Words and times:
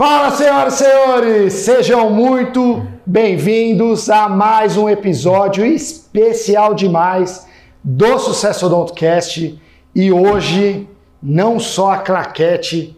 Fala, 0.00 0.30
senhoras 0.30 0.80
e 0.80 0.84
senhores! 0.84 1.52
Sejam 1.52 2.08
muito 2.08 2.86
bem-vindos 3.04 4.08
a 4.08 4.30
mais 4.30 4.78
um 4.78 4.88
episódio 4.88 5.62
especial 5.62 6.72
demais 6.72 7.46
do 7.84 8.18
Sucesso 8.18 8.64
Odontocast. 8.64 9.60
E 9.94 10.10
hoje, 10.10 10.88
não 11.22 11.60
só 11.60 11.90
a 11.90 11.98
claquete 11.98 12.96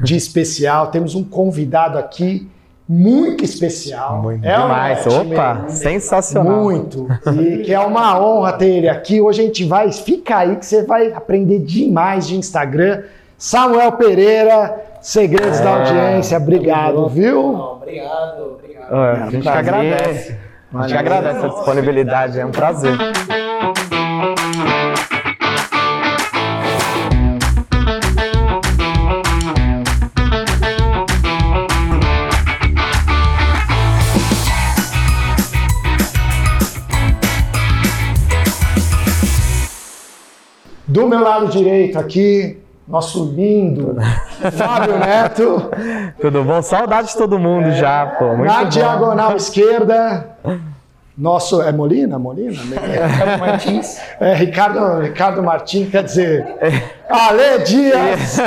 de 0.00 0.14
especial, 0.14 0.92
temos 0.92 1.16
um 1.16 1.24
convidado 1.24 1.98
aqui 1.98 2.48
muito 2.88 3.42
especial. 3.42 4.22
Muito 4.22 4.46
É 4.46 4.56
demais. 4.56 5.04
Opa, 5.04 5.64
sensacional. 5.68 6.62
Muito. 6.62 7.08
E 7.42 7.64
que 7.64 7.74
é 7.74 7.80
uma 7.80 8.24
honra 8.24 8.52
ter 8.52 8.68
ele 8.68 8.88
aqui. 8.88 9.20
Hoje 9.20 9.42
a 9.42 9.44
gente 9.46 9.64
vai. 9.64 9.90
Fica 9.90 10.36
aí 10.36 10.54
que 10.54 10.64
você 10.64 10.84
vai 10.84 11.12
aprender 11.12 11.58
demais 11.58 12.24
de 12.24 12.36
Instagram. 12.36 13.02
Samuel 13.36 13.92
Pereira, 13.92 14.85
Segredos 15.06 15.60
da 15.60 15.70
É. 15.70 15.72
Audiência. 15.74 16.36
Obrigado, 16.36 17.08
viu? 17.08 17.52
Não, 17.52 17.74
obrigado, 17.74 18.58
obrigado. 18.58 18.92
Ó, 18.92 19.02
a 19.04 19.30
gente 19.30 19.42
que 19.42 19.48
agradece. 19.48 20.36
A 20.74 20.82
gente 20.82 20.92
que 20.92 20.98
agradece 20.98 21.46
a 21.46 21.48
disponibilidade, 21.48 22.40
é 22.40 22.44
um 22.44 22.50
prazer. 22.50 22.98
Do 40.88 41.06
meu 41.06 41.20
lado 41.20 41.46
direito 41.46 41.96
aqui, 41.96 42.58
nosso 42.86 43.24
lindo 43.32 43.96
Fábio 44.52 44.98
Neto. 44.98 45.70
Tudo 46.20 46.44
bom? 46.44 46.62
Saudade 46.62 47.08
de 47.08 47.16
todo 47.16 47.38
mundo 47.38 47.72
já, 47.72 48.06
pô. 48.18 48.36
Muito 48.36 48.44
Na 48.44 48.62
bom. 48.64 48.68
diagonal 48.68 49.36
esquerda, 49.36 50.30
nosso. 51.16 51.60
É 51.62 51.72
Molina? 51.72 52.18
Molina? 52.18 52.52
Ricardo 52.62 53.40
Martins. 53.40 53.98
É 54.20 54.34
Ricardo, 54.34 55.00
Ricardo 55.00 55.42
Martins, 55.42 55.90
quer 55.90 56.04
dizer. 56.04 56.46
Ale 57.08 57.64
Dias! 57.64 58.38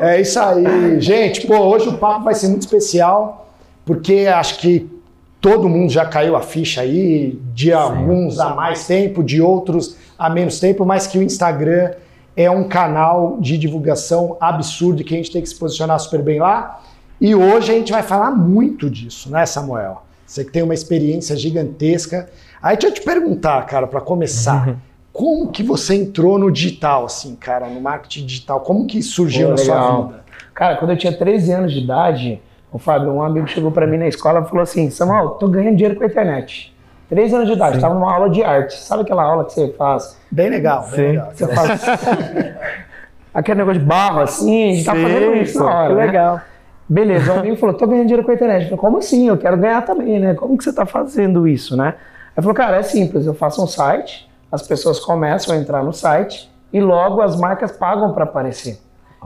É 0.00 0.20
isso 0.20 0.40
aí. 0.40 1.00
Gente, 1.00 1.46
pô, 1.46 1.58
hoje 1.58 1.88
o 1.88 1.98
papo 1.98 2.24
vai 2.24 2.34
ser 2.34 2.48
muito 2.48 2.62
especial, 2.62 3.48
porque 3.84 4.26
acho 4.32 4.58
que 4.58 4.99
todo 5.40 5.68
mundo 5.68 5.90
já 5.90 6.04
caiu 6.04 6.36
a 6.36 6.42
ficha 6.42 6.82
aí, 6.82 7.38
de 7.54 7.72
alguns 7.72 8.38
há 8.38 8.54
mais 8.54 8.86
tempo, 8.86 9.22
de 9.22 9.40
outros 9.40 9.96
há 10.18 10.28
menos 10.28 10.60
tempo, 10.60 10.84
mas 10.84 11.06
que 11.06 11.18
o 11.18 11.22
Instagram 11.22 11.92
é 12.36 12.50
um 12.50 12.64
canal 12.64 13.38
de 13.40 13.56
divulgação 13.56 14.36
absurdo 14.40 15.00
e 15.00 15.04
que 15.04 15.14
a 15.14 15.16
gente 15.16 15.32
tem 15.32 15.42
que 15.42 15.48
se 15.48 15.54
posicionar 15.54 15.98
super 15.98 16.22
bem 16.22 16.38
lá. 16.38 16.82
E 17.20 17.34
hoje 17.34 17.72
a 17.72 17.74
gente 17.74 17.92
vai 17.92 18.02
falar 18.02 18.30
muito 18.30 18.88
disso, 18.88 19.30
né, 19.30 19.44
Samuel? 19.46 20.02
Você 20.26 20.44
que 20.44 20.52
tem 20.52 20.62
uma 20.62 20.74
experiência 20.74 21.36
gigantesca. 21.36 22.30
Aí 22.62 22.76
deixa 22.76 22.88
eu 22.88 22.94
te 22.94 23.02
perguntar, 23.02 23.64
cara, 23.66 23.86
para 23.86 24.00
começar, 24.00 24.76
como 25.12 25.48
que 25.48 25.62
você 25.62 25.94
entrou 25.94 26.38
no 26.38 26.50
digital, 26.50 27.06
assim, 27.06 27.34
cara, 27.34 27.68
no 27.68 27.80
marketing 27.80 28.26
digital? 28.26 28.60
Como 28.60 28.86
que 28.86 29.02
surgiu 29.02 29.48
Pô, 29.48 29.50
na 29.52 29.56
sua 29.58 29.74
legal. 29.74 30.06
vida? 30.06 30.24
Cara, 30.54 30.76
quando 30.76 30.90
eu 30.92 30.96
tinha 30.96 31.12
13 31.12 31.52
anos 31.52 31.72
de 31.72 31.80
idade, 31.80 32.40
o 32.72 32.78
Fábio, 32.78 33.10
um 33.12 33.22
amigo 33.22 33.48
chegou 33.48 33.70
pra 33.70 33.86
mim 33.86 33.98
na 33.98 34.06
escola 34.08 34.40
e 34.40 34.48
falou 34.48 34.62
assim: 34.62 34.90
Samuel, 34.90 35.30
tô 35.30 35.48
ganhando 35.48 35.76
dinheiro 35.76 35.96
com 35.96 36.04
a 36.04 36.06
internet. 36.06 36.74
13 37.08 37.34
anos 37.34 37.48
de 37.48 37.54
idade, 37.54 37.80
tava 37.80 37.94
numa 37.94 38.12
aula 38.12 38.30
de 38.30 38.42
arte. 38.42 38.78
Sabe 38.78 39.02
aquela 39.02 39.24
aula 39.24 39.44
que 39.44 39.52
você 39.52 39.72
faz? 39.72 40.16
Bem 40.30 40.48
legal, 40.48 40.82
bem 40.82 40.90
Sim. 40.90 41.02
legal. 41.02 41.30
Você 41.34 41.48
faz. 41.48 41.82
Aquele 43.34 43.58
negócio 43.58 43.80
de 43.80 43.86
barro 43.86 44.20
assim, 44.20 44.70
a 44.70 44.74
gente 44.74 44.84
tá 44.84 44.94
Sim, 44.94 45.02
fazendo 45.02 45.34
isso 45.36 45.58
na 45.58 45.74
hora. 45.74 45.88
que 45.88 45.94
né? 45.94 46.06
legal. 46.06 46.40
Beleza, 46.88 47.32
o 47.32 47.38
amigo 47.38 47.56
falou, 47.56 47.76
tô 47.76 47.86
ganhando 47.86 48.06
dinheiro 48.06 48.24
com 48.24 48.32
a 48.32 48.34
internet. 48.34 48.62
Eu 48.62 48.68
falei, 48.70 48.80
como 48.80 48.98
assim? 48.98 49.28
Eu 49.28 49.38
quero 49.38 49.56
ganhar 49.56 49.82
também, 49.82 50.18
né? 50.18 50.34
Como 50.34 50.58
que 50.58 50.64
você 50.64 50.72
tá 50.72 50.84
fazendo 50.84 51.46
isso, 51.46 51.76
né? 51.76 51.94
Ele 52.36 52.42
falou, 52.42 52.54
cara, 52.54 52.78
é 52.78 52.82
simples, 52.82 53.26
eu 53.26 53.34
faço 53.34 53.62
um 53.62 53.66
site, 53.66 54.28
as 54.50 54.62
pessoas 54.62 54.98
começam 54.98 55.54
a 55.54 55.58
entrar 55.58 55.84
no 55.84 55.92
site 55.92 56.50
e 56.72 56.80
logo 56.80 57.20
as 57.20 57.36
marcas 57.36 57.70
pagam 57.70 58.12
para 58.12 58.24
aparecer. 58.24 58.78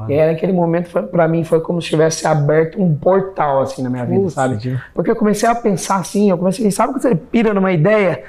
E 0.09 0.19
aí, 0.19 0.33
naquele 0.33 0.53
momento, 0.53 0.91
pra 1.09 1.29
mim, 1.29 1.45
foi 1.45 1.61
como 1.61 1.81
se 1.81 1.89
tivesse 1.89 2.27
aberto 2.27 2.83
um 2.83 2.95
portal, 2.97 3.61
assim, 3.63 3.83
na 3.83 3.89
minha 3.89 4.05
vida, 4.05 4.29
sabe? 4.31 4.57
Porque 4.93 5.11
eu 5.11 5.17
comecei 5.17 5.49
a 5.49 5.55
pensar 5.55 5.97
assim, 5.97 6.31
eu 6.31 6.37
comecei, 6.39 6.69
sabe 6.71 6.93
quando 6.93 7.03
você 7.03 7.15
pira 7.15 7.55
numa 7.55 7.73
ideia? 7.73 8.25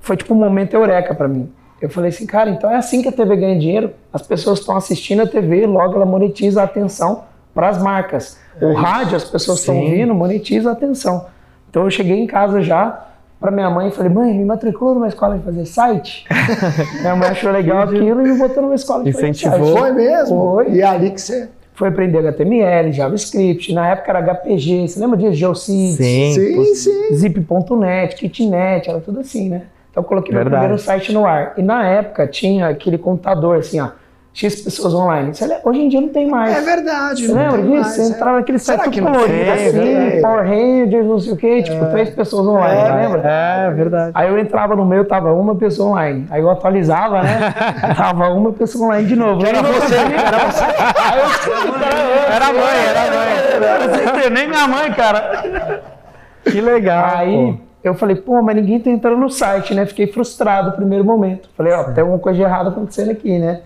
Foi 0.00 0.16
tipo 0.16 0.34
um 0.34 0.36
momento 0.36 0.74
eureka 0.74 1.14
pra 1.14 1.26
mim. 1.26 1.50
Eu 1.80 1.88
falei 1.88 2.10
assim, 2.10 2.26
cara, 2.26 2.50
então 2.50 2.70
é 2.70 2.76
assim 2.76 3.00
que 3.00 3.08
a 3.08 3.12
TV 3.12 3.36
ganha 3.36 3.58
dinheiro. 3.58 3.92
As 4.12 4.20
pessoas 4.20 4.58
estão 4.58 4.76
assistindo 4.76 5.22
a 5.22 5.26
TV, 5.26 5.66
logo 5.66 5.94
ela 5.94 6.04
monetiza 6.04 6.60
a 6.60 6.64
atenção 6.64 7.24
para 7.54 7.68
as 7.68 7.82
marcas. 7.82 8.38
o 8.60 8.74
rádio, 8.74 9.16
as 9.16 9.24
pessoas 9.24 9.60
estão 9.60 9.78
ouvindo, 9.78 10.14
monetiza 10.14 10.68
a 10.68 10.72
atenção. 10.72 11.26
Então 11.70 11.84
eu 11.84 11.90
cheguei 11.90 12.18
em 12.18 12.26
casa 12.26 12.60
já 12.60 13.09
para 13.40 13.50
minha 13.50 13.70
mãe 13.70 13.88
e 13.88 13.90
falei, 13.90 14.12
mãe, 14.12 14.34
me 14.34 14.44
matriculou 14.44 14.94
numa 14.94 15.08
escola 15.08 15.38
de 15.38 15.44
fazer 15.44 15.64
site. 15.64 16.26
minha 17.00 17.16
mãe 17.16 17.30
achou 17.30 17.50
legal 17.50 17.82
aquilo 17.84 18.20
e 18.20 18.30
me 18.30 18.38
botou 18.38 18.62
numa 18.62 18.74
escola 18.74 19.02
de 19.02 19.12
fazer 19.12 19.28
Incentivou. 19.28 19.72
site. 19.72 19.78
Foi 19.78 19.92
mesmo? 19.92 20.36
Foi. 20.36 20.70
E 20.70 20.80
é 20.82 20.84
ali 20.84 21.10
que 21.10 21.20
você. 21.20 21.48
Foi 21.72 21.88
aprender 21.88 22.18
HTML, 22.18 22.92
JavaScript, 22.92 23.72
na 23.72 23.88
época 23.88 24.10
era 24.10 24.20
HPG, 24.20 24.86
você 24.86 25.00
lembra 25.00 25.16
disso? 25.16 25.32
Geocities? 25.32 25.96
Sim. 25.96 26.32
Sim, 26.34 26.74
sim. 26.74 27.14
Zip.net, 27.14 28.16
Kitnet, 28.16 28.90
era 28.90 29.00
tudo 29.00 29.20
assim, 29.20 29.48
né? 29.48 29.62
Então 29.90 30.02
eu 30.02 30.04
coloquei 30.06 30.30
meu 30.30 30.42
Verdade. 30.42 30.60
primeiro 30.60 30.82
site 30.82 31.10
no 31.10 31.24
ar. 31.24 31.54
E 31.56 31.62
na 31.62 31.86
época 31.86 32.26
tinha 32.26 32.68
aquele 32.68 32.98
computador 32.98 33.56
assim, 33.56 33.80
ó, 33.80 33.88
X 34.32 34.62
pessoas 34.62 34.94
online. 34.94 35.34
Você 35.34 35.44
lembra? 35.44 35.68
Hoje 35.68 35.80
em 35.80 35.88
dia 35.88 36.00
não 36.00 36.08
tem 36.08 36.28
mais. 36.30 36.56
É 36.56 36.60
verdade. 36.60 37.26
Você 37.26 37.32
lembra 37.32 37.62
disso? 37.62 37.70
mais, 37.74 37.86
Você 37.88 38.02
é. 38.02 38.06
entrava 38.06 38.36
naquele 38.38 38.58
Será 38.60 38.78
site 38.84 39.00
tudo 39.00 39.12
colorido 39.12 39.50
assim, 39.50 39.94
É. 39.96 40.20
Power 40.20 40.46
Rangers, 40.46 41.06
não 41.06 41.18
sei 41.18 41.32
o 41.32 41.36
quê, 41.36 41.62
tipo, 41.64 41.86
três 41.86 42.10
pessoas 42.10 42.46
online, 42.46 42.80
É, 42.80 42.92
lembra? 43.08 43.22
É, 43.28 43.70
verdade. 43.70 44.12
Aí 44.14 44.28
eu 44.28 44.38
entrava 44.38 44.76
no 44.76 44.84
meu, 44.84 45.04
tava 45.04 45.32
uma 45.32 45.56
pessoa 45.56 45.90
online. 45.90 46.26
Aí 46.30 46.40
eu 46.40 46.48
atualizava, 46.48 47.22
né? 47.22 47.52
tava 47.96 48.28
uma 48.28 48.52
pessoa 48.52 48.86
online 48.86 49.08
de 49.08 49.16
novo. 49.16 49.44
Era 49.44 49.62
você, 49.62 49.94
era 49.96 50.38
você. 50.50 50.64
Aí 50.64 51.18
eu 51.18 52.32
Era 52.32 52.46
a 52.46 52.52
mãe, 52.52 52.86
era 52.88 53.00
a 53.00 53.10
mãe. 53.10 53.88
Não 53.88 53.94
sei 54.14 54.22
ter 54.22 54.30
nem 54.30 54.48
minha 54.48 54.68
mãe, 54.68 54.92
cara. 54.92 55.82
Que 56.44 56.60
legal. 56.60 57.16
Aí 57.16 57.52
pô. 57.52 57.58
eu 57.82 57.94
falei, 57.94 58.14
pô, 58.16 58.40
mas 58.42 58.54
ninguém 58.54 58.78
tá 58.78 58.90
entrando 58.90 59.16
no 59.18 59.28
site, 59.28 59.74
né? 59.74 59.84
Fiquei 59.86 60.06
frustrado 60.06 60.70
no 60.70 60.76
primeiro 60.76 61.04
momento. 61.04 61.48
Falei, 61.56 61.72
ó, 61.72 61.84
tem 61.84 62.02
alguma 62.02 62.18
coisa 62.20 62.36
de 62.38 62.44
errado 62.44 62.68
acontecendo 62.68 63.10
aqui, 63.10 63.36
né? 63.38 63.62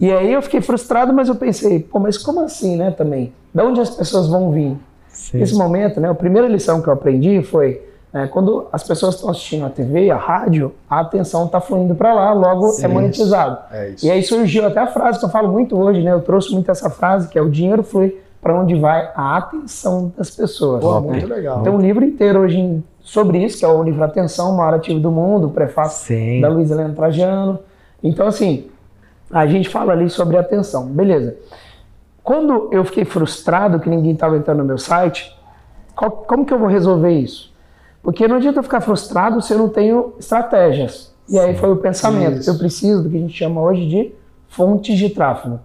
E 0.00 0.12
aí 0.12 0.32
eu 0.32 0.42
fiquei 0.42 0.60
frustrado, 0.60 1.12
mas 1.12 1.28
eu 1.28 1.34
pensei, 1.34 1.80
pô, 1.80 1.98
mas 1.98 2.18
como 2.18 2.40
assim, 2.40 2.76
né, 2.76 2.90
também? 2.90 3.32
Da 3.54 3.64
onde 3.64 3.80
as 3.80 3.90
pessoas 3.90 4.28
vão 4.28 4.50
vir? 4.50 4.76
Sim. 5.08 5.38
Nesse 5.38 5.54
momento, 5.54 6.00
né, 6.00 6.10
a 6.10 6.14
primeira 6.14 6.46
lição 6.48 6.82
que 6.82 6.88
eu 6.88 6.92
aprendi 6.92 7.42
foi, 7.42 7.82
né, 8.12 8.26
quando 8.26 8.66
as 8.70 8.82
pessoas 8.82 9.14
estão 9.14 9.30
assistindo 9.30 9.64
a 9.64 9.70
TV, 9.70 10.10
a 10.10 10.16
rádio, 10.16 10.72
a 10.88 11.00
atenção 11.00 11.46
está 11.46 11.60
fluindo 11.60 11.94
para 11.94 12.12
lá, 12.12 12.32
logo 12.32 12.76
é 12.80 12.88
monetizado. 12.88 13.58
É 13.72 13.90
isso. 13.90 14.06
E 14.06 14.10
aí 14.10 14.22
surgiu 14.22 14.66
até 14.66 14.80
a 14.80 14.86
frase 14.86 15.18
que 15.18 15.24
eu 15.24 15.30
falo 15.30 15.50
muito 15.50 15.76
hoje, 15.78 16.02
né? 16.02 16.12
Eu 16.12 16.20
trouxe 16.20 16.52
muito 16.52 16.70
essa 16.70 16.90
frase, 16.90 17.28
que 17.28 17.38
é 17.38 17.42
o 17.42 17.48
dinheiro 17.50 17.82
flui 17.82 18.20
para 18.42 18.60
onde 18.60 18.74
vai 18.78 19.10
a 19.14 19.38
atenção 19.38 20.12
das 20.16 20.30
pessoas. 20.30 20.80
Pô, 20.80 21.00
né? 21.00 21.08
muito 21.08 21.26
legal. 21.26 21.62
Tem 21.62 21.72
um 21.72 21.80
livro 21.80 22.04
inteiro 22.04 22.40
hoje 22.40 22.82
sobre 23.00 23.42
isso, 23.42 23.58
que 23.58 23.64
é 23.64 23.68
o 23.68 23.82
livro 23.82 24.04
Atenção, 24.04 24.52
o 24.52 24.56
maior 24.56 24.74
ativo 24.74 25.00
do 25.00 25.10
mundo, 25.10 25.46
o 25.46 25.50
prefácio 25.50 26.06
Sim. 26.06 26.40
da 26.40 26.48
Luiz 26.48 26.70
Helena 26.70 26.92
Trajano. 26.94 27.58
Então, 28.02 28.26
assim, 28.26 28.66
a 29.30 29.46
gente 29.46 29.68
fala 29.68 29.92
ali 29.92 30.08
sobre 30.10 30.36
atenção. 30.36 30.86
Beleza. 30.86 31.36
Quando 32.22 32.68
eu 32.72 32.84
fiquei 32.84 33.04
frustrado 33.04 33.78
que 33.80 33.88
ninguém 33.88 34.12
estava 34.12 34.36
entrando 34.36 34.58
no 34.58 34.64
meu 34.64 34.78
site, 34.78 35.32
qual- 35.94 36.10
como 36.10 36.44
que 36.44 36.52
eu 36.52 36.58
vou 36.58 36.68
resolver 36.68 37.10
isso? 37.12 37.52
Porque 38.02 38.26
não 38.28 38.36
adianta 38.36 38.58
eu 38.58 38.62
ficar 38.62 38.80
frustrado 38.80 39.40
se 39.42 39.52
eu 39.52 39.58
não 39.58 39.68
tenho 39.68 40.14
estratégias. 40.18 41.14
E 41.28 41.38
aí 41.38 41.56
foi 41.56 41.70
o 41.72 41.76
pensamento. 41.76 42.38
Isso. 42.40 42.50
Eu 42.50 42.58
preciso 42.58 43.02
do 43.02 43.10
que 43.10 43.16
a 43.16 43.20
gente 43.20 43.34
chama 43.36 43.60
hoje 43.60 43.86
de 43.88 44.12
fontes 44.48 44.96
de 44.96 45.10
tráfego. 45.10 45.58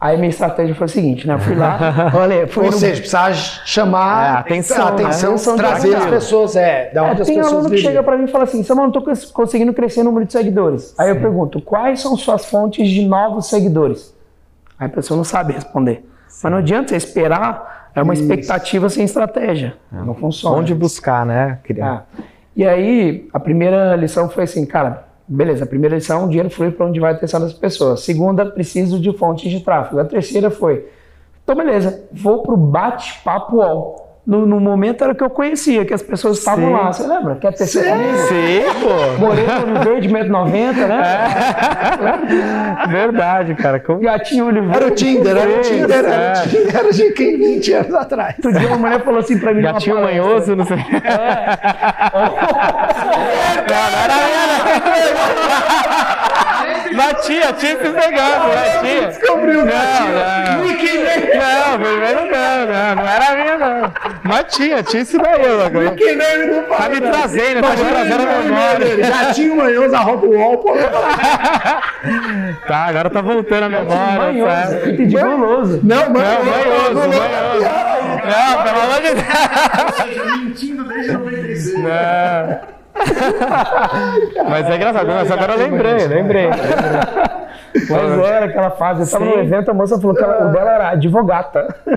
Aí 0.00 0.16
minha 0.18 0.28
estratégia 0.28 0.74
foi 0.74 0.84
a 0.84 0.88
seguinte, 0.88 1.26
né? 1.26 1.34
Eu 1.34 1.38
fui 1.38 1.54
lá, 1.54 1.78
olha, 2.14 2.46
fui 2.46 2.66
Ou 2.66 2.70
no- 2.72 2.76
seja, 2.76 2.96
precisava 3.00 3.32
chamar 3.34 4.26
É, 4.36 4.38
atenção, 4.40 4.84
a 4.86 4.88
atenção, 4.90 5.30
né? 5.30 5.36
Atenção 5.36 5.56
trazer 5.56 5.94
as 5.96 6.06
pessoas, 6.06 6.56
é, 6.56 6.90
da 6.92 7.06
É, 7.06 7.10
onde 7.10 7.22
as 7.22 7.26
tem 7.26 7.36
pessoas 7.36 7.52
aluno 7.54 7.68
que 7.70 7.76
vivem. 7.76 7.90
chega 7.90 8.02
pra 8.02 8.18
mim 8.18 8.24
e 8.24 8.28
fala 8.28 8.44
assim, 8.44 8.62
Samuel, 8.62 8.86
não 8.86 8.92
tô 8.92 9.00
cons- 9.02 9.24
conseguindo 9.30 9.72
crescer 9.72 10.00
o 10.00 10.04
número 10.04 10.26
de 10.26 10.32
seguidores. 10.32 10.94
Aí 10.98 11.08
eu 11.08 11.16
pergunto, 11.20 11.60
quais 11.62 12.00
são 12.00 12.16
suas 12.16 12.44
fontes 12.44 12.86
de 12.88 13.06
novos 13.06 13.46
seguidores? 13.46 14.14
Aí 14.78 14.86
a 14.86 14.90
pessoa 14.90 15.16
não 15.16 15.24
sabe 15.24 15.52
responder. 15.54 16.04
Mas 16.42 16.52
não 16.52 16.58
adianta 16.58 16.88
você 16.88 16.96
esperar, 16.96 17.90
é 17.94 18.02
uma 18.02 18.12
Isso. 18.12 18.22
expectativa 18.24 18.88
sem 18.90 19.04
estratégia. 19.04 19.74
Não 19.90 20.14
funciona. 20.14 20.56
Onde 20.56 20.74
buscar, 20.74 21.24
né? 21.24 21.60
Criar. 21.62 22.04
Ah. 22.18 22.22
E 22.56 22.66
aí, 22.66 23.26
a 23.32 23.40
primeira 23.40 23.96
lição 23.96 24.28
foi 24.28 24.44
assim, 24.44 24.66
cara, 24.66 25.04
beleza, 25.26 25.64
a 25.64 25.66
primeira 25.66 25.94
lição, 25.96 26.24
o 26.24 26.28
dinheiro 26.28 26.50
flui 26.50 26.70
para 26.70 26.86
onde 26.86 27.00
vai 27.00 27.12
a 27.12 27.14
atenção 27.14 27.40
das 27.40 27.52
pessoas. 27.52 28.00
Segunda, 28.00 28.46
preciso 28.46 28.98
de 29.00 29.12
fontes 29.16 29.50
de 29.50 29.60
tráfego. 29.60 30.00
A 30.00 30.04
terceira 30.04 30.50
foi, 30.50 30.86
então 31.42 31.54
beleza, 31.54 32.04
vou 32.12 32.42
pro 32.42 32.56
bate-papo 32.56 33.56
UOL. 33.56 34.02
no, 34.26 34.46
no 34.46 34.58
momento 34.58 35.04
era 35.04 35.12
o 35.12 35.14
que 35.14 35.22
eu 35.22 35.28
conhecia, 35.28 35.84
que 35.84 35.92
as 35.92 36.00
pessoas 36.00 36.38
estavam 36.38 36.66
Sim. 36.66 36.72
lá. 36.72 36.90
Você 36.90 37.06
lembra? 37.06 37.34
Quer 37.36 37.52
ter 37.52 37.66
certeza? 37.66 38.26
Sim, 38.28 38.62
pô. 38.80 39.18
Moreno, 39.20 39.66
olho 39.66 39.80
verde, 39.84 40.08
1,90m, 40.08 40.86
né? 40.88 41.02
Verdade, 42.88 43.54
cara. 43.54 43.78
Como... 43.78 44.00
Gatinho, 44.00 44.46
olho 44.46 44.62
verde. 44.62 44.76
Era 44.76 44.86
o 44.86 44.90
Tinder, 44.92 45.36
era 45.36 45.60
o 45.60 45.62
Sim, 45.64 45.74
Tinder, 45.80 45.98
era 45.98 46.08
é. 46.08 46.32
o 46.32 46.42
Tinder, 46.48 46.76
era 46.76 46.90
de 46.90 47.12
quem 47.12 47.36
20 47.36 47.72
anos 47.74 47.94
atrás. 47.94 48.34
Outro 48.36 48.58
dia 48.58 48.68
uma 48.68 48.78
mulher 48.78 49.04
falou 49.04 49.20
assim 49.20 49.38
pra 49.38 49.52
mim. 49.52 49.60
Gatinho 49.60 50.00
manhoso, 50.00 50.56
não 50.56 50.64
sei. 50.64 50.78
Não, 50.78 50.84
não 53.90 54.02
era 54.04 54.43
não. 54.94 56.94
Mas 56.94 57.26
tinha, 57.26 57.52
tinha 57.52 57.72
esses 57.72 57.92
negócios, 57.92 58.54
né? 58.54 58.78
Tinha. 58.80 59.06
Descobriu 59.08 59.60
o 59.60 59.64
Não, 59.64 59.74
não. 59.74 60.58
Mickey 60.64 60.98
Não, 60.98 61.78
primeiro 61.78 62.20
não, 62.30 62.66
não, 62.66 62.94
não 62.94 63.08
era 63.08 63.34
minha, 63.34 63.56
não. 63.58 63.92
Mas 64.22 64.44
tinha, 64.54 64.82
tinha 64.82 65.02
esse 65.02 65.18
daí, 65.18 65.44
agora. 65.44 65.90
Mickey 65.90 66.14
Name 66.14 66.46
do 66.46 66.62
Tá 66.76 66.88
me 66.88 67.00
trazendo, 67.00 67.60
tá 67.62 67.70
me 67.70 67.84
trazendo 67.84 68.22
a 68.22 68.26
memória. 68.42 68.96
Gatinho 69.08 69.56
manhoso, 69.56 69.94
arroba 69.96 70.26
o 70.26 70.30
UOL, 70.30 70.58
pô. 70.58 70.72
Tá, 72.66 72.76
agora 72.86 73.10
tá 73.10 73.20
voltando 73.20 73.64
a 73.64 73.68
memória. 73.68 74.18
Manhoso, 74.18 74.76
entendi 74.88 75.16
manhoso. 75.16 75.80
Não, 75.82 75.96
Não, 75.96 76.10
manhoso, 76.10 76.94
não, 76.94 77.08
manhoso. 77.08 77.64
Não, 78.24 78.62
pelo 78.62 78.80
amor 78.80 79.00
de 79.02 79.14
Deus. 79.14 79.26
Mentindo 80.38 80.84
desde 80.84 81.12
96. 81.12 81.82
Não. 81.82 82.74
Mas 84.48 84.70
é 84.70 84.76
engraçado, 84.76 85.06
mas 85.06 85.30
agora 85.30 85.52
eu 85.54 85.58
lembrei, 85.58 86.06
lembrei. 86.06 86.48
Mas 86.48 88.28
era 88.28 88.46
aquela 88.46 88.70
fase. 88.70 89.02
Eu 89.02 89.10
tava 89.10 89.24
Sim. 89.24 89.36
no 89.36 89.42
evento, 89.42 89.70
a 89.70 89.74
moça 89.74 90.00
falou 90.00 90.14
que 90.14 90.22
ela- 90.22 90.48
o 90.48 90.52
dela 90.52 90.70
era 90.72 90.88
advogata. 90.90 91.74
É. 91.86 91.94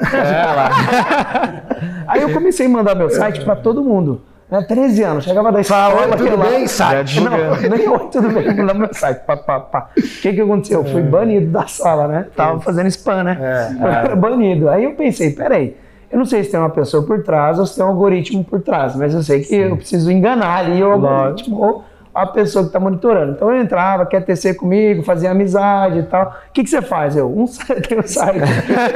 Aí 2.08 2.22
eu 2.22 2.32
comecei 2.34 2.66
a 2.66 2.70
mandar 2.70 2.96
meu 2.96 3.10
site 3.10 3.42
pra 3.44 3.56
todo 3.56 3.84
mundo. 3.84 4.22
Né? 4.50 4.62
13 4.66 5.04
anos, 5.04 5.24
chegava 5.26 5.52
da 5.52 5.60
escola. 5.60 5.94
Oi, 6.10 6.18
tudo 6.18 6.38
lá- 6.38 6.46
bem, 6.46 6.66
site? 6.68 7.20
Não, 7.22 7.32
nem 7.70 7.90
oi, 7.90 8.00
tudo 8.10 8.30
bem, 8.30 8.56
mandar 8.56 8.74
meu 8.76 8.94
site. 8.94 9.20
Pá, 9.26 9.36
pá, 9.36 9.60
pá. 9.60 9.90
O 9.98 10.02
que 10.02 10.32
que 10.34 10.42
aconteceu? 10.42 10.80
Eu 10.80 10.86
fui 10.86 11.02
banido 11.02 11.52
da 11.52 11.68
sala, 11.68 12.08
né? 12.08 12.26
Tava 12.36 12.60
fazendo 12.62 12.88
spam, 12.88 13.24
né? 13.24 13.38
Eu 13.80 13.88
era 13.92 14.16
banido. 14.16 14.70
Aí 14.70 14.86
eu 14.86 14.94
pensei, 14.94 15.32
peraí, 15.32 15.76
eu 16.10 16.18
não 16.18 16.26
sei 16.26 16.44
se 16.44 16.52
tem 16.52 16.60
uma 16.60 16.70
pessoa 16.70 17.04
por 17.04 17.24
trás 17.24 17.60
ou 17.60 17.66
se 17.66 17.76
tem 17.76 17.84
um 17.84 17.90
algoritmo 17.90 18.44
por 18.44 18.62
trás, 18.62 18.96
mas 18.96 19.14
eu 19.14 19.22
sei 19.22 19.42
que 19.42 19.56
eu 19.56 19.78
preciso 19.78 20.12
enganar 20.12 20.60
ali 20.60 20.82
o 20.82 20.92
algoritmo 20.92 21.62
ou 21.62 21.84
a 22.18 22.26
pessoa 22.26 22.64
que 22.64 22.70
está 22.70 22.80
monitorando. 22.80 23.34
Então 23.34 23.52
eu 23.52 23.62
entrava, 23.62 24.06
quer 24.06 24.24
tecer 24.26 24.56
comigo, 24.56 25.04
fazia 25.04 25.30
amizade 25.30 26.00
e 26.00 26.04
tal. 26.04 26.36
O 26.50 26.52
que, 26.52 26.64
que 26.64 26.70
você 26.70 26.82
faz? 26.82 27.16
Eu, 27.16 27.32
um 27.32 27.46
site, 27.48 27.88
tem 27.88 28.00
um 28.00 28.08
site. 28.08 28.42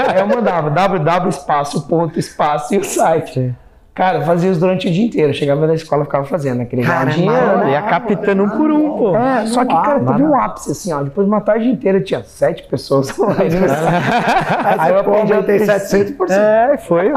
Aí 0.08 0.20
eu 0.20 0.28
mandava 0.28 0.70
www 0.72 1.30
espaço, 1.30 1.88
ponto, 1.88 2.18
espaço 2.18 2.74
e 2.74 2.78
o 2.80 2.84
site. 2.84 3.54
Cara, 3.94 4.20
eu 4.20 4.22
fazia 4.24 4.50
isso 4.50 4.60
durante 4.60 4.88
o 4.88 4.92
dia 4.92 5.06
inteiro. 5.06 5.34
Chegava 5.34 5.68
da 5.68 5.74
escola, 5.74 6.06
ficava 6.06 6.24
fazendo 6.26 6.62
aquele 6.62 6.82
ganhar 6.82 7.08
dinheiro, 7.08 7.58
né? 7.58 7.72
Ia 7.72 7.82
captando 7.82 8.44
um 8.44 8.50
por 8.50 8.72
um, 8.72 8.98
pô. 8.98 9.18
É, 9.18 9.46
só 9.48 9.66
que, 9.66 9.74
cara, 9.74 10.00
teve 10.00 10.24
um 10.24 10.34
ápice, 10.34 10.72
assim, 10.72 10.94
ó. 10.94 11.04
Depois 11.04 11.28
de 11.28 11.34
uma 11.34 11.42
tarde 11.42 11.68
inteira, 11.68 12.00
tinha 12.00 12.24
sete 12.24 12.64
pessoas 12.64 13.18
online. 13.20 13.50
Aí 14.80 14.92
eu 14.94 15.00
aprendi 15.00 15.34
a 15.34 15.44
ter- 15.44 15.62
700%. 15.62 16.32
É, 16.32 16.78
foi. 16.78 17.12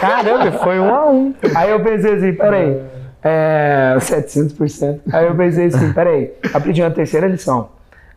Caramba, 0.00 0.52
foi 0.52 0.78
um 0.78 0.94
a 0.94 1.10
um. 1.10 1.34
Aí 1.54 1.70
eu 1.70 1.80
pensei 1.82 2.14
assim, 2.14 2.32
peraí, 2.34 2.80
é, 3.24 3.96
700%. 3.98 5.00
Aí 5.12 5.26
eu 5.26 5.34
pensei 5.34 5.66
assim, 5.66 5.92
peraí, 5.92 6.32
aprendi 6.54 6.82
uma 6.82 6.90
terceira 6.92 7.26
lição. 7.26 7.68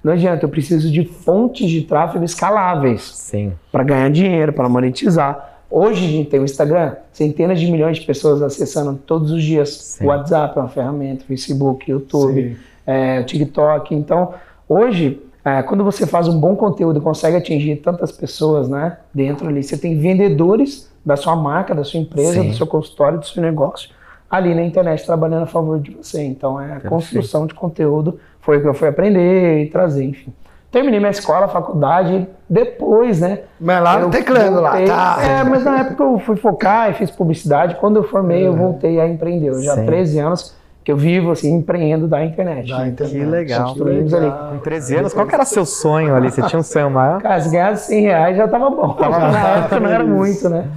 Não 0.04 0.14
adianta, 0.14 0.46
eu 0.46 0.50
preciso 0.50 0.92
de 0.92 1.04
fontes 1.06 1.70
de 1.70 1.82
tráfego 1.82 2.24
escaláveis 2.24 3.02
Sim. 3.16 3.52
para 3.72 3.84
ganhar 3.84 4.10
dinheiro, 4.12 4.54
para 4.54 4.70
monetizar. 4.70 5.58
Hoje 5.72 6.06
a 6.06 6.10
gente 6.10 6.30
tem 6.30 6.40
o 6.40 6.44
Instagram, 6.44 6.96
centenas 7.14 7.60
de 7.60 7.72
milhões 7.72 7.98
de 7.98 8.06
pessoas 8.06 8.42
acessando 8.42 9.00
todos 9.06 9.32
os 9.32 9.44
dias. 9.44 10.00
O 10.02 10.06
WhatsApp 10.06 10.58
é 10.58 10.62
uma 10.62 10.70
ferramenta, 10.70 11.24
Facebook, 11.26 11.92
YouTube, 11.92 12.58
é, 12.88 13.20
o 13.20 13.24
TikTok. 13.24 13.94
Então, 13.94 14.34
hoje, 14.68 15.22
é, 15.46 15.62
quando 15.62 15.84
você 15.84 16.08
faz 16.08 16.28
um 16.28 16.40
bom 16.40 16.56
conteúdo, 16.56 17.00
consegue 17.00 17.38
atingir 17.38 17.76
tantas 17.78 18.12
pessoas, 18.12 18.68
né? 18.68 18.98
Dentro 19.14 19.48
ali, 19.48 19.62
você 19.62 19.78
tem 19.78 19.98
vendedores 19.98 20.92
da 21.06 21.16
sua 21.16 21.36
marca, 21.36 21.76
da 21.76 21.84
sua 21.84 22.00
empresa, 22.00 22.42
Sim. 22.42 22.50
do 22.50 22.56
seu 22.56 22.66
consultório, 22.66 23.20
do 23.20 23.26
seu 23.26 23.42
negócio, 23.42 23.92
ali 24.30 24.56
na 24.56 24.64
internet 24.64 25.06
trabalhando 25.06 25.44
a 25.44 25.48
favor 25.48 25.80
de 25.80 25.92
você. 25.92 26.24
Então, 26.24 26.60
é 26.60 26.74
a 26.74 26.80
construção 26.82 27.46
de 27.46 27.54
conteúdo 27.54 28.20
foi 28.42 28.58
o 28.58 28.62
que 28.62 28.68
eu 28.68 28.74
fui 28.74 28.88
aprender 28.88 29.64
e 29.64 29.70
trazer, 29.70 30.04
enfim. 30.04 30.34
Terminei 30.72 31.00
minha 31.00 31.10
escola, 31.10 31.48
faculdade, 31.48 32.28
depois, 32.48 33.20
né? 33.20 33.40
Mas 33.60 33.82
lá 33.82 34.00
eu 34.02 34.10
teclando 34.10 34.62
lá, 34.62 34.80
tá? 34.86 35.18
É, 35.20 35.44
mas 35.44 35.64
na 35.64 35.80
época 35.80 36.04
eu 36.04 36.20
fui 36.20 36.36
focar 36.36 36.92
e 36.92 36.94
fiz 36.94 37.10
publicidade. 37.10 37.76
Quando 37.76 37.96
eu 37.96 38.04
formei, 38.04 38.46
eu 38.46 38.56
voltei 38.56 39.00
a 39.00 39.08
empreender. 39.08 39.48
Eu 39.50 39.62
já 39.64 39.74
há 39.74 39.78
Sim. 39.78 39.86
13 39.88 40.20
anos 40.20 40.56
que 40.84 40.92
eu 40.92 40.98
vivo, 40.98 41.32
assim, 41.32 41.54
empreendo 41.54 42.08
da 42.08 42.24
internet. 42.24 42.70
Da 42.70 42.88
internet. 42.88 43.18
Que 43.18 43.26
legal. 43.26 43.70
Construímos 43.70 44.14
ali. 44.14 44.32
Com 44.32 44.60
13 44.60 44.96
anos, 44.98 45.14
qual 45.14 45.26
que 45.26 45.34
era 45.34 45.46
seu 45.46 45.66
sonho 45.66 46.16
ali? 46.16 46.30
Você 46.30 46.42
tinha 46.44 46.60
um 46.60 46.64
sonho 46.64 46.92
maior? 46.92 47.20
Cara, 47.24 47.42
se 47.42 47.50
ganhasse 47.50 47.88
100 47.88 48.02
reais 48.02 48.38
já 48.38 48.48
tava 48.48 48.70
bom. 48.70 48.96
na 49.00 49.48
época 49.58 49.80
não 49.80 49.90
era 49.90 50.04
muito, 50.04 50.50
né? 50.50 50.68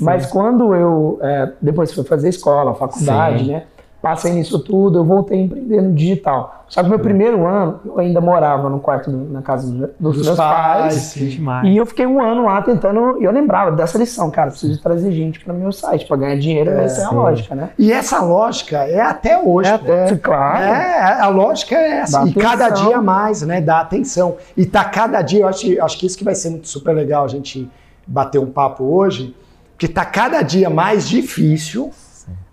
Mas 0.00 0.26
quando 0.26 0.74
eu, 0.74 1.18
é, 1.22 1.50
depois 1.60 1.92
fui 1.92 2.04
fazer 2.04 2.28
escola, 2.28 2.74
faculdade, 2.74 3.44
Sim. 3.44 3.52
né? 3.52 3.64
Passei 4.04 4.32
nisso 4.34 4.58
tudo, 4.58 4.98
eu 4.98 5.04
voltei 5.04 5.40
a 5.40 5.42
empreender 5.44 5.80
no 5.80 5.94
digital. 5.94 6.66
Só 6.68 6.82
que 6.82 6.90
meu 6.90 6.98
primeiro 6.98 7.46
ano, 7.46 7.80
eu 7.86 7.98
ainda 7.98 8.20
morava 8.20 8.68
no 8.68 8.78
quarto 8.78 9.10
do- 9.10 9.32
na 9.32 9.40
casa 9.40 9.66
dos, 9.66 9.88
dos 9.98 10.16
Dos 10.18 10.26
meus 10.26 10.36
pais. 10.36 11.14
pais. 11.14 11.64
E 11.64 11.74
eu 11.74 11.86
fiquei 11.86 12.06
um 12.06 12.22
ano 12.22 12.44
lá 12.44 12.60
tentando, 12.60 13.16
e 13.18 13.24
eu 13.24 13.32
lembrava 13.32 13.72
dessa 13.72 13.96
lição, 13.96 14.30
cara, 14.30 14.50
preciso 14.50 14.78
trazer 14.82 15.10
gente 15.10 15.42
para 15.42 15.54
meu 15.54 15.72
site, 15.72 16.04
para 16.06 16.18
ganhar 16.18 16.36
dinheiro, 16.36 16.70
essa 16.72 17.00
é 17.00 17.04
a 17.06 17.08
sim. 17.08 17.14
lógica, 17.14 17.54
né? 17.54 17.70
E 17.78 17.90
essa 17.90 18.20
lógica 18.22 18.76
é 18.86 19.00
até 19.00 19.40
hoje. 19.42 19.70
É 19.70 19.72
até- 19.72 20.16
claro. 20.16 20.64
É, 20.64 21.20
a 21.22 21.28
lógica 21.28 21.74
é 21.74 21.90
essa. 22.00 22.20
Dá 22.20 22.26
e 22.26 22.34
cada 22.34 22.66
atenção. 22.66 22.86
dia 22.88 23.00
mais, 23.00 23.40
né? 23.40 23.60
Dá 23.62 23.80
atenção. 23.80 24.36
E 24.54 24.66
tá 24.66 24.84
cada 24.84 25.22
dia, 25.22 25.40
eu 25.40 25.48
acho, 25.48 25.82
acho 25.82 25.98
que 25.98 26.04
isso 26.04 26.18
que 26.18 26.24
vai 26.24 26.34
ser 26.34 26.50
muito 26.50 26.68
super 26.68 26.92
legal 26.94 27.24
a 27.24 27.28
gente 27.28 27.70
bater 28.06 28.38
um 28.38 28.50
papo 28.50 28.84
hoje, 28.84 29.34
porque 29.72 29.88
tá 29.88 30.04
cada 30.04 30.42
dia 30.42 30.68
mais 30.68 31.08
difícil 31.08 31.90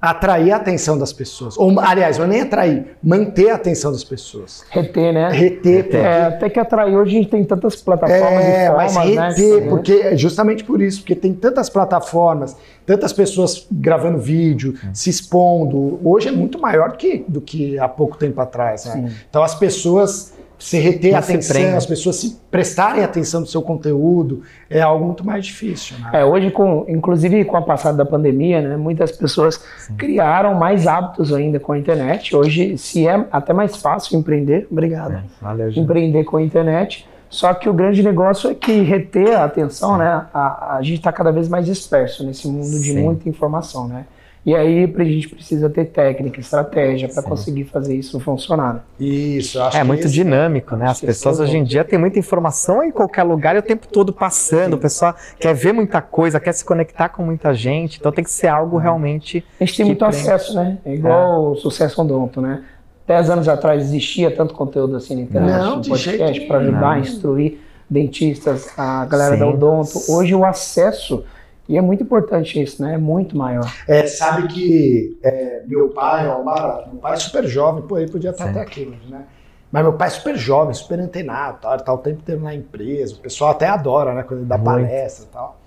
atrair 0.02 0.52
a 0.52 0.56
atenção 0.56 0.98
das 0.98 1.14
pessoas. 1.14 1.56
Ou, 1.58 1.80
aliás, 1.80 2.18
não 2.18 2.26
é 2.26 2.28
nem 2.28 2.42
atrair, 2.42 2.96
manter 3.04 3.52
a 3.52 3.56
atenção 3.56 3.92
das 3.92 4.04
pessoas. 4.04 4.64
Reter, 4.72 5.14
né? 5.14 5.30
Reter, 5.30 5.84
porque 5.84 5.98
É, 5.98 6.24
até 6.24 6.50
que 6.50 6.60
atrair 6.60 6.96
hoje 6.96 7.12
a 7.16 7.20
gente 7.22 7.30
tem 7.30 7.44
tantas 7.44 7.76
plataformas 7.76 8.44
É, 8.44 8.66
e 8.66 8.70
mas 8.72 8.94
formas, 8.94 9.16
né? 9.16 9.30
reter, 9.30 9.70
porque 9.70 9.94
é 9.94 10.18
justamente 10.18 10.64
por 10.64 10.82
isso, 10.82 11.02
porque 11.02 11.16
tem 11.16 11.34
tantas 11.34 11.70
plataformas, 11.70 12.58
tantas 12.86 13.14
pessoas 13.14 13.68
gravando 13.72 14.18
vídeo, 14.18 14.74
se 14.92 15.10
expondo. 15.12 16.00
Hoje 16.04 16.30
é 16.30 16.32
muito 16.32 16.60
maior 16.60 16.90
do 16.92 16.98
que, 16.98 17.24
do 17.28 17.40
que 17.40 17.78
há 17.78 17.88
pouco 17.88 18.18
tempo 18.18 18.42
atrás. 18.42 18.86
né? 18.86 19.14
Então 19.30 19.44
as 19.44 19.54
pessoas 19.54 20.34
se 20.62 20.78
reter 20.78 21.12
se 21.12 21.32
atenção, 21.32 21.76
as 21.76 21.88
pessoas 21.88 22.18
se 22.18 22.38
prestarem 22.52 23.04
atenção 23.04 23.42
no 23.42 23.48
seu 23.48 23.64
conteúdo, 23.64 24.44
é 24.70 24.80
algo 24.80 25.04
muito 25.04 25.26
mais 25.26 25.48
difícil. 25.48 25.98
Né? 25.98 26.12
É, 26.14 26.24
hoje, 26.24 26.52
com, 26.52 26.86
inclusive 26.88 27.44
com 27.46 27.58
a 27.58 27.64
passada 27.64 27.98
da 27.98 28.06
pandemia, 28.06 28.62
né, 28.62 28.78
muitas 28.78 29.12
pessoas 29.12 29.60
criaram 29.98 30.54
mais 30.54 30.86
hábitos 30.86 31.34
ainda 31.34 31.60
com 31.60 31.72
a 31.72 31.80
internet. 31.80 32.36
Hoje, 32.36 32.78
se 32.78 33.08
é 33.08 33.26
até 33.32 33.54
mais 33.54 33.76
fácil 33.76 34.20
empreender, 34.20 34.68
obrigado, 34.70 35.24
Valeu, 35.42 35.72
gente. 35.72 35.84
empreender 35.84 36.26
com 36.26 36.38
a 36.38 36.44
internet. 36.44 37.08
Só 37.28 37.54
que 37.56 37.68
o 37.68 37.74
grande 37.74 38.04
negócio 38.04 38.52
é 38.52 38.54
que 38.54 38.82
reter 38.82 39.36
a 39.36 39.46
atenção, 39.46 39.98
né? 39.98 40.28
A, 40.32 40.76
a 40.76 40.82
gente 40.84 40.98
está 40.98 41.12
cada 41.12 41.32
vez 41.32 41.48
mais 41.48 41.66
disperso 41.66 42.24
nesse 42.24 42.48
mundo 42.48 42.80
de 42.80 42.92
Sim. 42.92 43.02
muita 43.02 43.28
informação, 43.28 43.88
né? 43.88 44.06
E 44.44 44.56
aí 44.56 44.92
a 44.98 45.04
gente 45.04 45.30
precisa 45.30 45.70
ter 45.70 45.86
técnica, 45.86 46.40
estratégia 46.40 47.08
para 47.08 47.22
conseguir 47.22 47.66
fazer 47.66 47.96
isso 47.96 48.20
funcionar. 48.20 48.84
Isso, 49.00 49.62
acho 49.62 49.78
É 49.78 49.82
que 49.82 49.86
muito 49.86 50.06
esse- 50.06 50.14
dinâmico, 50.16 50.76
né? 50.76 50.88
As 50.88 51.00
pessoas 51.00 51.40
é 51.40 51.44
o 51.44 51.46
hoje 51.46 51.58
em 51.58 51.64
dia 51.64 51.84
têm 51.84 52.00
muita 52.00 52.18
informação 52.18 52.82
em 52.84 52.90
qualquer 52.90 53.22
lugar 53.22 53.56
e 53.56 53.60
o 53.60 53.62
tempo 53.62 53.88
todo 53.88 54.12
passando. 54.12 54.74
O 54.74 54.78
pessoal 54.80 55.16
quer 55.40 55.54
ver 55.54 55.74
muita 55.74 56.02
coisa, 56.02 56.40
quer 56.40 56.54
se 56.54 56.66
conectar 56.66 57.10
com 57.10 57.22
muita 57.24 57.54
gente. 57.54 58.00
Então 58.00 58.12
tem 58.12 58.24
que 58.24 58.32
ser 58.32 58.48
algo 58.48 58.80
realmente. 58.80 59.46
A 59.60 59.64
gente 59.64 59.78
tem 59.78 59.86
muito 59.86 60.00
prende. 60.00 60.18
acesso, 60.18 60.56
né? 60.56 60.80
É 60.86 60.94
igual 60.96 61.52
o 61.52 61.56
sucesso 61.56 62.02
odonto, 62.02 62.42
né? 62.42 62.64
Dez 63.06 63.30
anos 63.30 63.48
atrás 63.48 63.84
existia 63.84 64.32
tanto 64.32 64.56
conteúdo 64.56 64.96
assim 64.96 65.16
na 65.18 65.22
internet, 65.22 65.52
Não, 65.60 65.76
no 65.76 65.82
de 65.82 65.90
podcast, 65.90 66.42
para 66.48 66.58
ajudar 66.60 66.90
a 66.94 67.00
instruir 67.00 67.60
dentistas, 67.88 68.70
a 68.78 69.06
galera 69.06 69.38
da 69.38 69.46
Sim. 69.46 69.52
odonto. 69.54 69.92
Hoje 70.10 70.34
o 70.34 70.44
acesso, 70.46 71.24
e 71.70 71.78
é 71.78 71.82
muito 71.82 72.04
importante 72.04 72.62
isso, 72.62 72.82
né? 72.82 72.96
É 72.96 72.98
muito 72.98 73.38
maior. 73.38 73.72
É, 73.88 74.06
sabe 74.08 74.48
que 74.48 75.18
é, 75.24 75.64
meu 75.68 75.90
pai, 75.90 76.28
ó, 76.28 76.44
Mara, 76.44 76.88
meu 76.88 77.00
pai 77.00 77.14
é 77.14 77.18
super 77.18 77.46
jovem, 77.48 77.84
pô, 77.84 77.98
ele 77.98 78.12
podia 78.12 78.32
estar 78.32 78.46
Sim. 78.46 78.50
até 78.52 78.62
aqui 78.62 78.86
né? 79.10 79.26
Mas 79.72 79.84
meu 79.84 79.94
pai 79.94 80.08
é 80.10 80.12
super 80.12 80.36
jovem, 80.36 80.74
super 80.74 81.00
antenado, 81.00 81.60
tal, 81.62 81.74
ele 81.76 81.84
tá 81.84 81.94
o 81.94 81.98
tempo 81.98 82.20
inteiro 82.20 82.42
na 82.42 82.54
empresa, 82.54 83.16
o 83.16 83.20
pessoal 83.20 83.52
até 83.52 83.68
adora, 83.68 84.14
né, 84.14 84.24
quando 84.24 84.42
ele 84.42 84.50
dá 84.50 84.58
Muito. 84.58 84.66
palestra 84.70 85.26
e 85.26 85.28
tal. 85.30 85.62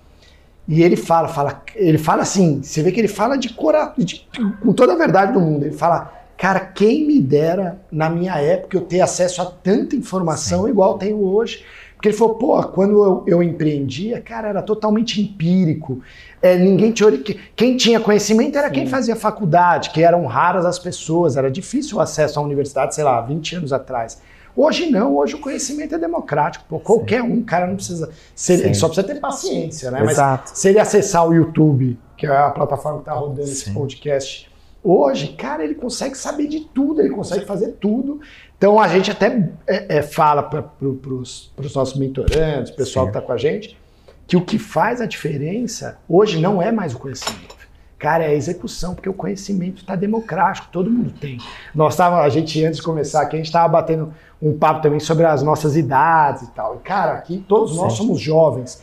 E 0.67 0.83
ele 0.83 0.95
fala, 0.95 1.27
fala, 1.27 1.61
ele 1.75 1.97
fala 1.97 2.21
assim, 2.21 2.61
você 2.61 2.83
vê 2.83 2.91
que 2.91 2.99
ele 2.99 3.07
fala 3.07 3.35
de 3.37 3.49
cora, 3.53 3.93
de- 3.97 4.27
com 4.61 4.73
toda 4.73 4.93
a 4.93 4.95
verdade 4.95 5.33
do 5.33 5.39
mundo, 5.39 5.65
ele 5.65 5.75
fala, 5.75 6.11
cara, 6.37 6.59
quem 6.59 7.07
me 7.07 7.19
dera 7.19 7.79
na 7.91 8.09
minha 8.09 8.35
época 8.39 8.77
eu 8.77 8.81
ter 8.81 9.01
acesso 9.01 9.41
a 9.41 9.45
tanta 9.45 9.95
informação 9.95 10.67
igual 10.67 10.93
eu 10.93 10.97
tenho 10.97 11.23
hoje. 11.23 11.63
Porque 12.05 12.09
ele 12.09 12.17
falou, 12.17 12.35
pô, 12.35 12.63
quando 12.67 13.03
eu, 13.03 13.23
eu 13.25 13.43
empreendia, 13.43 14.21
cara, 14.21 14.49
era 14.49 14.61
totalmente 14.61 15.19
empírico. 15.19 16.01
É, 16.39 16.55
ninguém 16.55 16.91
tinha. 16.91 17.11
Quem 17.55 17.75
tinha 17.75 17.99
conhecimento 17.99 18.55
era 18.55 18.67
Sim. 18.67 18.73
quem 18.75 18.87
fazia 18.87 19.15
faculdade, 19.15 19.89
que 19.89 20.03
eram 20.03 20.23
raras 20.27 20.67
as 20.67 20.77
pessoas, 20.77 21.35
era 21.35 21.49
difícil 21.49 21.97
o 21.97 21.99
acesso 21.99 22.39
à 22.39 22.43
universidade, 22.43 22.93
sei 22.93 23.03
lá, 23.03 23.19
20 23.21 23.55
anos 23.55 23.73
atrás. 23.73 24.21
Hoje 24.55 24.87
não, 24.91 25.15
hoje 25.15 25.33
o 25.33 25.39
conhecimento 25.39 25.95
é 25.95 25.97
democrático. 25.97 26.63
Pô, 26.69 26.79
qualquer 26.79 27.23
um, 27.23 27.41
cara 27.41 27.65
não 27.65 27.75
precisa. 27.75 28.11
Ser, 28.35 28.75
só 28.75 28.87
precisa 28.87 29.07
ter 29.07 29.19
paciência, 29.19 29.89
né? 29.89 30.03
Exato. 30.03 30.51
Mas 30.51 30.59
se 30.59 30.69
ele 30.69 30.79
acessar 30.79 31.27
o 31.27 31.33
YouTube, 31.33 31.97
que 32.15 32.27
é 32.27 32.37
a 32.37 32.51
plataforma 32.51 32.99
que 32.99 33.09
está 33.09 33.13
rodando 33.13 33.47
Sim. 33.47 33.51
esse 33.51 33.73
podcast, 33.73 34.47
hoje, 34.83 35.29
cara, 35.29 35.63
ele 35.63 35.73
consegue 35.73 36.15
saber 36.15 36.45
de 36.45 36.59
tudo, 36.59 37.01
ele 37.01 37.09
consegue 37.09 37.45
fazer 37.45 37.69
tudo. 37.79 38.21
Então 38.65 38.79
a 38.79 38.87
gente 38.87 39.11
até 39.11 39.47
é, 39.67 39.97
é, 39.97 40.01
fala 40.01 40.41
para 40.41 40.63
pro, 40.63 40.99
os 41.21 41.51
nossos 41.75 41.99
mentorandos, 41.99 42.71
o 42.71 42.75
pessoal 42.75 43.05
Sim. 43.05 43.11
que 43.11 43.17
está 43.19 43.27
com 43.27 43.31
a 43.31 43.37
gente, 43.37 43.77
que 44.25 44.35
o 44.35 44.41
que 44.41 44.57
faz 44.57 44.99
a 44.99 45.05
diferença 45.05 45.99
hoje 46.09 46.41
não 46.41 46.59
é 46.59 46.71
mais 46.71 46.95
o 46.95 46.97
conhecimento. 46.97 47.55
Cara, 47.99 48.23
é 48.23 48.29
a 48.29 48.33
execução, 48.33 48.95
porque 48.95 49.07
o 49.07 49.13
conhecimento 49.13 49.81
está 49.81 49.95
democrático, 49.95 50.69
todo 50.71 50.89
mundo 50.89 51.13
tem. 51.21 51.37
Nós 51.75 51.95
tava, 51.95 52.21
a 52.21 52.29
gente, 52.29 52.65
antes 52.65 52.77
de 52.77 52.83
começar 52.83 53.21
aqui, 53.21 53.35
a 53.35 53.37
gente 53.37 53.45
estava 53.45 53.67
batendo 53.67 54.11
um 54.41 54.57
papo 54.57 54.81
também 54.81 54.99
sobre 54.99 55.25
as 55.27 55.43
nossas 55.43 55.77
idades 55.77 56.41
e 56.41 56.51
tal. 56.51 56.77
E, 56.77 56.79
cara, 56.79 57.11
aqui 57.13 57.45
todos 57.47 57.75
nós 57.75 57.93
somos 57.93 58.19
jovens. 58.19 58.81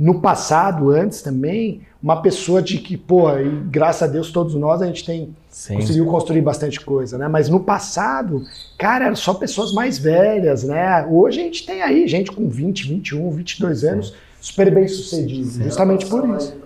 No 0.00 0.18
passado, 0.18 0.88
antes 0.88 1.20
também, 1.20 1.82
uma 2.02 2.22
pessoa 2.22 2.62
de 2.62 2.78
que, 2.78 2.96
pô, 2.96 3.28
e 3.36 3.50
graças 3.66 4.02
a 4.02 4.06
Deus 4.10 4.32
todos 4.32 4.54
nós 4.54 4.80
a 4.80 4.86
gente 4.86 5.04
tem 5.04 5.36
Sim. 5.50 5.74
conseguiu 5.74 6.06
construir 6.06 6.40
bastante 6.40 6.80
coisa, 6.80 7.18
né? 7.18 7.28
Mas 7.28 7.50
no 7.50 7.60
passado, 7.60 8.42
cara, 8.78 9.04
eram 9.04 9.14
só 9.14 9.34
pessoas 9.34 9.74
mais 9.74 9.98
velhas, 9.98 10.64
né? 10.64 11.06
Hoje 11.06 11.40
a 11.40 11.44
gente 11.44 11.66
tem 11.66 11.82
aí 11.82 12.08
gente 12.08 12.32
com 12.32 12.48
20, 12.48 12.88
21, 12.88 13.30
22 13.30 13.84
anos 13.84 14.14
super 14.40 14.72
bem 14.74 14.88
sucedidos, 14.88 15.56
justamente 15.56 16.06
por 16.06 16.26
isso. 16.34 16.56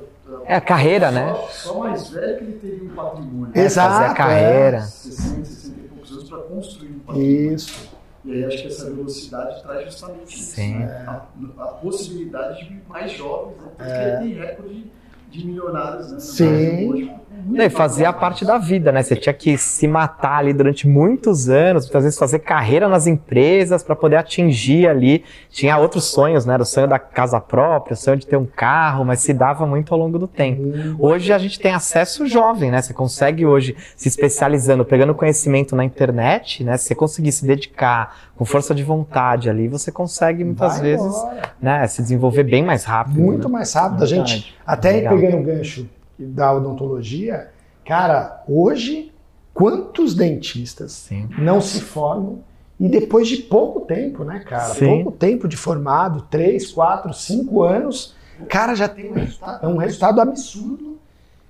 É 0.47 0.55
a 0.55 0.61
carreira, 0.61 1.11
né? 1.11 1.35
Só 1.51 1.77
mais 1.81 2.11
velho 2.11 2.39
que 2.39 2.45
ele 2.45 2.53
teria 2.53 2.85
um 2.85 2.95
patrimônio. 2.95 3.51
Exato. 3.53 3.95
Fazer 3.95 4.05
a 4.05 4.15
carreira. 4.15 4.77
É. 4.77 4.83
60, 4.83 5.45
60 5.45 5.77
e 5.77 5.89
poucos 5.89 6.13
anos 6.13 6.29
para 6.29 6.39
construir 6.39 6.89
um 6.89 6.99
patrimônio. 7.01 7.53
Isso. 7.53 7.94
E 8.25 8.33
aí 8.33 8.45
acho 8.45 8.63
que 8.63 8.69
essa 8.69 8.87
velocidade 8.87 9.63
traz 9.63 9.85
justamente 9.85 10.35
isso. 10.35 10.61
Né? 10.61 11.05
A, 11.07 11.27
a, 11.59 11.67
possibilidade 11.67 12.67
de 12.67 12.83
mais 12.89 13.13
jovens, 13.13 13.57
né? 13.59 13.71
porque 13.77 13.93
é. 13.93 14.17
tem 14.19 14.33
recorde 14.33 14.93
de 15.39 15.47
milionários, 15.47 16.13
né? 16.13 16.21
Sim. 16.21 17.11
E 17.53 17.69
fazia 17.69 18.13
parte 18.13 18.45
da 18.45 18.57
vida, 18.57 18.91
né? 18.91 19.03
Você 19.03 19.17
tinha 19.17 19.33
que 19.35 19.59
se 19.59 19.87
matar 19.87 20.39
ali 20.39 20.53
durante 20.53 20.89
muitos 20.89 21.49
anos, 21.49 21.85
muitas 21.85 22.05
vezes 22.05 22.19
fazer 22.19 22.39
carreira 22.39 22.89
nas 22.89 23.07
empresas 23.07 23.83
para 23.83 23.95
poder 23.95 24.17
atingir 24.17 24.89
ali. 24.89 25.25
Tinha 25.51 25.77
outros 25.77 26.05
sonhos, 26.05 26.47
né? 26.47 26.55
Era 26.55 26.63
o 26.63 26.67
sonho 26.67 26.89
da 26.89 26.99
casa 26.99 27.39
própria, 27.41 27.95
o 27.95 27.97
sonho 27.97 28.17
de 28.17 28.27
ter 28.27 28.37
um 28.37 28.47
carro, 28.47 29.05
mas 29.05 29.21
se 29.21 29.35
dava 29.35 29.67
muito 29.67 29.93
ao 29.93 30.01
longo 30.01 30.19
do 30.19 30.27
tempo. 30.27 30.63
Hoje 30.99 31.33
a 31.33 31.39
gente 31.39 31.61
tem 31.61 31.73
acesso 31.75 32.27
jovem, 32.27 32.71
né? 32.71 32.81
Você 32.81 32.95
consegue 32.95 33.45
hoje 33.45 33.77
se 33.95 34.09
especializando, 34.09 34.85
pegando 34.85 35.15
conhecimento 35.15 35.77
na 35.77 35.85
internet, 35.85 36.65
né? 36.65 36.79
Se 36.79 36.89
você 36.89 36.95
conseguir 36.95 37.33
se 37.33 37.47
dedicar 37.47 38.17
com 38.37 38.45
força 38.45 38.75
de 38.75 38.83
vontade 38.83 39.49
ali, 39.49 39.69
você 39.69 39.93
consegue 39.93 40.43
muitas 40.43 40.75
Vai 40.75 40.83
vezes, 40.83 41.15
né, 41.63 41.87
se 41.87 42.03
desenvolver 42.03 42.43
bem 42.43 42.65
mais 42.65 42.85
rápido. 42.85 43.21
Muito 43.21 43.49
né? 43.49 43.53
mais 43.53 43.73
rápido. 43.73 44.03
A 44.03 44.07
gente, 44.07 44.57
até 44.67 44.93
Legal. 44.93 45.15
Pegando 45.25 45.39
o 45.39 45.43
gancho 45.43 45.89
da 46.19 46.53
odontologia, 46.53 47.51
cara, 47.85 48.43
hoje, 48.47 49.13
quantos 49.53 50.15
dentistas 50.15 50.93
Sim. 50.93 51.29
não 51.39 51.61
se 51.61 51.81
formam 51.81 52.41
e 52.79 52.89
depois 52.89 53.27
de 53.29 53.39
pouco 53.39 53.81
tempo, 53.81 54.25
né, 54.25 54.41
cara? 54.41 54.75
Sim. 54.75 55.03
Pouco 55.03 55.13
tempo 55.13 55.49
de 55.49 55.57
formado, 55.57 56.23
três, 56.31 56.71
quatro, 56.73 57.13
cinco 57.15 57.63
anos, 57.63 58.15
cara 58.49 58.75
já 58.75 58.89
tem 58.89 59.11
um 59.11 59.15
resultado, 59.15 59.69
um 59.69 59.77
resultado 59.77 60.21
absurdo 60.21 60.99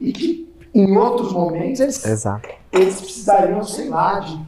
e 0.00 0.12
que 0.12 0.54
em 0.72 0.96
outros 0.96 1.32
momentos 1.32 1.80
eles, 1.80 2.04
Exato. 2.04 2.48
eles 2.72 3.00
precisariam, 3.00 3.62
sei 3.64 3.88
lá, 3.88 4.20
de 4.20 4.38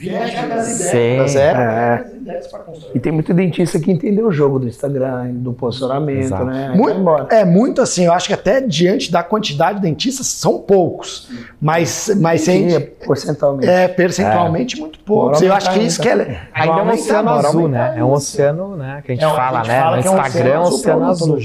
Viaja 0.00 0.46
das 0.46 0.80
ideias. 0.80 1.30
Sim, 1.32 1.38
é. 1.38 2.06
E 2.94 2.98
tem 2.98 3.12
muito 3.12 3.34
dentista 3.34 3.78
que 3.78 3.92
entendeu 3.92 4.28
o 4.28 4.32
jogo 4.32 4.58
do 4.58 4.66
Instagram, 4.66 5.32
do 5.34 5.52
posicionamento, 5.52 6.20
Exato. 6.20 6.44
né? 6.46 6.72
Muito, 6.74 7.26
é 7.30 7.44
muito 7.44 7.82
assim, 7.82 8.06
eu 8.06 8.12
acho 8.14 8.26
que 8.26 8.32
até 8.32 8.62
diante 8.62 9.12
da 9.12 9.22
quantidade 9.22 9.78
de 9.78 9.82
dentistas 9.82 10.26
são 10.26 10.58
poucos, 10.58 11.28
mas 11.60 12.10
mas 12.18 12.40
Sim, 12.42 12.74
é 12.74 12.80
percentualmente. 12.80 13.68
É, 13.68 13.88
percentualmente 13.88 14.78
é. 14.78 14.80
muito 14.80 14.98
poucos. 15.00 15.42
Eu 15.42 15.52
acho 15.52 15.70
que 15.70 15.80
isso 15.80 16.00
que 16.00 16.08
é 16.08 16.48
ainda 16.54 16.78
é 16.78 16.82
um 16.82 16.90
oceano 16.90 17.30
azul, 17.30 17.68
né? 17.68 17.94
É 17.98 18.04
um 18.04 18.12
oceano, 18.12 18.76
né, 18.76 19.02
que 19.04 19.12
a 19.12 19.14
gente 19.14 19.24
é, 19.24 19.28
fala, 19.28 19.60
a 19.60 19.64
gente 19.64 19.72
né? 19.72 19.80
Fala 19.80 19.96
no 19.96 20.00
Instagram 20.00 20.50
é 20.50 20.58
um 20.58 20.62
oceano 20.62 21.04
azul. 21.04 21.38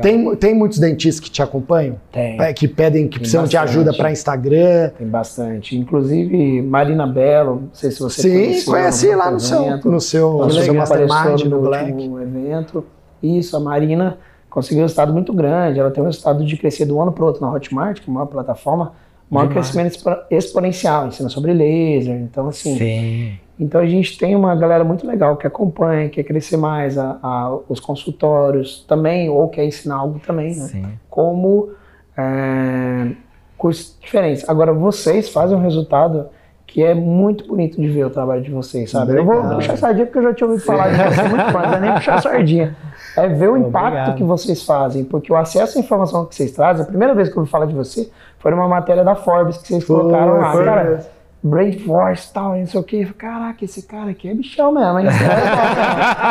Tem, 0.00 0.36
tem 0.36 0.54
muitos 0.54 0.78
dentistas 0.78 1.20
que 1.20 1.30
te 1.30 1.42
acompanham? 1.42 1.96
Tem. 2.12 2.40
É, 2.40 2.52
que 2.52 2.68
pedem, 2.68 3.04
que 3.04 3.10
tem 3.12 3.18
precisam 3.20 3.42
bastante. 3.42 3.50
de 3.50 3.70
ajuda 3.70 3.92
para 3.94 4.12
Instagram? 4.12 4.90
Tem 4.98 5.06
bastante. 5.06 5.76
Inclusive, 5.76 6.62
Marina 6.62 7.06
Belo, 7.06 7.62
não 7.62 7.70
sei 7.72 7.90
se 7.90 8.00
você 8.00 8.22
Sim, 8.22 8.70
conheci 8.70 9.14
lá 9.14 9.30
no 9.30 9.40
seu, 9.40 9.60
no 9.84 10.00
seu, 10.00 10.32
no 10.38 10.50
seu 10.50 10.74
Mastermind, 10.74 11.44
no, 11.44 11.50
no 11.50 11.62
Black. 11.62 11.90
evento. 11.90 12.84
Isso, 13.22 13.56
a 13.56 13.60
Marina 13.60 14.18
conseguiu 14.50 14.80
um 14.80 14.84
resultado 14.84 15.12
muito 15.12 15.32
grande. 15.32 15.80
Ela 15.80 15.90
tem 15.90 16.02
um 16.02 16.06
resultado 16.06 16.44
de 16.44 16.56
crescer 16.56 16.86
de 16.86 16.92
um 16.92 17.02
ano 17.02 17.12
para 17.12 17.24
o 17.24 17.26
outro 17.26 17.42
na 17.42 17.52
Hotmart, 17.52 18.00
que 18.00 18.08
é 18.08 18.10
uma 18.10 18.26
plataforma, 18.26 18.92
maior 19.30 19.48
crescimento 19.48 19.98
exponencial, 20.30 21.08
ensina 21.08 21.28
sobre 21.28 21.52
laser. 21.52 22.16
Então, 22.16 22.48
assim, 22.48 22.76
Sim. 22.78 23.38
Então 23.58 23.80
a 23.80 23.86
gente 23.86 24.18
tem 24.18 24.34
uma 24.34 24.54
galera 24.56 24.82
muito 24.82 25.06
legal 25.06 25.36
que 25.36 25.46
acompanha, 25.46 26.08
quer 26.08 26.24
crescer 26.24 26.56
mais 26.56 26.98
a, 26.98 27.18
a, 27.22 27.56
os 27.68 27.78
consultórios 27.78 28.84
também, 28.88 29.28
ou 29.28 29.48
quer 29.48 29.64
ensinar 29.64 29.96
algo 29.96 30.18
também, 30.18 30.56
né? 30.56 30.64
Sim. 30.64 30.86
Como 31.08 31.70
é, 32.16 33.12
cursos 33.56 33.96
diferentes. 34.00 34.48
Agora 34.48 34.72
vocês 34.72 35.28
fazem 35.28 35.56
um 35.56 35.60
resultado 35.60 36.26
que 36.66 36.82
é 36.82 36.92
muito 36.92 37.46
bonito 37.46 37.80
de 37.80 37.88
ver 37.88 38.04
o 38.04 38.10
trabalho 38.10 38.42
de 38.42 38.50
vocês, 38.50 38.90
sabe? 38.90 39.16
Eu 39.16 39.24
vou 39.24 39.40
puxar 39.50 39.76
sardinha 39.76 40.06
porque 40.06 40.18
eu 40.18 40.22
já 40.24 40.34
tinha 40.34 40.48
ouvido 40.48 40.64
falar 40.64 40.88
de 40.90 40.96
você 40.96 41.22
muito 41.28 41.52
mais, 41.52 41.70
não 41.70 41.76
é 41.76 41.80
nem 41.80 41.92
puxar 41.94 42.20
sardinha. 42.20 42.76
É 43.16 43.28
ver 43.28 43.48
o 43.48 43.56
impacto 43.56 43.86
Obrigado. 43.86 44.16
que 44.16 44.24
vocês 44.24 44.64
fazem, 44.64 45.04
porque 45.04 45.32
o 45.32 45.36
acesso 45.36 45.78
à 45.78 45.80
informação 45.80 46.26
que 46.26 46.34
vocês 46.34 46.50
trazem, 46.50 46.82
a 46.82 46.86
primeira 46.88 47.14
vez 47.14 47.28
que 47.28 47.36
eu 47.36 47.40
ouvi 47.40 47.50
falar 47.50 47.66
de 47.66 47.74
você 47.74 48.10
foi 48.40 48.50
numa 48.50 48.66
matéria 48.66 49.04
da 49.04 49.14
Forbes 49.14 49.56
que 49.58 49.68
vocês 49.68 49.84
colocaram 49.84 50.38
lá. 50.38 50.64
Cara, 50.64 51.06
Brain 51.44 51.78
Force 51.80 52.30
e 52.30 52.32
tal, 52.32 52.56
não 52.56 52.66
sei 52.66 52.80
o 52.80 52.82
que. 52.82 53.04
Caraca, 53.12 53.62
esse 53.62 53.82
cara 53.82 54.12
aqui 54.12 54.30
é 54.30 54.34
bichão 54.34 54.72
mesmo, 54.72 54.98
hein? 54.98 55.06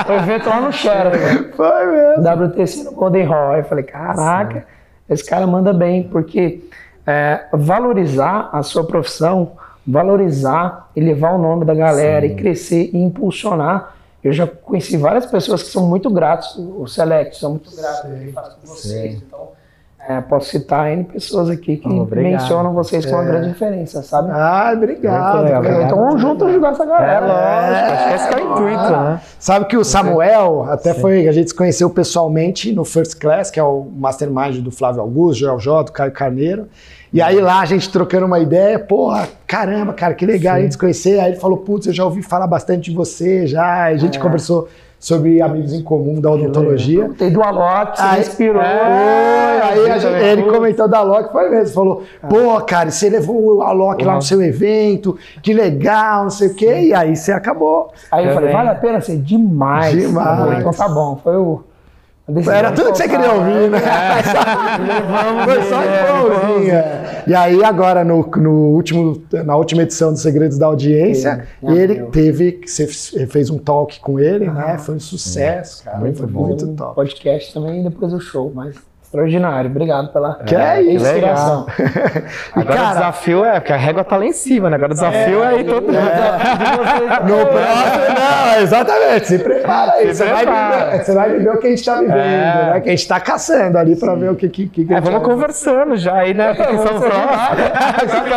o 0.10 0.12
evento 0.12 0.50
lá 0.50 0.62
no 0.62 0.74
Sheraton. 0.74 1.52
Foi 1.56 1.86
mesmo. 1.86 2.48
WTC 2.48 2.84
no 2.86 2.92
Golden 2.94 3.26
Hall. 3.26 3.52
Aí 3.52 3.60
eu 3.60 3.66
falei, 3.66 3.84
caraca, 3.84 4.62
Sim. 4.62 5.14
esse 5.14 5.24
cara 5.24 5.46
manda 5.46 5.72
bem, 5.72 6.10
porque 6.10 6.64
é, 7.06 7.46
valorizar 7.54 8.50
a 8.52 8.64
sua 8.64 8.88
profissão, 8.88 9.52
valorizar, 9.86 10.90
elevar 10.96 11.36
o 11.36 11.38
nome 11.38 11.64
da 11.64 11.76
galera 11.76 12.26
Sim. 12.28 12.34
e 12.34 12.36
crescer 12.36 12.90
e 12.92 12.98
impulsionar. 12.98 13.94
Eu 14.24 14.34
já 14.34 14.48
conheci 14.48 14.98
várias 14.98 15.28
pessoas 15.28 15.62
que 15.62 15.70
são 15.70 15.86
muito 15.88 16.10
gratos, 16.10 16.56
o 16.58 16.88
Select, 16.88 17.38
são 17.38 17.52
muito 17.52 17.76
gratos 17.76 18.02
que 18.02 18.32
faço 18.32 18.58
com 18.60 18.68
vocês. 18.68 19.22
Então, 19.22 19.50
é, 20.08 20.20
posso 20.20 20.50
citar 20.50 20.92
N 20.92 21.06
pessoas 21.06 21.50
aqui 21.50 21.78
que 21.78 21.88
oh, 21.88 22.06
mencionam 22.12 22.74
vocês 22.74 23.06
como 23.06 23.18
uma 23.18 23.24
é. 23.24 23.28
grande 23.28 23.48
referência, 23.50 24.02
sabe? 24.02 24.32
Ah, 24.32 24.74
obrigado. 24.76 25.48
Então 25.82 25.98
vamos 25.98 26.22
juntos 26.22 26.48
ajudar 26.50 26.72
essa 26.72 26.86
galera. 26.86 27.26
É, 27.26 27.30
lógico, 27.30 27.94
acho 27.94 28.08
que 28.08 28.14
esse 28.14 28.28
é 28.28 28.36
o 28.36 28.52
intuito, 28.52 28.92
né? 28.92 29.22
Sabe 29.40 29.66
que 29.66 29.78
o 29.78 29.84
Samuel, 29.84 30.66
até 30.70 30.94
Sim. 30.94 31.00
foi, 31.02 31.28
a 31.28 31.32
gente 31.32 31.50
se 31.50 31.56
conheceu 31.56 31.90
pessoalmente 31.90 32.74
no 32.74 32.84
First 32.84 33.18
Class, 33.18 33.50
que 33.50 33.60
é 33.60 33.64
o 33.64 33.88
mastermind 33.96 34.58
do 34.58 34.72
Flávio 34.72 35.02
Augusto, 35.02 35.40
Joel 35.40 35.60
J, 35.60 35.84
do 35.86 35.92
Caio 35.94 36.12
Carneiro. 36.12 36.68
E 37.14 37.22
aí 37.22 37.40
lá 37.40 37.62
a 37.62 37.66
gente 37.66 37.90
trocando 37.90 38.26
uma 38.26 38.40
ideia, 38.40 38.78
porra, 38.80 39.30
caramba, 39.48 39.94
cara, 39.94 40.14
que 40.16 40.26
legal 40.26 40.56
Sim. 40.56 40.60
a 40.60 40.64
gente 40.64 40.72
se 40.74 40.78
conhecer. 40.78 41.20
Aí 41.20 41.32
ele 41.32 41.40
falou, 41.40 41.60
putz, 41.60 41.88
eu 41.88 41.94
já 41.94 42.04
ouvi 42.04 42.22
falar 42.22 42.48
bastante 42.48 42.90
de 42.90 42.96
você 42.98 43.48
já. 43.48 43.90
E 43.92 43.94
a 43.94 43.98
gente 43.98 44.18
é. 44.18 44.22
conversou 44.22 44.68
sobre 45.04 45.42
amigos 45.42 45.74
em 45.74 45.84
comum 45.84 46.22
da 46.22 46.32
odontologia. 46.32 47.10
Tem 47.18 47.30
do 47.30 47.44
Alok, 47.44 47.98
você 47.98 48.04
aí, 48.04 48.22
inspirou. 48.22 48.62
É, 48.62 49.62
aí 49.62 50.00
gente, 50.00 50.06
ele 50.06 50.44
comentou 50.44 50.88
da 50.88 51.00
Alok, 51.00 51.30
foi 51.30 51.50
mesmo, 51.50 51.76
falou, 51.76 52.04
pô, 52.30 52.62
cara, 52.62 52.90
você 52.90 53.10
levou 53.10 53.58
o 53.58 53.62
Alok 53.62 54.02
uhum. 54.02 54.08
lá 54.08 54.16
no 54.16 54.22
seu 54.22 54.42
evento, 54.42 55.18
que 55.42 55.54
legal, 55.54 56.24
não 56.24 56.30
sei 56.30 56.48
o 56.48 56.56
quê, 56.56 56.84
e 56.84 56.94
aí 56.94 57.18
você 57.18 57.34
acabou. 57.34 57.92
Aí 58.10 58.26
eu 58.26 58.34
falei, 58.34 58.54
vale 58.54 58.70
a 58.70 58.76
pena 58.76 59.02
ser 59.02 59.18
demais. 59.18 59.94
Demais. 59.94 60.60
Então 60.60 60.72
tá 60.72 60.88
bom, 60.88 61.20
foi 61.22 61.36
o... 61.36 61.62
Era 62.26 62.72
tudo 62.72 62.92
que 62.94 62.98
você 62.98 63.08
queria 63.10 63.34
ouvir, 63.34 63.70
né? 63.70 63.80
É. 63.80 64.24
Foi 65.44 65.62
só 65.64 65.82
igualzinha. 65.84 66.86
E 67.28 67.36
aí, 67.36 67.62
agora, 67.62 68.06
no, 68.06 68.26
no, 68.38 68.52
último, 68.74 69.22
na 69.32 69.58
última 69.58 69.82
edição 69.82 70.14
dos 70.14 70.22
Segredos 70.22 70.58
da 70.58 70.68
Audiência, 70.68 71.46
ele 71.62 72.04
teve, 72.04 72.62
você 72.66 72.88
fez 73.28 73.50
um 73.50 73.58
talk 73.58 74.00
com 74.00 74.20
ele, 74.20 74.46
né? 74.46 74.54
ah, 74.56 74.68
né? 74.74 74.78
Foi 74.78 74.96
um 74.96 75.00
sucesso, 75.02 75.84
cara. 75.84 75.98
Muito 75.98 76.20
foi 76.20 76.28
bom. 76.28 76.48
Muito 76.48 76.68
top. 76.68 76.96
Podcast 76.96 77.54
também 77.54 77.84
depois 77.84 78.14
do 78.14 78.22
show, 78.22 78.50
mas 78.56 78.78
Extraordinário, 79.18 79.70
obrigado 79.70 80.12
pela 80.12 80.34
Que 80.44 80.56
é 80.56 80.82
inspiração. 80.92 81.68
Agora 82.56 82.82
o 82.82 82.88
desafio 82.94 83.46
é, 83.46 83.60
porque 83.60 83.72
a 83.72 83.78
régua 83.78 84.04
tá 84.04 84.18
lá 84.18 84.26
em 84.26 84.34
cima, 84.34 84.72
né? 84.72 84.76
Agora 84.76 84.92
o 84.92 84.96
desafio 84.96 85.44
é, 85.44 85.60
ir 85.60 85.66
todo 85.66 85.86
No 85.92 87.46
próximo, 87.46 88.16
não, 88.56 88.62
exatamente. 88.64 89.28
Se 89.28 89.38
prepara 89.38 89.92
aí. 89.94 90.08
Se 90.08 90.16
Você 90.16 90.26
vai, 90.26 90.44
prepara. 90.44 90.86
viver, 90.92 91.04
você 91.06 91.14
vai 91.14 91.30
viver 91.32 91.50
o 91.50 91.58
que 91.60 91.68
a 91.68 91.70
gente 91.70 91.80
está 91.80 92.00
vivendo, 92.00 92.18
É. 92.18 92.72
né? 92.74 92.80
Que 92.82 92.90
a 92.90 92.92
gente 92.92 93.00
está 93.02 93.20
caçando 93.20 93.78
ali 93.78 93.96
para 93.96 94.16
ver 94.16 94.32
o 94.32 94.36
que, 94.36 94.50
que, 94.50 94.68
que 94.68 94.84
que 94.86 94.92
É, 94.94 95.00
vamos 95.00 95.22
vai- 95.22 95.30
conversando 95.30 95.96
já 95.96 96.16
aí, 96.16 96.34
né? 96.34 96.54
Porque 96.56 96.76
são. 96.80 97.02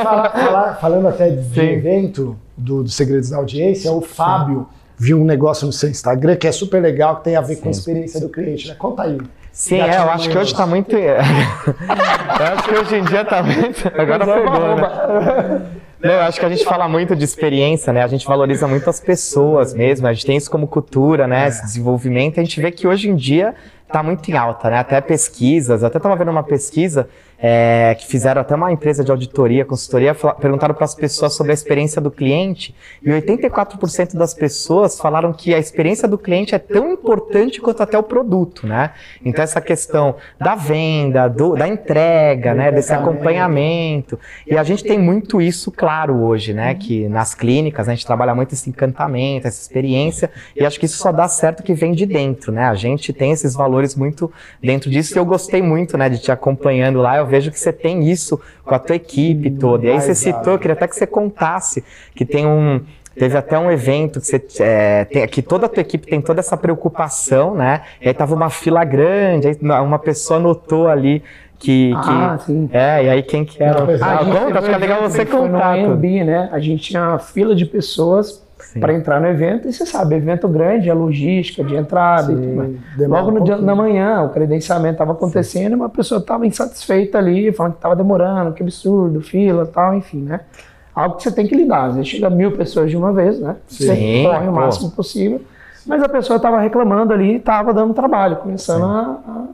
Falar- 0.04 0.30
falar- 0.30 0.74
falando 0.78 1.08
até 1.08 1.30
de 1.30 1.42
Sim. 1.54 1.60
evento 1.70 2.36
do, 2.54 2.82
do 2.82 2.88
Segredos 2.90 3.30
da 3.30 3.38
Audiência, 3.38 3.90
o 3.90 4.02
Fábio 4.02 4.66
viu 4.98 5.18
um 5.20 5.24
negócio 5.24 5.66
no 5.66 5.72
seu 5.72 5.88
Instagram 5.88 6.36
que 6.36 6.46
é 6.46 6.52
super 6.52 6.82
legal, 6.82 7.16
que 7.16 7.24
tem 7.24 7.36
a 7.36 7.40
ver 7.40 7.56
com 7.56 7.68
a 7.68 7.70
experiência 7.70 8.20
do 8.20 8.28
cliente, 8.28 8.68
né? 8.68 8.74
Conta 8.78 9.02
aí. 9.04 9.18
Sim, 9.56 9.80
é, 9.80 9.96
eu 9.96 10.10
acho 10.10 10.28
que 10.28 10.36
hoje 10.36 10.52
um 10.52 10.56
tá 10.58 10.66
muito. 10.66 10.94
eu 10.94 11.16
acho 11.16 12.68
que 12.68 12.74
hoje 12.74 12.96
em 12.96 13.04
dia 13.04 13.24
tá 13.24 13.42
muito. 13.42 13.88
Agora 13.98 14.26
pegou, 14.26 14.76
né? 14.76 15.62
Não, 15.98 16.10
eu 16.10 16.20
acho 16.24 16.38
que 16.38 16.44
a 16.44 16.48
gente 16.50 16.62
fala 16.62 16.86
muito 16.86 17.16
de 17.16 17.24
experiência, 17.24 17.90
né? 17.90 18.02
A 18.02 18.06
gente 18.06 18.26
valoriza 18.26 18.68
muito 18.68 18.90
as 18.90 19.00
pessoas 19.00 19.72
mesmo, 19.72 20.06
a 20.06 20.12
gente 20.12 20.26
tem 20.26 20.36
isso 20.36 20.50
como 20.50 20.66
cultura, 20.66 21.26
né? 21.26 21.48
Esse 21.48 21.62
desenvolvimento. 21.62 22.38
A 22.38 22.44
gente 22.44 22.60
vê 22.60 22.70
que 22.70 22.86
hoje 22.86 23.08
em 23.08 23.16
dia 23.16 23.54
tá 23.90 24.02
muito 24.02 24.30
em 24.30 24.36
alta, 24.36 24.68
né? 24.68 24.78
Até 24.78 25.00
pesquisas, 25.00 25.82
até 25.82 25.98
tava 25.98 26.16
vendo 26.16 26.30
uma 26.30 26.42
pesquisa 26.42 27.08
é, 27.38 27.94
que 27.98 28.06
fizeram 28.06 28.40
até 28.40 28.54
uma 28.54 28.72
empresa 28.72 29.04
de 29.04 29.10
auditoria, 29.10 29.64
consultoria, 29.64 30.14
perguntaram 30.14 30.74
para 30.74 30.84
as 30.84 30.94
pessoas 30.94 31.34
sobre 31.34 31.52
a 31.52 31.54
experiência 31.54 32.00
do 32.00 32.10
cliente 32.10 32.74
e 33.02 33.10
84% 33.10 34.16
das 34.16 34.32
pessoas 34.34 34.98
falaram 34.98 35.32
que 35.32 35.54
a 35.54 35.58
experiência 35.58 36.08
do 36.08 36.16
cliente 36.18 36.54
é 36.54 36.58
tão 36.58 36.90
importante 36.92 37.60
quanto 37.60 37.82
até 37.82 37.98
o 37.98 38.02
produto, 38.02 38.66
né? 38.66 38.90
Então 39.24 39.42
essa 39.44 39.60
questão 39.60 40.14
da 40.38 40.54
venda, 40.54 41.28
do- 41.28 41.54
da 41.56 41.68
entrega, 41.68 42.54
né? 42.54 42.70
Desse 42.72 42.92
acompanhamento. 42.92 44.18
E 44.46 44.56
a 44.56 44.62
gente 44.62 44.82
tem 44.84 44.98
muito 44.98 45.40
isso 45.40 45.70
claro 45.70 46.22
hoje, 46.22 46.52
né? 46.54 46.74
Que 46.74 47.08
nas 47.08 47.34
clínicas 47.34 47.88
a 47.88 47.92
gente 47.94 48.06
trabalha 48.06 48.34
muito 48.34 48.52
esse 48.54 48.68
encantamento, 48.70 49.46
essa 49.46 49.60
experiência, 49.60 50.30
e 50.54 50.64
acho 50.64 50.78
que 50.78 50.86
isso 50.86 50.96
só 50.98 51.12
dá 51.12 51.28
certo 51.28 51.62
que 51.62 51.74
vem 51.74 51.92
de 51.92 52.06
dentro, 52.06 52.52
né? 52.52 52.64
A 52.64 52.74
gente 52.74 53.12
tem 53.12 53.32
esses 53.32 53.54
valores 53.54 53.94
muito 53.94 54.32
dentro 54.62 54.88
disso 54.90 55.16
e 55.16 55.18
eu 55.18 55.24
gostei 55.24 55.60
muito, 55.62 55.96
né, 55.98 56.08
de 56.08 56.18
te 56.18 56.30
acompanhando 56.32 57.00
lá. 57.00 57.16
Eu 57.16 57.25
vejo 57.26 57.50
que 57.50 57.58
você 57.60 57.72
tem 57.72 58.08
isso 58.08 58.40
com 58.64 58.74
a 58.74 58.78
tua 58.78 58.96
equipe 58.96 59.50
toda. 59.50 59.86
E 59.86 59.90
aí 59.90 60.00
você 60.00 60.14
citou, 60.14 60.54
eu 60.54 60.58
queria 60.58 60.74
até 60.74 60.86
que 60.88 60.96
você 60.96 61.06
contasse 61.06 61.84
que 62.14 62.24
tem 62.24 62.46
um 62.46 62.80
Teve 63.18 63.34
até 63.38 63.58
um 63.58 63.70
evento 63.70 64.20
que, 64.20 64.26
você, 64.26 64.44
é, 64.60 65.04
tem, 65.06 65.26
que 65.26 65.40
toda 65.40 65.64
a 65.64 65.68
tua 65.70 65.80
equipe 65.80 66.06
tem 66.06 66.20
toda 66.20 66.40
essa 66.40 66.54
preocupação, 66.54 67.54
né? 67.54 67.80
E 67.98 68.08
aí 68.08 68.14
tava 68.14 68.34
uma 68.34 68.50
fila 68.50 68.84
grande, 68.84 69.48
aí 69.48 69.56
uma 69.62 69.98
pessoa 69.98 70.38
notou 70.38 70.86
ali 70.86 71.22
que. 71.58 71.92
que 71.92 71.94
Ah, 71.94 72.38
sim. 72.38 72.68
É, 72.70 73.04
e 73.04 73.08
aí 73.08 73.22
quem 73.22 73.42
que 73.42 73.62
era? 73.62 73.78
Ah, 74.02 74.18
A 74.18 74.24
gente 74.24 74.36
conta, 74.36 74.60
um 74.60 74.78
legal 74.78 75.00
você 75.00 75.24
no 75.24 75.30
contar. 75.30 75.76
tudo. 75.76 75.92
AMB, 75.92 76.24
né? 76.24 76.50
A 76.52 76.60
gente 76.60 76.90
tinha 76.90 77.02
uma 77.02 77.18
fila 77.18 77.54
de 77.54 77.64
pessoas. 77.64 78.45
Para 78.80 78.94
entrar 78.94 79.20
no 79.20 79.26
evento, 79.26 79.68
e 79.68 79.72
você 79.72 79.84
sabe, 79.84 80.14
evento 80.14 80.48
grande, 80.48 80.90
a 80.90 80.94
logística 80.94 81.62
de 81.62 81.74
entrada 81.76 82.32
e 82.32 82.36
tudo 82.36 82.54
mais. 82.56 82.70
demora 82.96 83.20
Logo 83.22 83.32
no 83.34 83.40
um 83.40 83.44
dia, 83.44 83.56
na 83.58 83.74
manhã, 83.74 84.22
o 84.22 84.30
credenciamento 84.30 84.92
estava 84.94 85.12
acontecendo 85.12 85.72
e 85.72 85.74
uma 85.74 85.88
pessoa 85.90 86.18
estava 86.20 86.46
insatisfeita 86.46 87.18
ali, 87.18 87.52
falando 87.52 87.72
que 87.72 87.78
estava 87.78 87.94
demorando, 87.94 88.52
que 88.52 88.62
absurdo, 88.62 89.20
fila 89.20 89.66
tal, 89.66 89.94
enfim, 89.94 90.22
né? 90.22 90.40
Algo 90.94 91.16
que 91.16 91.22
você 91.24 91.30
tem 91.32 91.46
que 91.46 91.54
lidar. 91.54 91.86
Às 91.88 91.94
vezes 91.96 92.08
chega 92.08 92.30
mil 92.30 92.52
pessoas 92.52 92.90
de 92.90 92.96
uma 92.96 93.12
vez, 93.12 93.38
né? 93.38 93.56
Você 93.68 93.94
Sim, 93.94 94.22
corre 94.24 94.48
o 94.48 94.52
pô. 94.52 94.60
máximo 94.60 94.90
possível. 94.90 95.42
Mas 95.86 96.02
a 96.02 96.08
pessoa 96.08 96.36
estava 96.38 96.58
reclamando 96.58 97.12
ali 97.12 97.34
e 97.34 97.36
estava 97.36 97.72
dando 97.74 97.92
trabalho, 97.92 98.36
começando 98.36 98.84
a, 98.84 99.18
a- 99.28 99.44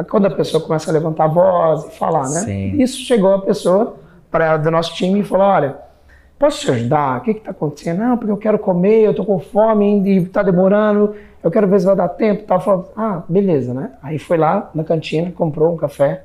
a- 0.00 0.04
Quando 0.04 0.26
a 0.26 0.30
pessoa 0.30 0.62
começa 0.62 0.90
a 0.90 0.92
levantar 0.92 1.24
a 1.24 1.28
voz 1.28 1.86
e 1.86 1.98
falar, 1.98 2.28
né? 2.28 2.40
Sim. 2.40 2.80
Isso 2.82 2.98
chegou 2.98 3.32
a 3.34 3.40
pessoa 3.40 3.96
para 4.30 4.56
do 4.58 4.70
nosso 4.70 4.94
time 4.94 5.20
e 5.20 5.24
falou: 5.24 5.46
olha, 5.46 5.76
posso 6.38 6.60
te 6.60 6.70
ajudar? 6.70 7.18
O 7.18 7.20
que 7.22 7.30
está 7.32 7.50
acontecendo? 7.50 7.98
Não, 7.98 8.16
porque 8.16 8.32
eu 8.32 8.36
quero 8.36 8.58
comer, 8.58 9.02
eu 9.02 9.10
estou 9.10 9.24
com 9.24 9.38
fome 9.38 10.00
e 10.02 10.18
está 10.18 10.42
demorando, 10.42 11.14
eu 11.42 11.50
quero 11.50 11.68
ver 11.68 11.80
se 11.80 11.86
vai 11.86 11.96
dar 11.96 12.08
tempo. 12.08 12.44
Tá? 12.44 12.58
Falou, 12.60 12.92
ah, 12.96 13.22
beleza, 13.28 13.72
né? 13.74 13.92
Aí 14.02 14.18
foi 14.18 14.36
lá 14.36 14.70
na 14.74 14.84
cantina, 14.84 15.30
comprou 15.32 15.72
um 15.72 15.76
café 15.76 16.22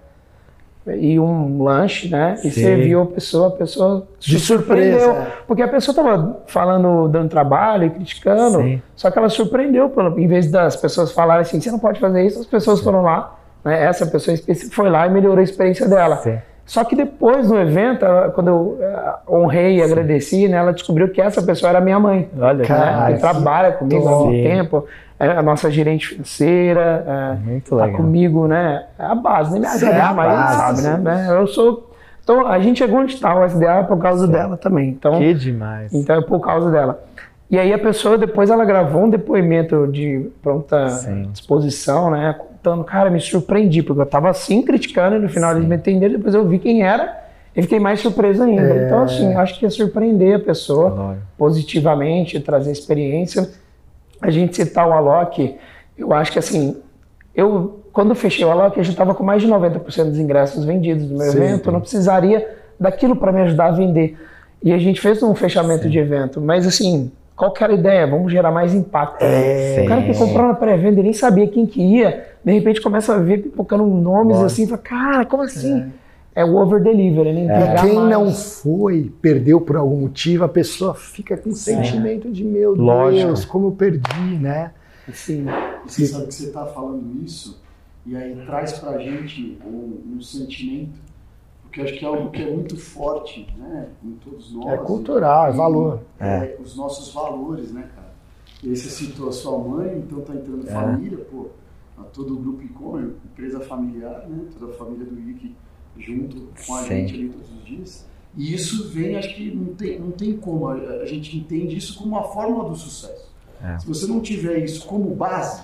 e 0.87 1.19
um 1.19 1.61
lanche, 1.63 2.09
né? 2.09 2.35
E 2.43 2.49
Sim. 2.49 2.61
serviu 2.61 3.01
a 3.01 3.05
pessoa, 3.05 3.49
a 3.49 3.51
pessoa 3.51 4.07
De 4.19 4.39
surpresa. 4.39 5.27
Porque 5.45 5.61
a 5.61 5.67
pessoa 5.67 5.93
estava 5.93 6.41
falando, 6.47 7.07
dando 7.07 7.29
trabalho 7.29 7.85
e 7.85 7.89
criticando, 7.89 8.59
Sim. 8.59 8.81
só 8.95 9.11
que 9.11 9.19
ela 9.19 9.29
surpreendeu, 9.29 9.89
pelo, 9.89 10.17
em 10.19 10.27
vez 10.27 10.49
das 10.49 10.75
pessoas 10.75 11.11
falarem 11.11 11.41
assim, 11.41 11.59
você 11.59 11.69
não 11.69 11.79
pode 11.79 11.99
fazer 11.99 12.25
isso, 12.25 12.39
as 12.39 12.45
pessoas 12.45 12.81
foram 12.81 13.01
lá, 13.01 13.37
né? 13.63 13.83
Essa 13.83 14.05
pessoa 14.05 14.33
específica 14.33 14.75
foi 14.75 14.89
lá 14.89 15.05
e 15.05 15.11
melhorou 15.11 15.39
a 15.39 15.43
experiência 15.43 15.87
dela. 15.87 16.17
Sim. 16.17 16.39
Só 16.69 16.83
que 16.83 16.95
depois 16.95 17.47
do 17.47 17.57
evento, 17.57 18.05
ela- 18.05 18.29
quando 18.29 18.47
eu 18.47 18.77
eh, 18.79 19.13
honrei 19.27 19.77
e 19.77 19.81
agradeci, 19.81 20.47
né, 20.47 20.57
ela 20.57 20.71
descobriu 20.71 21.09
que 21.09 21.19
essa 21.19 21.41
pessoa 21.41 21.71
era 21.71 21.81
minha 21.81 21.99
mãe. 21.99 22.29
Olha, 22.39 22.63
Cara, 22.63 23.07
né, 23.09 23.13
que 23.15 23.19
trabalha 23.19 23.71
comigo 23.71 24.07
há 24.07 24.11
muito 24.19 24.35
Sim. 24.37 24.43
tempo, 24.43 24.85
é 25.19 25.29
a 25.31 25.41
nossa 25.41 25.71
gerente 25.71 26.09
financeira, 26.09 27.03
é, 27.07 27.33
Muito 27.43 27.75
tá 27.75 27.85
legal. 27.85 27.97
comigo, 27.97 28.47
né? 28.47 28.83
É 28.99 29.03
a 29.03 29.15
base, 29.15 29.57
né? 29.59 29.67
Me 29.67 29.75
Isso 29.77 29.85
é 29.87 29.99
a 29.99 30.13
base. 30.13 30.81
sabe, 30.83 30.99
né? 31.03 31.27
Eu 31.31 31.47
sou. 31.47 31.89
Então, 32.23 32.45
a 32.45 32.59
gente 32.59 32.77
chegou 32.77 32.99
onde 32.99 33.15
está 33.15 33.33
o 33.35 33.43
SDA 33.43 33.83
por 33.85 33.97
causa 33.97 34.27
dela 34.27 34.55
também. 34.55 34.89
Então, 34.89 35.13
Que 35.17 35.33
demais. 35.33 35.91
então 35.91 36.17
é 36.17 36.21
por 36.21 36.39
causa 36.39 36.69
dela. 36.69 37.01
E 37.49 37.57
aí 37.57 37.73
a 37.73 37.79
pessoa 37.79 38.15
depois 38.15 38.51
ela 38.51 38.63
gravou 38.63 39.05
um 39.05 39.09
depoimento 39.09 39.87
de 39.91 40.29
pronta 40.43 40.87
Sim. 40.89 41.23
disposição, 41.31 42.11
né? 42.11 42.35
Contando, 42.61 42.83
cara, 42.83 43.09
me 43.09 43.19
surpreendi, 43.19 43.81
porque 43.81 44.01
eu 44.01 44.05
tava 44.05 44.29
assim 44.29 44.61
criticando 44.61 45.15
e 45.15 45.19
no 45.19 45.29
final 45.29 45.55
eles 45.55 45.67
me 45.67 45.75
entenderam, 45.75 46.15
depois 46.15 46.35
eu 46.35 46.47
vi 46.47 46.59
quem 46.59 46.83
era 46.83 47.17
e 47.55 47.61
fiquei 47.61 47.79
mais 47.79 47.99
surpreso 47.99 48.43
ainda. 48.43 48.73
É. 48.73 48.85
Então, 48.85 49.03
assim, 49.03 49.33
acho 49.33 49.57
que 49.57 49.65
é 49.65 49.69
surpreender 49.69 50.35
a 50.35 50.39
pessoa 50.39 50.89
Lógico. 50.89 51.25
positivamente, 51.37 52.39
trazer 52.39 52.71
experiência. 52.71 53.49
A 54.21 54.29
gente 54.29 54.55
citar 54.55 54.87
o 54.87 54.91
Alok, 54.91 55.55
eu 55.97 56.13
acho 56.13 56.31
que 56.31 56.39
assim, 56.39 56.77
eu 57.33 57.79
quando 57.91 58.09
eu 58.09 58.15
fechei 58.15 58.45
o 58.45 58.51
Alok, 58.51 58.77
eu 58.77 58.83
já 58.83 58.91
estava 58.91 59.13
com 59.13 59.23
mais 59.23 59.41
de 59.41 59.47
90% 59.47 60.05
dos 60.05 60.19
ingressos 60.19 60.63
vendidos 60.63 61.05
do 61.05 61.17
meu 61.17 61.31
Sim, 61.31 61.37
evento, 61.37 61.71
não 61.71 61.81
precisaria 61.81 62.47
daquilo 62.79 63.15
para 63.15 63.31
me 63.31 63.41
ajudar 63.41 63.67
a 63.67 63.71
vender. 63.71 64.17
E 64.63 64.71
a 64.71 64.77
gente 64.77 65.01
fez 65.01 65.21
um 65.23 65.33
fechamento 65.33 65.89
de 65.89 65.97
evento, 65.97 66.39
mas 66.39 66.67
assim, 66.67 67.11
qual 67.35 67.51
que 67.51 67.63
era 67.63 67.73
a 67.73 67.75
ideia? 67.75 68.05
Vamos 68.05 68.31
gerar 68.31 68.51
mais 68.51 68.73
impacto. 68.73 69.21
É, 69.21 69.81
o 69.83 69.87
cara 69.87 70.01
que 70.01 70.13
sim. 70.13 70.19
comprou 70.19 70.47
na 70.47 70.53
pré-venda 70.53 71.01
nem 71.01 71.13
sabia 71.13 71.47
quem 71.47 71.65
que 71.65 71.81
ia, 71.81 72.27
de 72.43 72.51
repente 72.53 72.81
começa 72.81 73.13
a 73.15 73.17
ver 73.19 73.43
pipocando 73.43 73.83
nomes 73.85 74.37
Lógico. 74.37 74.45
assim, 74.45 74.65
fala, 74.67 74.77
cara, 74.81 75.25
como 75.25 75.43
assim? 75.43 75.91
É, 76.35 76.45
o 76.45 76.55
over-delivery, 76.55 77.33
né? 77.33 77.43
Entregar 77.43 77.81
Quem 77.85 77.95
mais. 77.95 78.09
não 78.09 78.31
foi, 78.31 79.11
perdeu 79.21 79.59
por 79.59 79.75
algum 79.75 80.01
motivo, 80.01 80.43
a 80.45 80.49
pessoa 80.49 80.93
fica 80.93 81.35
com 81.35 81.49
um 81.49 81.53
sentimento 81.55 82.31
de 82.31 82.43
meu 82.45 82.75
Lógico. 82.75 83.25
Deus, 83.27 83.45
como 83.45 83.67
eu 83.67 83.71
perdi, 83.71 84.37
né? 84.39 84.71
Assim, 85.07 85.45
E 85.85 85.91
Você 85.91 86.05
sabe 86.05 86.27
que 86.27 86.33
você 86.35 86.45
está 86.47 86.65
falando 86.67 87.03
isso 87.25 87.59
e 88.05 88.15
aí 88.15 88.35
traz 88.45 88.73
para 88.73 88.91
a 88.91 88.97
gente 88.99 89.57
um, 89.65 90.15
um 90.17 90.21
sentimento, 90.21 90.99
porque 91.63 91.81
acho 91.81 91.97
que 91.97 92.05
é 92.05 92.07
algo 92.07 92.29
que 92.29 92.41
é 92.41 92.49
muito 92.49 92.77
forte, 92.77 93.47
né, 93.57 93.87
em 94.03 94.11
todos 94.23 94.53
nós. 94.53 94.67
É 94.67 94.77
cultural, 94.77 95.47
é 95.47 95.49
E, 95.49 95.57
valor. 95.57 95.99
é, 96.19 96.55
os 96.63 96.77
nossos 96.77 97.11
valores, 97.13 97.71
né, 97.73 97.85
cara? 97.95 98.07
E 98.63 98.69
aí 98.69 98.75
você 98.75 98.89
citou 98.89 99.29
a 99.29 99.31
sua 99.31 99.57
mãe, 99.57 99.97
então 99.97 100.21
tá 100.21 100.33
entrando 100.33 100.67
É. 100.67 100.71
família, 100.71 101.17
pô, 101.29 101.47
a 101.99 102.03
todo 102.03 102.33
o 102.35 102.37
grupo 102.37 102.61
Icon, 102.63 102.99
empresa 103.25 103.59
familiar, 103.59 104.25
né, 104.27 104.45
toda 104.57 104.71
a 104.71 104.75
família 104.75 105.05
do 105.05 105.19
Ike 105.19 105.55
junto 105.97 106.49
com 106.65 106.75
a 106.75 106.83
Sim. 106.83 106.87
gente 106.89 107.13
ali 107.15 107.29
todos 107.29 107.51
os 107.51 107.65
dias. 107.65 108.09
E 108.37 108.53
isso 108.53 108.89
vem, 108.89 109.17
acho 109.17 109.35
que 109.35 109.51
não 109.53 109.73
tem, 109.73 109.99
não 109.99 110.11
tem 110.11 110.37
como, 110.37 110.67
a, 110.67 111.05
gente 111.05 111.35
entende 111.37 111.75
isso 111.75 111.97
como 111.97 112.11
uma 112.15 112.23
fórmula 112.23 112.69
do 112.69 112.75
sucesso. 112.75 113.29
É. 113.61 113.77
Se 113.79 113.87
você 113.87 114.07
não 114.07 114.21
tiver 114.21 114.59
isso 114.63 114.85
como 114.85 115.13
base, 115.15 115.63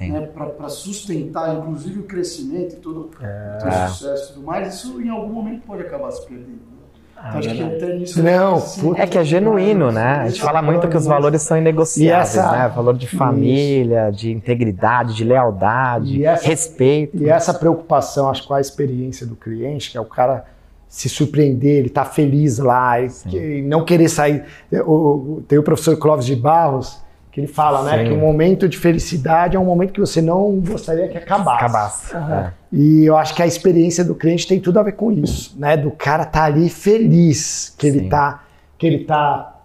né, 0.00 0.26
para 0.26 0.68
sustentar, 0.68 1.56
inclusive, 1.56 2.00
o 2.00 2.02
crescimento 2.02 2.74
e 2.74 2.76
todo 2.76 3.10
o 3.18 3.24
É. 3.24 3.88
sucesso 3.88 4.32
e 4.32 4.34
tudo 4.34 4.44
mais, 4.46 4.74
isso 4.74 5.00
em 5.00 5.08
algum 5.08 5.32
momento 5.32 5.62
pode 5.64 5.82
acabar 5.82 6.10
se 6.10 6.26
perdendo. 6.26 6.48
né? 6.50 6.79
Ah, 7.22 7.36
acho 7.38 7.50
que 7.54 7.62
até 7.62 7.94
nisso. 7.94 8.22
Não, 8.22 8.62
É 8.96 9.06
que 9.06 9.18
é 9.18 9.24
genuíno, 9.24 9.92
né? 9.92 10.20
A 10.22 10.28
gente 10.28 10.40
fala 10.40 10.62
muito 10.62 10.88
que 10.88 10.96
os 10.96 11.04
valores 11.04 11.42
são 11.42 11.58
inegociáveis, 11.58 12.36
essa- 12.36 12.50
né? 12.52 12.72
Valor 12.74 12.96
de 12.96 13.06
família, 13.06 14.10
de 14.10 14.32
integridade, 14.32 15.14
de 15.14 15.22
lealdade, 15.24 16.16
E 16.18 16.24
essa- 16.24 16.46
respeito. 16.48 17.16
E 17.22 17.28
essa 17.28 17.52
preocupação, 17.52 18.30
acho 18.30 18.42
que 18.42 18.48
com 18.48 18.54
a 18.54 18.60
experiência 18.60 19.26
do 19.26 19.36
cliente, 19.36 19.90
que 19.90 19.98
é 19.98 20.00
o 20.00 20.04
cara 20.06 20.44
se 20.88 21.08
surpreender, 21.08 21.76
ele 21.78 21.90
tá 21.90 22.04
feliz 22.04 22.58
lá, 22.58 22.96
e 23.00 23.62
não 23.62 23.84
querer 23.84 24.08
sair. 24.08 24.42
Tem 25.46 25.58
o 25.58 25.62
professor 25.62 25.96
Clóvis 25.98 26.24
de 26.26 26.34
Barros, 26.34 27.00
que 27.32 27.40
ele 27.40 27.46
fala, 27.46 27.84
né, 27.84 27.98
Sim. 27.98 28.04
que 28.10 28.12
o 28.12 28.18
momento 28.18 28.68
de 28.68 28.76
felicidade 28.76 29.56
é 29.56 29.60
um 29.60 29.64
momento 29.64 29.92
que 29.92 30.00
você 30.00 30.20
não 30.20 30.58
gostaria 30.60 31.06
que 31.08 31.16
acabasse. 31.16 31.64
Acabasse. 31.64 32.16
É. 32.16 32.50
E 32.72 33.04
eu 33.04 33.16
acho 33.16 33.34
que 33.34 33.42
a 33.42 33.46
experiência 33.46 34.04
do 34.04 34.14
cliente 34.14 34.46
tem 34.48 34.58
tudo 34.58 34.78
a 34.80 34.82
ver 34.82 34.92
com 34.92 35.12
isso, 35.12 35.54
né? 35.58 35.76
Do 35.76 35.90
cara 35.92 36.24
tá 36.24 36.44
ali 36.44 36.68
feliz, 36.68 37.72
que 37.78 37.86
ele 37.86 38.00
Sim. 38.00 38.08
tá, 38.08 38.42
que 38.76 38.86
ele 38.86 39.04
tá, 39.04 39.60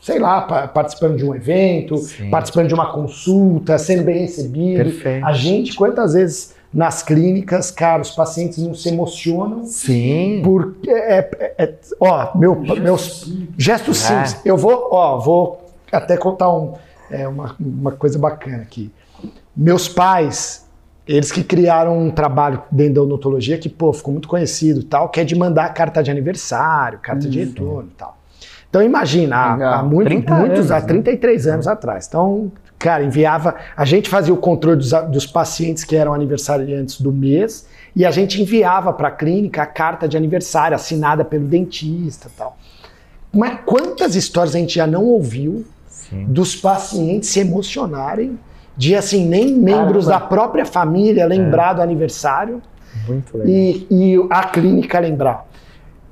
sei 0.00 0.18
lá, 0.18 0.40
pa- 0.42 0.68
participando 0.68 1.16
de 1.18 1.24
um 1.24 1.34
evento, 1.34 1.96
Sim. 1.98 2.30
participando 2.30 2.68
de 2.68 2.74
uma 2.74 2.90
consulta, 2.92 3.76
sendo 3.78 4.02
bem 4.04 4.20
recebido. 4.20 4.76
Perfeito. 4.84 5.26
A 5.26 5.32
gente, 5.34 5.74
quantas 5.74 6.14
vezes 6.14 6.54
nas 6.72 7.02
clínicas, 7.02 7.70
cara, 7.70 8.00
os 8.00 8.12
pacientes 8.12 8.56
não 8.58 8.72
se 8.74 8.88
emocionam. 8.88 9.64
Sim. 9.64 10.40
Porque, 10.44 10.88
é, 10.90 11.18
é- 11.38 11.54
é- 11.64 11.74
ó, 11.98 12.36
meu, 12.38 12.54
meus 12.60 13.30
gestos 13.58 13.98
simples. 13.98 14.40
Eu 14.44 14.56
vou, 14.56 14.88
ó, 14.90 15.18
vou 15.18 15.66
até 15.92 16.16
contar 16.16 16.50
um, 16.54 16.74
é, 17.10 17.26
uma, 17.26 17.56
uma 17.58 17.92
coisa 17.92 18.18
bacana 18.18 18.62
aqui. 18.62 18.90
Meus 19.56 19.88
pais, 19.88 20.66
eles 21.06 21.32
que 21.32 21.42
criaram 21.42 21.98
um 21.98 22.10
trabalho 22.10 22.62
dentro 22.70 22.94
da 22.94 23.02
odontologia 23.02 23.58
que, 23.58 23.68
pô, 23.68 23.92
ficou 23.92 24.12
muito 24.12 24.28
conhecido 24.28 24.80
e 24.80 24.84
tal, 24.84 25.08
que 25.08 25.20
é 25.20 25.24
de 25.24 25.34
mandar 25.34 25.68
carta 25.74 26.02
de 26.02 26.10
aniversário, 26.10 26.98
carta 27.00 27.28
de 27.28 27.38
retorno 27.38 27.90
e 27.92 27.96
tal. 27.96 28.16
Então 28.68 28.80
imagina, 28.82 29.36
há, 29.36 29.80
há 29.80 29.82
muito- 29.82 30.06
30 30.06 30.34
muitos, 30.34 30.58
anos, 30.58 30.70
há 30.70 30.80
né? 30.80 30.86
33 30.86 31.46
anos 31.48 31.66
atrás. 31.66 32.06
Então, 32.06 32.52
cara, 32.78 33.02
enviava, 33.02 33.56
a 33.76 33.84
gente 33.84 34.08
fazia 34.08 34.32
o 34.32 34.36
controle 34.36 34.76
dos, 34.76 34.92
dos 35.10 35.26
pacientes 35.26 35.82
que 35.82 35.96
eram 35.96 36.14
aniversariantes 36.14 37.00
do 37.00 37.10
mês 37.12 37.66
e 37.96 38.06
a 38.06 38.12
gente 38.12 38.40
enviava 38.40 38.92
para 38.92 39.08
a 39.08 39.10
clínica 39.10 39.62
a 39.62 39.66
carta 39.66 40.06
de 40.06 40.16
aniversário 40.16 40.76
assinada 40.76 41.24
pelo 41.24 41.46
dentista 41.46 42.28
e 42.32 42.38
tal. 42.38 42.56
Mas 43.32 43.58
quantas 43.66 44.14
histórias 44.14 44.54
a 44.54 44.58
gente 44.58 44.76
já 44.76 44.86
não 44.86 45.04
ouviu 45.04 45.64
Sim. 46.10 46.24
dos 46.26 46.54
pacientes 46.56 47.28
se 47.28 47.40
emocionarem 47.40 48.38
de 48.76 48.96
assim 48.96 49.26
nem 49.26 49.54
membros 49.54 50.06
Caramba. 50.06 50.24
da 50.24 50.28
própria 50.28 50.66
família 50.66 51.26
lembrar 51.26 51.74
do 51.74 51.82
aniversário 51.82 52.60
Muito 53.06 53.36
legal. 53.38 53.48
e, 53.48 53.86
e 53.90 54.26
a 54.30 54.44
clínica 54.44 54.98
lembrar. 54.98 55.46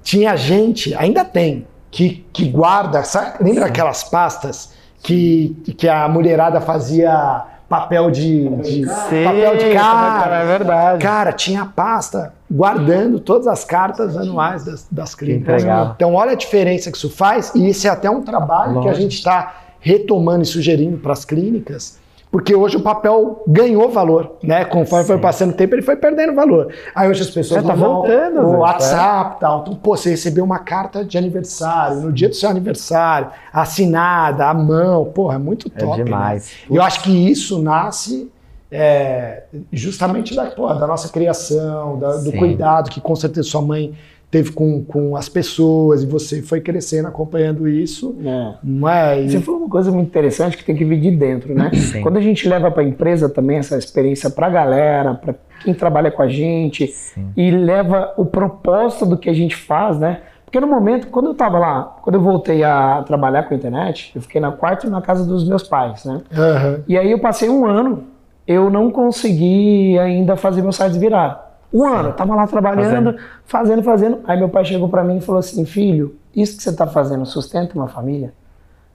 Tinha 0.03 0.37
gente, 0.37 0.95
ainda 0.95 1.25
tem, 1.25 1.67
que, 1.91 2.25
que 2.33 2.49
guarda, 2.49 3.03
sabe? 3.03 3.43
lembra 3.43 3.67
aquelas 3.67 4.05
pastas 4.05 4.73
que, 5.03 5.57
que 5.77 5.89
a 5.89 6.09
mulherada 6.09 6.61
fazia 6.61 7.45
papel 7.69 8.11
de, 8.11 8.49
de 8.49 8.87
Sim, 8.87 9.25
papel 9.25 9.57
de 9.59 9.73
cara. 9.75 10.37
é 10.37 10.47
verdade. 10.47 11.03
Cara, 11.03 11.33
tinha 11.33 11.67
pasta 11.67 12.33
guardando 12.51 13.21
todas 13.21 13.47
as 13.47 13.63
cartas 13.65 14.17
anuais 14.17 14.65
das, 14.65 14.87
das 14.91 15.15
clínicas. 15.15 15.65
Então, 15.95 16.15
olha 16.15 16.33
a 16.33 16.35
diferença 16.35 16.91
que 16.91 16.97
isso 16.97 17.11
faz, 17.11 17.55
e 17.55 17.69
isso 17.69 17.87
é 17.87 17.91
até 17.91 18.09
um 18.09 18.23
trabalho 18.23 18.73
que 18.73 18.79
a 18.79 18.83
Lógico. 18.83 19.01
gente 19.03 19.15
está 19.17 19.55
retomando 19.93 20.43
e 20.43 20.47
sugerindo 20.47 20.99
para 20.99 21.13
as 21.15 21.25
clínicas, 21.25 21.99
porque 22.31 22.55
hoje 22.55 22.77
o 22.77 22.81
papel 22.81 23.43
ganhou 23.49 23.89
valor, 23.89 24.33
né? 24.43 24.63
Conforme 24.67 25.07
foi 25.07 25.17
passando 25.17 25.53
o 25.53 25.55
tempo, 25.55 25.75
ele 25.75 25.81
foi 25.81 25.97
perdendo 25.97 26.35
valor. 26.35 26.71
Aí 26.95 27.09
hoje 27.09 27.23
as 27.23 27.31
pessoas 27.31 27.65
É, 27.65 27.67
tá 27.67 27.75
voltando, 27.75 28.41
o. 28.43 28.59
WhatsApp 28.59 29.37
e 29.37 29.41
tal. 29.41 29.63
Então, 29.63 29.75
pô, 29.77 29.97
você 29.97 30.11
recebeu 30.11 30.45
uma 30.45 30.59
carta 30.59 31.03
de 31.03 31.17
aniversário, 31.17 32.03
no 32.03 32.13
dia 32.13 32.29
do 32.29 32.35
seu 32.35 32.51
aniversário, 32.51 33.29
assinada, 33.51 34.45
à 34.47 34.53
mão, 34.53 35.07
porra, 35.07 35.37
é 35.37 35.39
muito 35.39 35.73
É 35.75 35.79
top. 35.81 35.97
né? 35.99 36.05
demais. 36.05 36.53
E 36.71 36.77
eu 36.77 36.83
acho 36.83 37.03
que 37.03 37.11
isso 37.31 37.63
nasce 37.63 38.31
é, 38.71 39.45
justamente 39.73 40.37
da, 40.37 40.45
pô, 40.51 40.67
da 40.75 40.87
nossa 40.87 41.09
criação, 41.09 41.99
da- 41.99 42.17
do 42.19 42.31
Sim. 42.31 42.37
cuidado 42.37 42.91
que 42.91 43.01
com 43.01 43.17
certeza 43.17 43.49
sua 43.49 43.63
mãe 43.63 43.95
teve 44.31 44.53
com, 44.53 44.85
com 44.85 45.17
as 45.17 45.29
pessoas 45.29 46.03
e 46.03 46.07
você 46.07 46.43
foi 46.43 46.61
crescendo 46.61 47.09
acompanhando 47.09 47.67
isso, 47.67 48.15
É. 48.25 48.55
não 48.63 48.89
é? 48.89 49.23
Você 49.27 49.41
falou 49.41 49.61
uma 49.63 49.71
coisa 49.71 49.91
muito 49.91 50.09
interessante 50.09 50.57
que 50.57 50.65
tem 50.65 50.77
que 50.77 50.85
vir 50.85 51.01
de 51.01 51.11
dentro, 51.11 51.55
né? 51.55 51.71
Sim. 51.73 52.03
Quando 52.03 52.19
a 52.19 52.21
gente 52.21 52.47
leva 52.49 52.71
para 52.71 52.83
a 52.83 52.87
empresa 52.87 53.29
também 53.29 53.57
essa 53.59 53.77
experiência 53.79 54.29
para 54.29 54.47
a 54.47 54.51
galera, 54.51 55.15
para 55.15 55.35
quem 55.63 55.73
trabalha 55.73 56.11
com 56.11 56.21
a 56.23 56.29
gente 56.29 56.87
Sim. 56.89 57.29
e 57.37 57.51
leva 57.51 58.13
o 58.19 58.25
propósito 58.27 59.07
do 59.07 59.17
que 59.17 59.31
a 59.31 59.35
gente 59.35 59.57
faz, 59.57 59.99
né? 59.99 60.21
Porque 60.45 60.61
no 60.61 60.67
momento, 60.67 61.09
quando 61.09 61.27
eu 61.27 61.33
estava 61.33 61.59
lá, 61.59 61.97
quando 62.03 62.15
eu 62.17 62.23
voltei 62.23 62.63
a 62.65 63.03
trabalhar 63.07 63.43
com 63.45 63.55
a 63.55 63.57
internet, 63.57 64.13
eu 64.15 64.21
fiquei 64.23 64.41
na 64.41 64.51
quarto 64.53 64.89
na 64.89 65.01
casa 65.03 65.25
dos 65.25 65.47
meus 65.49 65.63
pais, 65.63 66.05
né? 66.05 66.21
Aham. 66.35 66.81
E 66.89 66.97
aí 66.99 67.11
eu 67.11 67.19
passei 67.19 67.49
um 67.51 67.67
ano, 67.67 68.05
eu 68.47 68.71
não 68.71 68.91
consegui 68.91 69.99
ainda 69.99 70.37
fazer 70.37 70.63
meu 70.63 70.73
site 70.73 70.99
virar. 70.99 71.48
Um 71.73 71.87
ano, 71.87 72.09
eu 72.11 72.13
tava 72.15 72.35
lá 72.35 72.47
trabalhando, 72.47 73.17
fazendo, 73.45 73.83
fazendo. 73.83 74.21
Aí 74.25 74.39
meu 74.39 74.49
pai 74.49 74.65
chegou 74.65 74.89
para 74.89 75.05
mim 75.05 75.19
e 75.19 75.21
falou 75.21 75.39
assim, 75.39 75.65
filho, 75.65 76.17
isso 76.35 76.57
que 76.57 76.63
você 76.63 76.73
tá 76.73 76.87
fazendo 76.87 77.27
sustenta 77.27 77.75
uma 77.75 77.89
família? 77.89 78.33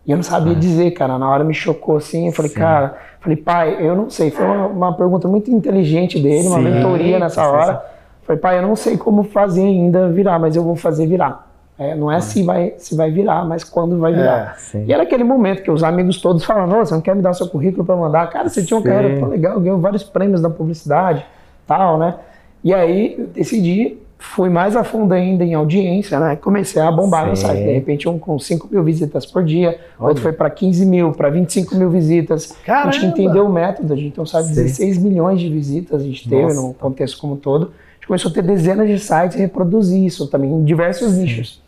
E 0.05 0.11
eu 0.11 0.17
não 0.17 0.23
sabia 0.23 0.55
dizer, 0.55 0.91
cara. 0.91 1.17
Na 1.17 1.29
hora 1.29 1.43
me 1.43 1.53
chocou 1.53 1.97
assim. 1.97 2.27
Eu 2.27 2.33
falei, 2.33 2.51
Sim. 2.51 2.57
cara, 2.57 2.95
falei, 3.21 3.37
pai, 3.37 3.77
eu 3.79 3.95
não 3.95 4.09
sei. 4.09 4.31
Foi 4.31 4.45
uma, 4.45 4.67
uma 4.67 4.93
pergunta 4.93 5.27
muito 5.27 5.49
inteligente 5.49 6.19
dele, 6.19 6.47
uma 6.47 6.57
Sim. 6.57 6.63
mentoria 6.63 7.19
nessa 7.19 7.47
hora. 7.47 7.81
Falei, 8.23 8.41
pai, 8.41 8.57
eu 8.57 8.61
não 8.61 8.75
sei 8.75 8.97
como 8.97 9.23
fazer 9.23 9.63
ainda 9.63 10.09
virar, 10.09 10.39
mas 10.39 10.55
eu 10.55 10.63
vou 10.63 10.75
fazer 10.75 11.07
virar. 11.07 11.51
É, 11.77 11.95
não 11.95 12.11
é 12.11 12.21
se, 12.21 12.43
vai, 12.43 12.73
se 12.77 12.95
vai 12.95 13.09
virar, 13.11 13.45
mas 13.45 13.63
quando 13.63 13.97
vai 13.97 14.13
virar. 14.13 14.55
Sim. 14.57 14.85
E 14.85 14.93
era 14.93 15.03
aquele 15.03 15.23
momento 15.23 15.63
que 15.63 15.71
os 15.71 15.83
amigos 15.83 16.21
todos 16.21 16.43
falaram, 16.45 16.79
"Ô, 16.79 16.85
você 16.85 16.93
não 16.93 17.01
quer 17.01 17.15
me 17.15 17.21
dar 17.21 17.33
seu 17.33 17.47
currículo 17.47 17.83
para 17.83 17.95
mandar? 17.95 18.29
Cara, 18.29 18.47
você 18.47 18.63
tinha 18.63 18.79
um 18.79 18.83
cara 18.83 19.07
legal, 19.25 19.59
ganhou 19.59 19.79
vários 19.79 20.03
prêmios 20.03 20.39
da 20.39 20.49
publicidade, 20.49 21.25
tal, 21.65 21.97
né? 21.97 22.15
E 22.63 22.73
aí 22.73 23.15
eu 23.17 23.27
decidi, 23.27 23.97
fui 24.17 24.49
mais 24.49 24.75
a 24.75 24.83
fundo 24.83 25.13
ainda 25.13 25.43
em 25.43 25.53
audiência, 25.53 26.19
né? 26.19 26.35
Comecei 26.37 26.81
a 26.81 26.89
bombar 26.91 27.27
no 27.27 27.35
Sim. 27.35 27.45
site. 27.47 27.63
De 27.63 27.71
repente, 27.73 28.07
um 28.07 28.17
com 28.17 28.39
5 28.39 28.69
mil 28.71 28.83
visitas 28.83 29.25
por 29.25 29.43
dia, 29.43 29.77
Olha. 29.99 30.09
outro 30.09 30.23
foi 30.23 30.31
para 30.31 30.49
15 30.49 30.85
mil, 30.85 31.11
para 31.11 31.29
25 31.29 31.75
mil 31.75 31.89
visitas. 31.89 32.51
A 32.51 32.55
gente 32.55 32.65
Caramba! 32.65 33.05
entendeu 33.07 33.45
o 33.45 33.51
método, 33.51 33.91
a 33.91 33.95
gente 33.95 34.07
então 34.07 34.25
sabe 34.25 34.47
Sim. 34.47 34.53
16 34.55 34.97
milhões 34.99 35.39
de 35.41 35.49
visitas 35.49 36.01
a 36.01 36.05
gente 36.05 36.27
teve 36.29 36.41
Nossa. 36.43 36.61
no 36.61 36.73
contexto 36.73 37.17
como 37.19 37.33
um 37.33 37.37
todo. 37.37 37.65
A 37.65 37.95
gente 37.95 38.07
começou 38.07 38.31
a 38.31 38.33
ter 38.33 38.43
dezenas 38.43 38.87
de 38.87 38.97
sites 38.99 39.35
e 39.35 39.39
reproduzir 39.39 40.03
isso 40.05 40.27
também 40.27 40.51
em 40.51 40.63
diversos 40.63 41.17
nichos. 41.17 41.61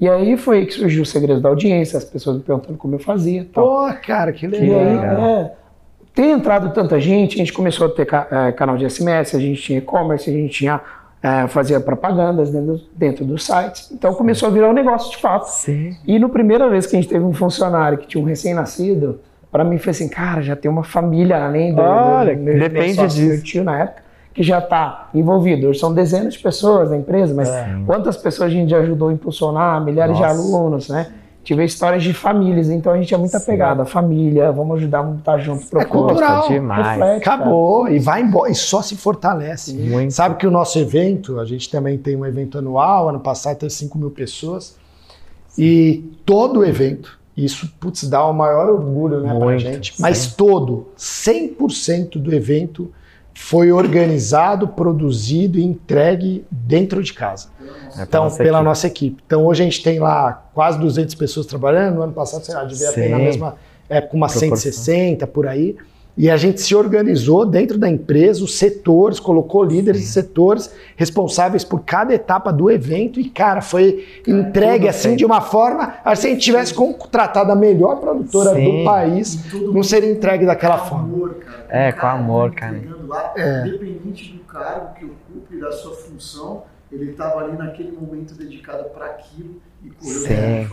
E 0.00 0.08
aí 0.08 0.36
foi 0.36 0.58
aí 0.58 0.66
que 0.66 0.74
surgiu 0.74 1.02
o 1.02 1.06
segredo 1.06 1.40
da 1.40 1.48
audiência, 1.48 1.98
as 1.98 2.04
pessoas 2.04 2.36
me 2.36 2.42
perguntando 2.42 2.78
como 2.78 2.94
eu 2.94 2.98
fazia. 3.00 3.44
Pô, 3.52 3.86
cara, 4.06 4.32
que 4.32 4.46
E 4.46 4.48
legal. 4.48 4.78
aí, 4.80 4.86
legal. 4.96 5.20
é, 5.26 5.52
tem 6.18 6.32
entrado 6.32 6.70
tanta 6.70 6.98
gente, 6.98 7.36
a 7.36 7.38
gente 7.38 7.52
começou 7.52 7.86
a 7.86 7.90
ter 7.90 8.08
é, 8.32 8.50
canal 8.50 8.76
de 8.76 8.90
SMS, 8.90 9.36
a 9.36 9.38
gente 9.38 9.62
tinha 9.62 9.78
e-commerce, 9.78 10.28
a 10.28 10.32
gente 10.32 10.52
tinha 10.52 10.80
é, 11.22 11.46
fazia 11.46 11.78
propagandas 11.78 12.50
dentro, 12.50 12.80
dentro 12.92 13.24
dos 13.24 13.46
sites. 13.46 13.88
Então 13.92 14.12
começou 14.14 14.48
a 14.48 14.50
virar 14.50 14.68
um 14.68 14.72
negócio 14.72 15.12
de 15.12 15.18
fato. 15.18 15.44
Sim. 15.44 15.96
E 16.04 16.18
no 16.18 16.28
primeira 16.28 16.68
vez 16.68 16.86
que 16.86 16.96
a 16.96 17.00
gente 17.00 17.08
teve 17.08 17.24
um 17.24 17.32
funcionário 17.32 17.98
que 17.98 18.08
tinha 18.08 18.20
um 18.20 18.26
recém-nascido, 18.26 19.20
para 19.52 19.62
mim 19.62 19.78
foi 19.78 19.92
assim, 19.92 20.08
cara, 20.08 20.42
já 20.42 20.56
tem 20.56 20.68
uma 20.68 20.82
família 20.82 21.36
além 21.44 21.72
do, 21.72 21.80
Olha, 21.80 22.34
do, 22.34 22.42
meu, 22.42 22.58
depende 22.58 22.86
meu 22.86 22.94
sócio, 22.96 23.08
disso. 23.10 23.28
meu 23.34 23.42
tio 23.44 23.62
na 23.62 23.78
época, 23.78 24.02
que 24.34 24.42
já 24.42 24.58
está 24.58 25.10
envolvido. 25.14 25.72
São 25.72 25.94
dezenas 25.94 26.34
de 26.34 26.40
pessoas 26.40 26.90
na 26.90 26.96
empresa, 26.96 27.32
mas 27.32 27.48
É. 27.48 27.76
quantas 27.86 28.16
pessoas 28.16 28.50
a 28.50 28.52
gente 28.52 28.70
já 28.70 28.78
ajudou 28.78 29.10
a 29.10 29.12
impulsionar, 29.12 29.80
milhares 29.84 30.16
de 30.16 30.22
Nossa. 30.22 30.34
alunos, 30.34 30.88
né? 30.88 31.12
Tive 31.48 31.64
histórias 31.64 32.02
de 32.02 32.12
famílias, 32.12 32.68
então 32.68 32.92
a 32.92 32.98
gente 32.98 33.14
é 33.14 33.16
muito 33.16 33.34
apegado 33.34 33.80
à 33.80 33.86
família, 33.86 34.52
vamos 34.52 34.76
ajudar, 34.76 35.00
vamos 35.00 35.20
estar 35.20 35.38
junto, 35.38 35.66
propósito. 35.66 35.92
cultural. 35.94 36.46
demais. 36.46 36.86
reflete, 36.86 37.24
cara. 37.24 37.36
Acabou 37.36 37.88
e 37.88 37.98
vai 37.98 38.20
embora 38.20 38.52
e 38.52 38.54
só 38.54 38.82
se 38.82 38.94
fortalece. 38.94 39.72
Muito. 39.72 40.12
Sabe 40.12 40.34
que 40.34 40.46
o 40.46 40.50
nosso 40.50 40.78
evento, 40.78 41.40
a 41.40 41.46
gente 41.46 41.70
também 41.70 41.96
tem 41.96 42.14
um 42.14 42.26
evento 42.26 42.58
anual, 42.58 43.08
ano 43.08 43.20
passado 43.20 43.56
teve 43.56 43.72
5 43.72 43.96
mil 43.96 44.10
pessoas, 44.10 44.76
e 45.56 46.12
todo 46.26 46.60
o 46.60 46.64
evento, 46.66 47.18
isso 47.34 47.66
putz, 47.80 48.04
dá 48.04 48.26
o 48.26 48.34
maior 48.34 48.68
orgulho 48.68 49.20
né, 49.20 49.30
pra 49.30 49.46
Muito, 49.46 49.60
gente, 49.60 49.96
sim. 49.96 50.02
mas 50.02 50.34
todo, 50.34 50.88
100% 50.98 52.18
do 52.18 52.34
evento 52.34 52.92
foi 53.40 53.72
organizado, 53.72 54.68
produzido 54.68 55.58
e 55.58 55.64
entregue 55.64 56.44
dentro 56.50 57.02
de 57.02 57.14
casa. 57.14 57.48
É 57.96 58.02
Então, 58.02 58.24
nossa 58.24 58.36
pela 58.36 58.58
equipe. 58.58 58.64
nossa 58.64 58.86
equipe. 58.88 59.22
Então, 59.24 59.46
hoje 59.46 59.62
a 59.62 59.64
gente 59.64 59.82
tem 59.82 59.98
lá 60.00 60.50
quase 60.52 60.78
200 60.78 61.14
pessoas 61.14 61.46
trabalhando. 61.46 61.94
No 61.94 62.02
ano 62.02 62.12
passado, 62.12 62.44
sei 62.44 62.54
lá, 62.54 62.64
devia 62.64 62.92
ter 62.92 63.08
na 63.08 63.16
mesma 63.16 63.54
época 63.88 64.16
umas 64.16 64.32
Proporção. 64.32 64.56
160 64.56 65.26
por 65.28 65.46
aí. 65.46 65.76
E 66.18 66.28
a 66.28 66.36
gente 66.36 66.60
se 66.60 66.74
organizou 66.74 67.46
dentro 67.46 67.78
da 67.78 67.88
empresa, 67.88 68.42
os 68.42 68.58
setores, 68.58 69.20
colocou 69.20 69.62
líderes 69.62 70.00
de 70.00 70.08
setores 70.08 70.74
responsáveis 70.96 71.62
por 71.62 71.84
cada 71.84 72.12
etapa 72.12 72.52
do 72.52 72.68
evento. 72.68 73.20
E, 73.20 73.30
cara, 73.30 73.60
foi 73.60 74.04
entregue 74.26 74.86
tudo 74.86 74.90
assim 74.90 75.14
de 75.14 75.24
uma 75.24 75.40
forma. 75.40 75.94
Se 76.16 76.26
a 76.26 76.30
gente 76.30 76.40
tivesse 76.40 76.74
contratado 76.74 77.52
a 77.52 77.54
melhor 77.54 78.00
produtora 78.00 78.52
Sim. 78.52 78.78
do 78.78 78.84
país, 78.84 79.52
não 79.72 79.84
seria 79.84 80.10
entregue 80.10 80.44
daquela 80.44 80.78
forma. 80.78 81.04
amor, 81.04 81.34
cara. 81.34 81.66
É, 81.68 81.92
com 81.92 82.00
cara 82.00 82.12
amor, 82.14 82.52
cara. 82.52 82.82
Lá, 83.06 83.32
É. 83.36 83.68
Independente 83.68 84.32
do 84.32 84.40
cargo 84.40 84.94
que 84.94 85.04
ocupe, 85.04 85.60
da 85.60 85.70
sua 85.70 85.94
função, 85.94 86.64
ele 86.90 87.12
estava 87.12 87.44
ali 87.44 87.56
naquele 87.56 87.92
momento 87.92 88.34
dedicado 88.34 88.90
para 88.90 89.06
aquilo 89.06 89.60
Sim. 90.00 90.66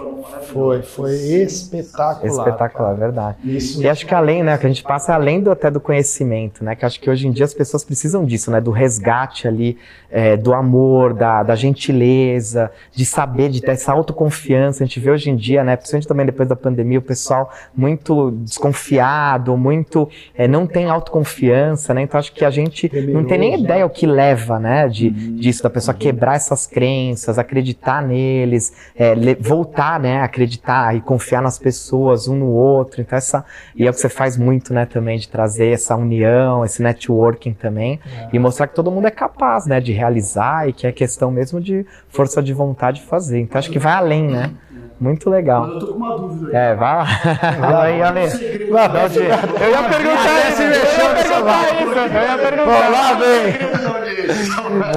Foi, 0.51 0.81
foi 0.81 1.13
espetacular. 1.13 2.25
Espetacular, 2.25 2.91
é 2.93 2.95
verdade. 2.95 3.37
Isso. 3.43 3.81
E 3.81 3.87
acho 3.87 4.05
que 4.05 4.13
além, 4.13 4.43
né, 4.43 4.57
que 4.57 4.65
a 4.65 4.69
gente 4.69 4.83
passa 4.83 5.13
além 5.13 5.41
do, 5.41 5.51
até 5.51 5.69
do 5.69 5.79
conhecimento, 5.79 6.63
né, 6.63 6.75
que 6.75 6.85
acho 6.85 6.99
que 6.99 7.09
hoje 7.09 7.27
em 7.27 7.31
dia 7.31 7.45
as 7.45 7.53
pessoas 7.53 7.83
precisam 7.83 8.25
disso, 8.25 8.51
né, 8.51 8.61
do 8.61 8.71
resgate 8.71 9.47
ali, 9.47 9.77
é, 10.09 10.37
do 10.37 10.53
amor, 10.53 11.13
da, 11.13 11.43
da 11.43 11.55
gentileza, 11.55 12.71
de 12.91 13.05
saber, 13.05 13.49
de 13.49 13.61
ter 13.61 13.71
essa 13.71 13.91
autoconfiança. 13.91 14.83
A 14.83 14.87
gente 14.87 14.99
vê 14.99 15.11
hoje 15.11 15.29
em 15.29 15.35
dia, 15.35 15.63
né, 15.63 15.75
principalmente 15.75 16.07
também 16.07 16.25
depois 16.25 16.47
da 16.47 16.55
pandemia, 16.55 16.99
o 16.99 17.01
pessoal 17.01 17.51
muito 17.75 18.31
desconfiado, 18.31 19.57
muito, 19.57 20.09
é, 20.35 20.47
não 20.47 20.65
tem 20.65 20.89
autoconfiança, 20.89 21.93
né, 21.93 22.01
então 22.03 22.19
acho 22.19 22.33
que 22.33 22.45
a 22.45 22.51
gente 22.51 22.91
não 23.07 23.23
tem 23.23 23.37
nem 23.37 23.51
Temeroso, 23.51 23.63
ideia 23.63 23.85
o 23.85 23.89
que 23.89 24.05
leva, 24.07 24.59
né, 24.59 24.87
de, 24.87 25.09
disso, 25.09 25.63
da 25.63 25.69
pessoa 25.69 25.93
quebrar 25.93 26.35
essas 26.35 26.65
crenças, 26.65 27.37
acreditar 27.37 28.01
neles, 28.01 28.73
é, 28.97 29.13
le- 29.13 29.35
voltar, 29.35 29.99
né, 29.99 30.21
acreditar 30.21 30.95
e 30.95 31.01
confiar 31.01 31.41
nas 31.41 31.59
pessoas, 31.59 32.27
um 32.27 32.35
no 32.35 32.47
outro. 32.47 33.01
Então 33.01 33.17
essa 33.17 33.43
e 33.75 33.85
é 33.85 33.89
o 33.89 33.93
que 33.93 33.99
você 33.99 34.09
faz 34.09 34.37
muito, 34.37 34.73
né, 34.73 34.85
também 34.85 35.17
de 35.17 35.27
trazer 35.27 35.67
essa 35.73 35.95
união, 35.95 36.63
esse 36.63 36.81
networking 36.81 37.53
também 37.53 37.99
e 38.31 38.39
mostrar 38.39 38.67
que 38.67 38.75
todo 38.75 38.89
mundo 38.89 39.07
é 39.07 39.11
capaz, 39.11 39.65
né, 39.65 39.79
de 39.81 39.91
realizar 39.91 40.67
e 40.69 40.73
que 40.73 40.87
é 40.87 40.91
questão 40.91 41.29
mesmo 41.29 41.59
de 41.59 41.85
força 42.09 42.41
de 42.41 42.53
vontade 42.53 43.01
de 43.01 43.05
fazer. 43.07 43.39
Então 43.39 43.59
acho 43.59 43.69
que 43.69 43.79
vai 43.79 43.93
além, 43.93 44.23
né? 44.27 44.51
Muito 44.99 45.29
legal. 45.29 45.61
Mas 45.61 45.73
eu 45.73 45.79
tô 45.79 45.87
com 45.87 45.97
uma 45.97 46.17
dúvida 46.17 46.47
aí. 46.47 46.71
É, 46.71 46.75
vai 46.75 46.95
lá. 46.95 47.05
Fala 47.59 47.83
aí, 47.83 48.01
Ale. 48.01 48.19
Eu 48.21 48.77
ia 48.77 48.89
perguntar 48.89 49.09
isso, 49.09 49.19
eu 49.19 49.69
ia 49.69 49.87
perguntar 49.87 50.51
isso, 50.51 50.61
eu 50.61 52.21
ia 52.21 52.37
perguntar. 52.37 52.89
lá 52.89 53.13
vem. 53.13 54.05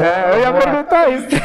É, 0.01 0.35
eu 0.35 0.41
ia 0.41 0.53
perguntar 0.53 1.09
isso. 1.11 1.27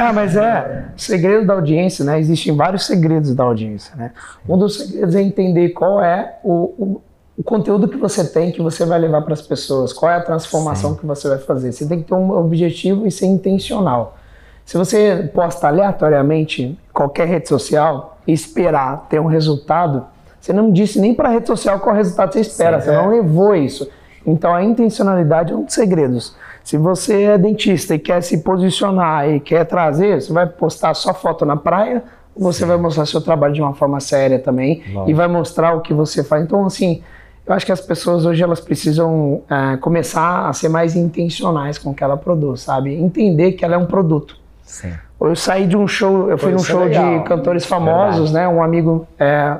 Ah, 0.00 0.12
mas 0.12 0.36
é, 0.36 0.86
segredo 0.96 1.46
da 1.46 1.54
audiência, 1.54 2.04
né? 2.04 2.18
Existem 2.18 2.54
vários 2.54 2.84
segredos 2.84 3.34
da 3.34 3.44
audiência, 3.44 3.94
né? 3.96 4.12
Um 4.48 4.58
dos 4.58 4.76
segredos 4.76 5.14
é 5.14 5.22
entender 5.22 5.70
qual 5.70 6.02
é 6.02 6.36
o, 6.42 6.52
o, 6.52 7.02
o 7.38 7.42
conteúdo 7.42 7.88
que 7.88 7.96
você 7.96 8.24
tem 8.24 8.52
que 8.52 8.60
você 8.60 8.84
vai 8.84 8.98
levar 8.98 9.22
para 9.22 9.32
as 9.32 9.42
pessoas, 9.42 9.92
qual 9.92 10.10
é 10.10 10.16
a 10.16 10.20
transformação 10.20 10.94
que 10.94 11.06
você 11.06 11.28
vai 11.28 11.38
fazer. 11.38 11.72
Você 11.72 11.86
tem 11.86 12.02
que 12.02 12.08
ter 12.08 12.14
um 12.14 12.30
objetivo 12.30 13.06
e 13.06 13.10
ser 13.10 13.26
intencional. 13.26 14.18
Se 14.64 14.76
você 14.76 15.30
posta 15.32 15.68
aleatoriamente 15.68 16.78
qualquer 16.98 17.28
rede 17.28 17.48
social 17.48 18.18
e 18.26 18.32
esperar 18.32 19.06
ter 19.08 19.20
um 19.20 19.26
resultado, 19.26 20.04
você 20.40 20.52
não 20.52 20.72
disse 20.72 21.00
nem 21.00 21.14
para 21.14 21.28
a 21.28 21.32
rede 21.32 21.46
social 21.46 21.78
qual 21.78 21.94
resultado 21.94 22.32
você 22.32 22.40
espera, 22.40 22.80
você 22.80 22.90
não 22.90 23.10
levou 23.10 23.54
isso. 23.54 23.88
Então 24.26 24.52
a 24.52 24.64
intencionalidade 24.64 25.52
é 25.52 25.56
um 25.56 25.62
dos 25.62 25.74
segredos. 25.74 26.34
Se 26.64 26.76
você 26.76 27.22
é 27.22 27.38
dentista 27.38 27.94
e 27.94 28.00
quer 28.00 28.20
se 28.20 28.38
posicionar 28.38 29.28
e 29.28 29.38
quer 29.38 29.64
trazer, 29.64 30.20
você 30.20 30.32
vai 30.32 30.44
postar 30.44 30.92
só 30.94 31.14
foto 31.14 31.46
na 31.46 31.56
praia, 31.56 32.02
você 32.36 32.64
vai 32.64 32.76
mostrar 32.76 33.06
seu 33.06 33.20
trabalho 33.20 33.54
de 33.54 33.62
uma 33.62 33.74
forma 33.74 34.00
séria 34.00 34.40
também 34.40 34.82
e 35.06 35.14
vai 35.14 35.28
mostrar 35.28 35.74
o 35.74 35.80
que 35.80 35.94
você 35.94 36.24
faz. 36.24 36.42
Então, 36.42 36.66
assim, 36.66 37.00
eu 37.46 37.54
acho 37.54 37.64
que 37.64 37.70
as 37.70 37.80
pessoas 37.80 38.26
hoje 38.26 38.42
elas 38.42 38.58
precisam 38.58 39.42
eh, 39.48 39.76
começar 39.76 40.48
a 40.48 40.52
ser 40.52 40.68
mais 40.68 40.96
intencionais 40.96 41.78
com 41.78 41.90
o 41.90 41.94
que 41.94 42.02
ela 42.02 42.16
produz, 42.16 42.62
sabe? 42.62 42.92
Entender 42.92 43.52
que 43.52 43.64
ela 43.64 43.76
é 43.76 43.78
um 43.78 43.86
produto. 43.86 44.47
Sim. 44.68 44.92
Eu 45.20 45.34
saí 45.34 45.66
de 45.66 45.76
um 45.76 45.88
show, 45.88 46.30
eu 46.30 46.38
fui 46.38 46.50
num 46.50 46.58
é 46.58 46.62
show 46.62 46.80
legal. 46.84 47.18
de 47.18 47.24
cantores 47.24 47.64
famosos, 47.64 48.30
né? 48.32 48.46
Um 48.46 48.62
amigo 48.62 49.08
é, 49.18 49.56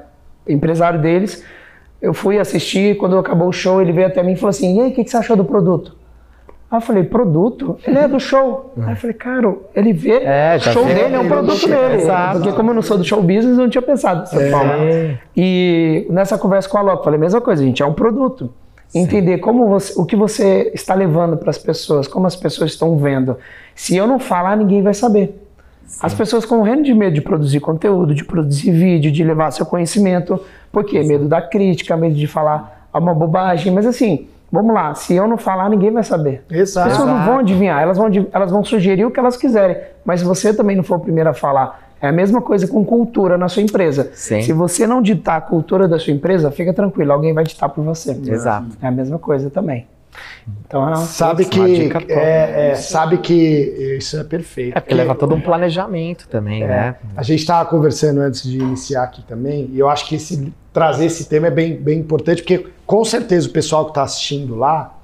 empresário 0.47 1.01
deles. 1.01 1.43
Eu 2.01 2.15
fui 2.15 2.39
assistir, 2.39 2.97
quando 2.99 3.19
acabou 3.19 3.49
o 3.49 3.53
show, 3.53 3.81
ele 3.83 3.91
veio 3.91 4.07
até 4.07 4.23
mim 4.23 4.33
e 4.33 4.37
falou 4.37 4.51
assim: 4.51 4.77
E 4.77 4.81
aí, 4.83 4.91
o 4.91 4.95
que, 4.95 5.03
que 5.03 5.11
você 5.11 5.17
achou 5.17 5.35
do 5.37 5.45
produto? 5.45 5.97
Aí 6.71 6.77
eu 6.77 6.83
falei, 6.83 7.03
produto? 7.03 7.79
Ele 7.87 7.99
é 7.99 8.07
do 8.07 8.21
show. 8.21 8.75
Aí 8.79 8.93
eu 8.93 8.97
falei, 8.97 9.17
cara, 9.17 9.57
ele 9.75 9.95
vê, 9.95 10.23
É, 10.23 10.59
show 10.59 10.85
vê, 10.85 10.95
dele 10.95 11.15
é 11.15 11.19
um 11.19 11.27
produto 11.27 11.67
dele. 11.67 11.95
exato. 11.95 12.41
Porque 12.41 12.53
como 12.53 12.71
eu 12.71 12.75
não 12.75 12.83
sou 12.83 12.99
do 12.99 13.05
show 13.05 13.23
business, 13.23 13.57
eu 13.57 13.63
não 13.63 13.71
tinha 13.71 13.81
pensado 13.81 14.21
dessa 14.21 14.51
forma. 14.51 14.75
E 15.35 16.07
nessa 16.11 16.37
conversa 16.37 16.69
com 16.69 16.77
a 16.77 16.83
Loki, 16.83 17.05
falei, 17.05 17.19
mesma 17.19 17.41
coisa, 17.41 17.65
gente, 17.65 17.83
é 17.83 17.87
um 17.87 17.95
produto. 17.95 18.53
Entender 18.95 19.39
como 19.39 19.67
você, 19.67 19.99
o 20.01 20.05
que 20.05 20.17
você 20.17 20.71
está 20.75 20.95
levando 20.95 21.37
para 21.37 21.51
as 21.51 21.59
pessoas, 21.59 22.07
como 22.09 22.27
as 22.27 22.37
pessoas 22.37 22.71
estão 22.73 22.97
vendo. 22.97 23.37
Se 23.79 23.97
eu 23.97 24.09
não 24.09 24.19
falar, 24.19 24.57
ninguém 24.57 24.83
vai 24.83 24.93
saber. 24.93 25.41
As 26.03 26.13
pessoas 26.13 26.43
ficam 26.43 26.59
morrendo 26.59 26.83
de 26.83 26.93
medo 26.93 27.15
de 27.15 27.21
produzir 27.21 27.61
conteúdo, 27.61 28.13
de 28.13 28.25
produzir 28.25 28.73
vídeo, 28.73 29.13
de 29.13 29.23
levar 29.23 29.53
seu 29.53 29.65
conhecimento. 29.65 30.39
Por 30.73 30.85
quê? 30.85 31.01
Medo 31.05 31.29
da 31.29 31.41
crítica, 31.41 31.97
medo 31.97 32.17
de 32.17 32.27
falar 32.27 32.89
uma 32.93 33.15
bobagem. 33.15 33.73
Mas 33.73 33.87
assim, 33.87 34.27
vamos 34.51 34.75
lá, 34.75 34.97
se 34.97 35.15
eu 35.15 35.29
não 35.29 35.39
falar, 35.39 35.71
ninguém 35.71 35.93
vai 35.93 36.03
saber. 36.03 36.45
As 36.51 36.57
Exato. 36.57 36.91
pessoas 36.91 37.09
não 37.09 37.25
vão 37.25 37.39
adivinhar, 37.39 37.81
elas 37.81 37.97
vão, 37.97 38.11
elas 38.33 38.51
vão 38.51 38.65
sugerir 38.65 39.05
o 39.05 39.13
que 39.13 39.21
elas 39.21 39.37
quiserem. 39.37 39.77
Mas 40.05 40.21
se 40.21 40.27
você 40.27 40.53
também 40.53 40.75
não 40.75 40.83
for 40.83 40.97
o 40.97 41.01
primeiro 41.01 41.31
a 41.31 41.35
falar, 41.35 41.81
é 42.03 42.09
a 42.09 42.13
mesma 42.13 42.43
coisa 42.43 42.67
com 42.67 42.85
cultura 42.85 43.39
na 43.39 43.49
sua 43.49 43.63
empresa. 43.63 44.11
Sim. 44.13 44.43
Se 44.43 44.53
você 44.53 44.89
não 44.89 45.01
ditar 45.01 45.37
a 45.37 45.41
cultura 45.41 45.87
da 45.87 46.01
sua 46.01 46.13
empresa, 46.13 46.51
fica 46.51 46.75
tranquilo, 46.75 47.13
alguém 47.13 47.33
vai 47.33 47.45
ditar 47.45 47.69
por 47.69 47.85
você. 47.85 48.11
Exato. 48.11 48.77
É 48.83 48.89
a 48.89 48.91
mesma 48.91 49.21
coisa 49.21 49.49
também. 49.49 49.87
Então, 50.67 50.83
é 50.83 50.87
uma- 50.89 50.97
Sabe 50.97 51.45
que, 51.45 51.83
dica 51.85 52.01
top. 52.01 52.13
é, 52.13 52.71
é, 52.71 52.75
sabe 52.75 53.19
que 53.19 53.35
isso 53.99 54.19
é 54.19 54.25
perfeito. 54.25 54.77
É 54.77 54.81
porque 54.81 54.95
leva 54.95 55.15
todo 55.15 55.35
um 55.35 55.41
planejamento 55.41 56.27
também, 56.29 56.67
né? 56.67 56.97
A 57.17 57.23
gente 57.23 57.41
estava 57.41 57.69
conversando 57.69 58.21
antes 58.21 58.43
de 58.43 58.59
iniciar 58.59 59.03
aqui 59.05 59.23
também, 59.23 59.69
e 59.73 59.79
eu 59.79 59.89
acho 59.89 60.07
que 60.07 60.15
esse- 60.17 60.53
trazer 60.73 61.07
esse 61.07 61.25
tema 61.27 61.47
é 61.49 61.51
bem, 61.51 61.77
bem 61.77 61.99
importante, 61.99 62.43
porque 62.43 62.67
com 62.87 63.05
certeza 63.05 63.49
o 63.49 63.53
pessoal 63.53 63.85
que 63.85 63.91
está 63.91 64.03
assistindo 64.03 64.55
lá, 64.57 64.95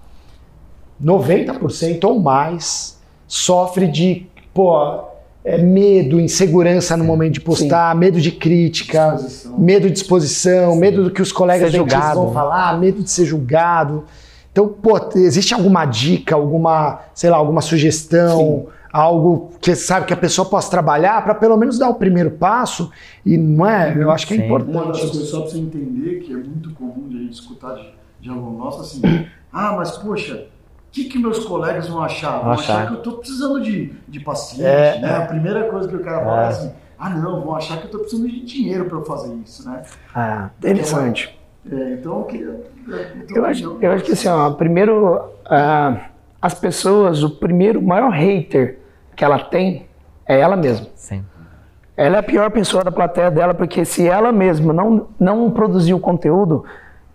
90% 1.03 2.05
ou 2.05 2.21
mais, 2.21 2.99
sofre 3.27 3.87
de 3.89 4.27
pô, 4.53 5.05
é, 5.45 5.59
medo, 5.59 6.21
insegurança 6.21 6.97
no 6.97 7.05
momento 7.05 7.35
de 7.35 7.41
postar, 7.41 7.95
medo 7.95 8.21
de 8.21 8.31
crítica, 8.31 9.11
Disposição. 9.13 9.59
medo 9.59 9.91
de 9.91 9.99
exposição, 9.99 10.77
medo 10.77 11.05
do 11.05 11.11
que 11.11 11.21
os 11.21 11.33
colegas 11.33 11.73
dentistas 11.73 12.15
vão 12.15 12.29
né? 12.29 12.33
falar, 12.33 12.79
medo 12.79 13.03
de 13.03 13.11
ser 13.11 13.25
julgado. 13.27 14.05
Então, 14.55 14.69
pô, 14.69 14.97
existe 15.17 15.53
alguma 15.53 15.85
dica, 15.85 16.37
alguma, 16.37 17.01
sei 17.13 17.29
lá, 17.29 17.37
alguma 17.39 17.61
sugestão, 17.61 18.69
algo 18.93 19.51
que 19.61 19.75
sabe 19.75 20.07
que 20.07 20.13
a 20.13 20.17
pessoa 20.17 20.49
possa 20.49 20.71
trabalhar 20.71 21.25
para 21.25 21.35
pelo 21.35 21.57
menos 21.57 21.77
dar 21.77 21.89
o 21.89 21.95
primeiro 21.97 22.31
passo? 22.31 22.89
E 23.27 23.37
não 23.37 23.67
é? 23.69 23.93
Eu 24.01 24.13
acho 24.13 24.29
que 24.29 24.35
é 24.35 24.37
Sim. 24.37 24.49
Uma 24.49 24.61
das 24.61 24.69
importante. 24.69 25.01
coisas, 25.01 25.29
só 25.29 25.41
pra 25.41 25.51
você 25.51 25.59
entender, 25.59 26.21
que 26.21 26.33
é 26.33 26.37
muito 26.37 26.73
comum 26.75 27.09
de 27.09 27.17
a 27.17 27.21
gente 27.23 27.33
escutar 27.33 27.75
de, 27.75 27.93
de 28.21 28.31
aluno 28.31 28.57
nosso, 28.57 28.81
assim, 28.81 29.03
ah, 29.53 29.75
mas 29.77 29.91
poxa, 29.99 30.47
o 30.89 30.93
que, 30.93 31.07
que 31.07 31.19
meus 31.19 31.41
colegas 31.41 31.89
vão 31.89 32.01
achar? 32.01 32.39
Vão 32.39 32.53
achar, 32.53 32.77
achar. 32.77 32.87
que 32.87 32.95
eu 32.95 33.03
tô 33.03 33.13
precisando 33.15 33.61
de, 33.61 33.93
de 34.07 34.21
paciente, 34.21 34.63
É, 34.63 35.01
né? 35.01 35.17
A 35.17 35.23
primeira 35.27 35.65
coisa 35.69 35.89
que 35.89 35.97
o 35.97 36.01
cara 36.05 36.25
fala 36.25 36.43
é 36.43 36.45
É. 36.45 36.49
assim, 36.51 36.73
ah 36.97 37.11
não, 37.11 37.41
vão 37.41 37.57
achar 37.57 37.79
que 37.79 37.87
eu 37.87 37.91
tô 37.91 37.99
precisando 37.99 38.29
de 38.31 38.45
dinheiro 38.45 38.85
para 38.85 38.99
eu 38.99 39.05
fazer 39.05 39.35
isso, 39.45 39.69
né? 39.69 39.83
Ah, 40.15 40.51
interessante. 40.61 41.37
É, 41.71 41.93
então 41.95 42.19
eu 42.19 42.25
queria... 42.25 42.61
então, 43.17 43.37
Eu 43.37 43.45
acho, 43.47 43.79
eu 43.81 43.93
acho 43.93 44.05
que 44.05 44.13
assim, 44.13 44.29
ó, 44.29 44.51
primeiro, 44.51 45.21
ah, 45.47 46.07
as 46.41 46.55
pessoas, 46.55 47.23
o 47.23 47.31
primeiro, 47.31 47.81
o 47.81 47.83
maior 47.87 48.11
hater 48.11 48.79
que 49.17 49.25
ela 49.25 49.39
tem 49.39 49.87
é 50.27 50.39
ela 50.39 50.57
mesma. 50.57 50.87
Sim. 50.95 51.25
Ela 51.97 52.17
é 52.17 52.19
a 52.19 52.23
pior 52.23 52.51
pessoa 52.51 52.83
da 52.83 52.91
plateia 52.91 53.31
dela, 53.31 53.55
porque 53.55 53.85
se 53.85 54.07
ela 54.07 54.33
mesma 54.33 54.73
não, 54.73 55.07
não 55.19 55.51
produziu 55.51 55.99
conteúdo, 56.01 56.65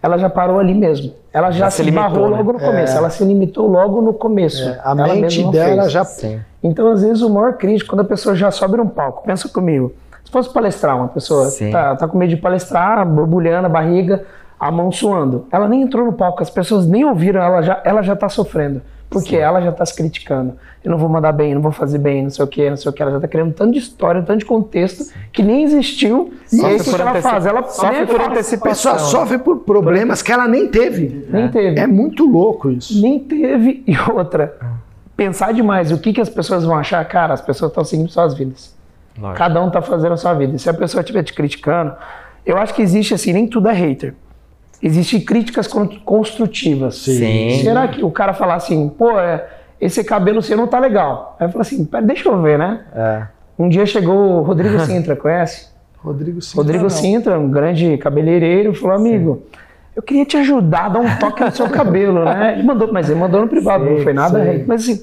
ela 0.01 0.17
já 0.17 0.29
parou 0.29 0.57
ali 0.57 0.73
mesmo. 0.73 1.13
Ela 1.33 1.51
já, 1.51 1.65
Já 1.65 1.69
se 1.69 1.77
se 1.77 1.83
limitou, 1.83 2.09
barrou 2.09 2.29
né? 2.29 2.37
logo 2.37 2.53
no 2.53 2.59
começo. 2.59 2.97
Ela 2.97 3.09
se 3.09 3.23
limitou 3.25 3.67
logo 3.67 4.01
no 4.01 4.13
começo. 4.13 4.63
É, 4.63 4.79
a 4.83 4.91
Ela 4.91 5.15
mente 5.15 5.43
não 5.43 5.51
dela 5.51 5.81
fez. 5.81 5.91
já. 5.91 6.03
Sim. 6.05 6.39
Então, 6.63 6.89
às 6.91 7.01
vezes, 7.01 7.21
o 7.21 7.29
maior 7.29 7.53
crítico, 7.57 7.89
quando 7.89 7.99
a 8.01 8.05
pessoa 8.05 8.33
já 8.35 8.49
sobe 8.49 8.77
num 8.77 8.87
palco, 8.87 9.23
pensa 9.25 9.49
comigo. 9.49 9.93
Se 10.23 10.31
fosse 10.31 10.51
palestrar, 10.53 10.95
uma 10.95 11.07
pessoa 11.09 11.49
tá, 11.71 11.95
tá 11.97 12.07
com 12.07 12.17
medo 12.17 12.29
de 12.29 12.37
palestrar, 12.37 13.05
borbulhando 13.05 13.65
a 13.65 13.69
barriga, 13.69 14.23
a 14.59 14.69
mão 14.69 14.91
suando. 14.91 15.47
Ela 15.51 15.67
nem 15.67 15.83
entrou 15.83 16.05
no 16.05 16.13
palco, 16.13 16.43
as 16.43 16.49
pessoas 16.49 16.85
nem 16.85 17.05
ouviram, 17.05 17.41
ela 17.41 17.61
já, 17.61 17.81
ela 17.85 18.01
já 18.01 18.15
tá 18.15 18.27
sofrendo. 18.27 18.81
Porque 19.09 19.35
ela 19.35 19.59
já 19.59 19.71
tá 19.71 19.83
se 19.83 19.95
criticando. 19.95 20.53
Eu 20.83 20.91
não 20.91 20.97
vou 20.99 21.09
mandar 21.09 21.31
bem, 21.31 21.55
não 21.55 21.61
vou 21.61 21.71
fazer 21.71 21.97
bem, 21.97 22.21
não 22.21 22.29
sei 22.29 22.45
o 22.45 22.47
que, 22.47 22.69
não 22.69 22.77
sei 22.77 22.91
o 22.91 22.93
que. 22.93 23.01
Ela 23.01 23.13
já 23.13 23.19
tá 23.19 23.27
criando 23.27 23.53
tanto 23.53 23.73
de 23.73 23.79
história, 23.79 24.21
tanto 24.21 24.39
de 24.39 24.45
contexto 24.45 25.11
que 25.33 25.41
nem 25.41 25.63
existiu. 25.63 26.31
E 26.53 26.63
aí, 26.63 26.75
o 26.75 26.83
que 26.83 27.01
ela 27.01 27.15
faz? 27.15 27.45
Ela 27.47 27.63
sofre 27.63 27.97
nem 27.97 28.05
por 28.05 28.21
antecipação. 28.21 28.93
pessoa 28.93 28.99
sofre 28.99 29.39
por 29.39 29.61
problemas 29.61 30.21
que 30.21 30.31
ela 30.31 30.47
nem 30.47 30.67
teve. 30.67 31.25
Nem 31.27 31.49
teve. 31.49 31.79
É 31.79 31.87
muito 31.87 32.23
louco 32.23 32.69
isso. 32.69 33.01
Nem 33.01 33.17
teve. 33.17 33.83
E 33.87 33.97
outra, 34.11 34.55
pensar 35.17 35.53
demais. 35.53 35.91
O 35.91 35.97
que, 35.97 36.13
que 36.13 36.21
as 36.21 36.29
pessoas 36.29 36.63
vão 36.63 36.77
achar? 36.77 37.03
Cara, 37.05 37.33
as 37.33 37.41
pessoas 37.41 37.71
estão 37.71 37.83
seguindo 37.83 38.09
suas 38.09 38.35
vidas. 38.35 38.77
Lógico. 39.17 39.37
Cada 39.39 39.59
um 39.59 39.71
tá 39.71 39.81
fazendo 39.81 40.13
a 40.13 40.17
sua 40.17 40.35
vida. 40.35 40.55
E 40.55 40.59
se 40.59 40.69
a 40.69 40.73
pessoa 40.73 41.01
estiver 41.01 41.23
te 41.23 41.33
criticando, 41.33 41.93
eu 42.45 42.57
acho 42.59 42.75
que 42.75 42.81
existe 42.83 43.15
assim, 43.15 43.33
nem 43.33 43.47
tudo 43.47 43.69
é 43.69 43.73
hater. 43.73 44.13
Existem 44.81 45.19
críticas 45.19 45.67
con- 45.67 45.87
construtivas. 46.05 46.95
Sim. 46.95 47.59
Será 47.61 47.87
que 47.87 48.03
o 48.03 48.11
cara 48.11 48.33
falar 48.33 48.55
assim, 48.55 48.87
pô, 48.89 49.19
é, 49.19 49.45
esse 49.79 50.03
cabelo 50.03 50.41
seu 50.41 50.55
não 50.55 50.67
tá 50.67 50.79
legal? 50.79 51.35
Aí 51.39 51.47
eu 51.47 51.51
falo 51.51 51.61
assim, 51.61 51.83
pera, 51.85 52.03
deixa 52.05 52.29
eu 52.29 52.41
ver, 52.41 52.57
né? 52.57 52.81
É. 52.95 53.23
Um 53.57 53.67
dia 53.67 53.85
chegou 53.85 54.15
o 54.15 54.41
Rodrigo 54.41 54.79
Sintra, 54.85 55.15
conhece? 55.15 55.67
Rodrigo 55.97 56.41
Sintra. 56.41 56.57
Rodrigo 56.61 56.83
não. 56.83 56.89
Sintra, 56.89 57.37
um 57.39 57.49
grande 57.49 57.97
cabeleireiro, 57.97 58.73
falou, 58.73 58.95
amigo, 58.95 59.43
eu 59.93 60.01
queria 60.01 60.23
te 60.25 60.37
ajudar 60.37 60.85
a 60.85 60.89
dar 60.89 60.99
um 60.99 61.17
toque 61.17 61.43
no 61.43 61.51
seu 61.51 61.67
cabelo, 61.69 62.23
né? 62.23 62.53
Ele 62.53 62.63
mandou, 62.63 62.91
mas 62.93 63.09
ele 63.09 63.19
mandou 63.19 63.41
no 63.41 63.47
privado, 63.49 63.83
Sei, 63.83 63.95
não 63.95 64.01
foi 64.03 64.13
nada. 64.13 64.63
Mas 64.65 64.83
assim, 64.83 65.01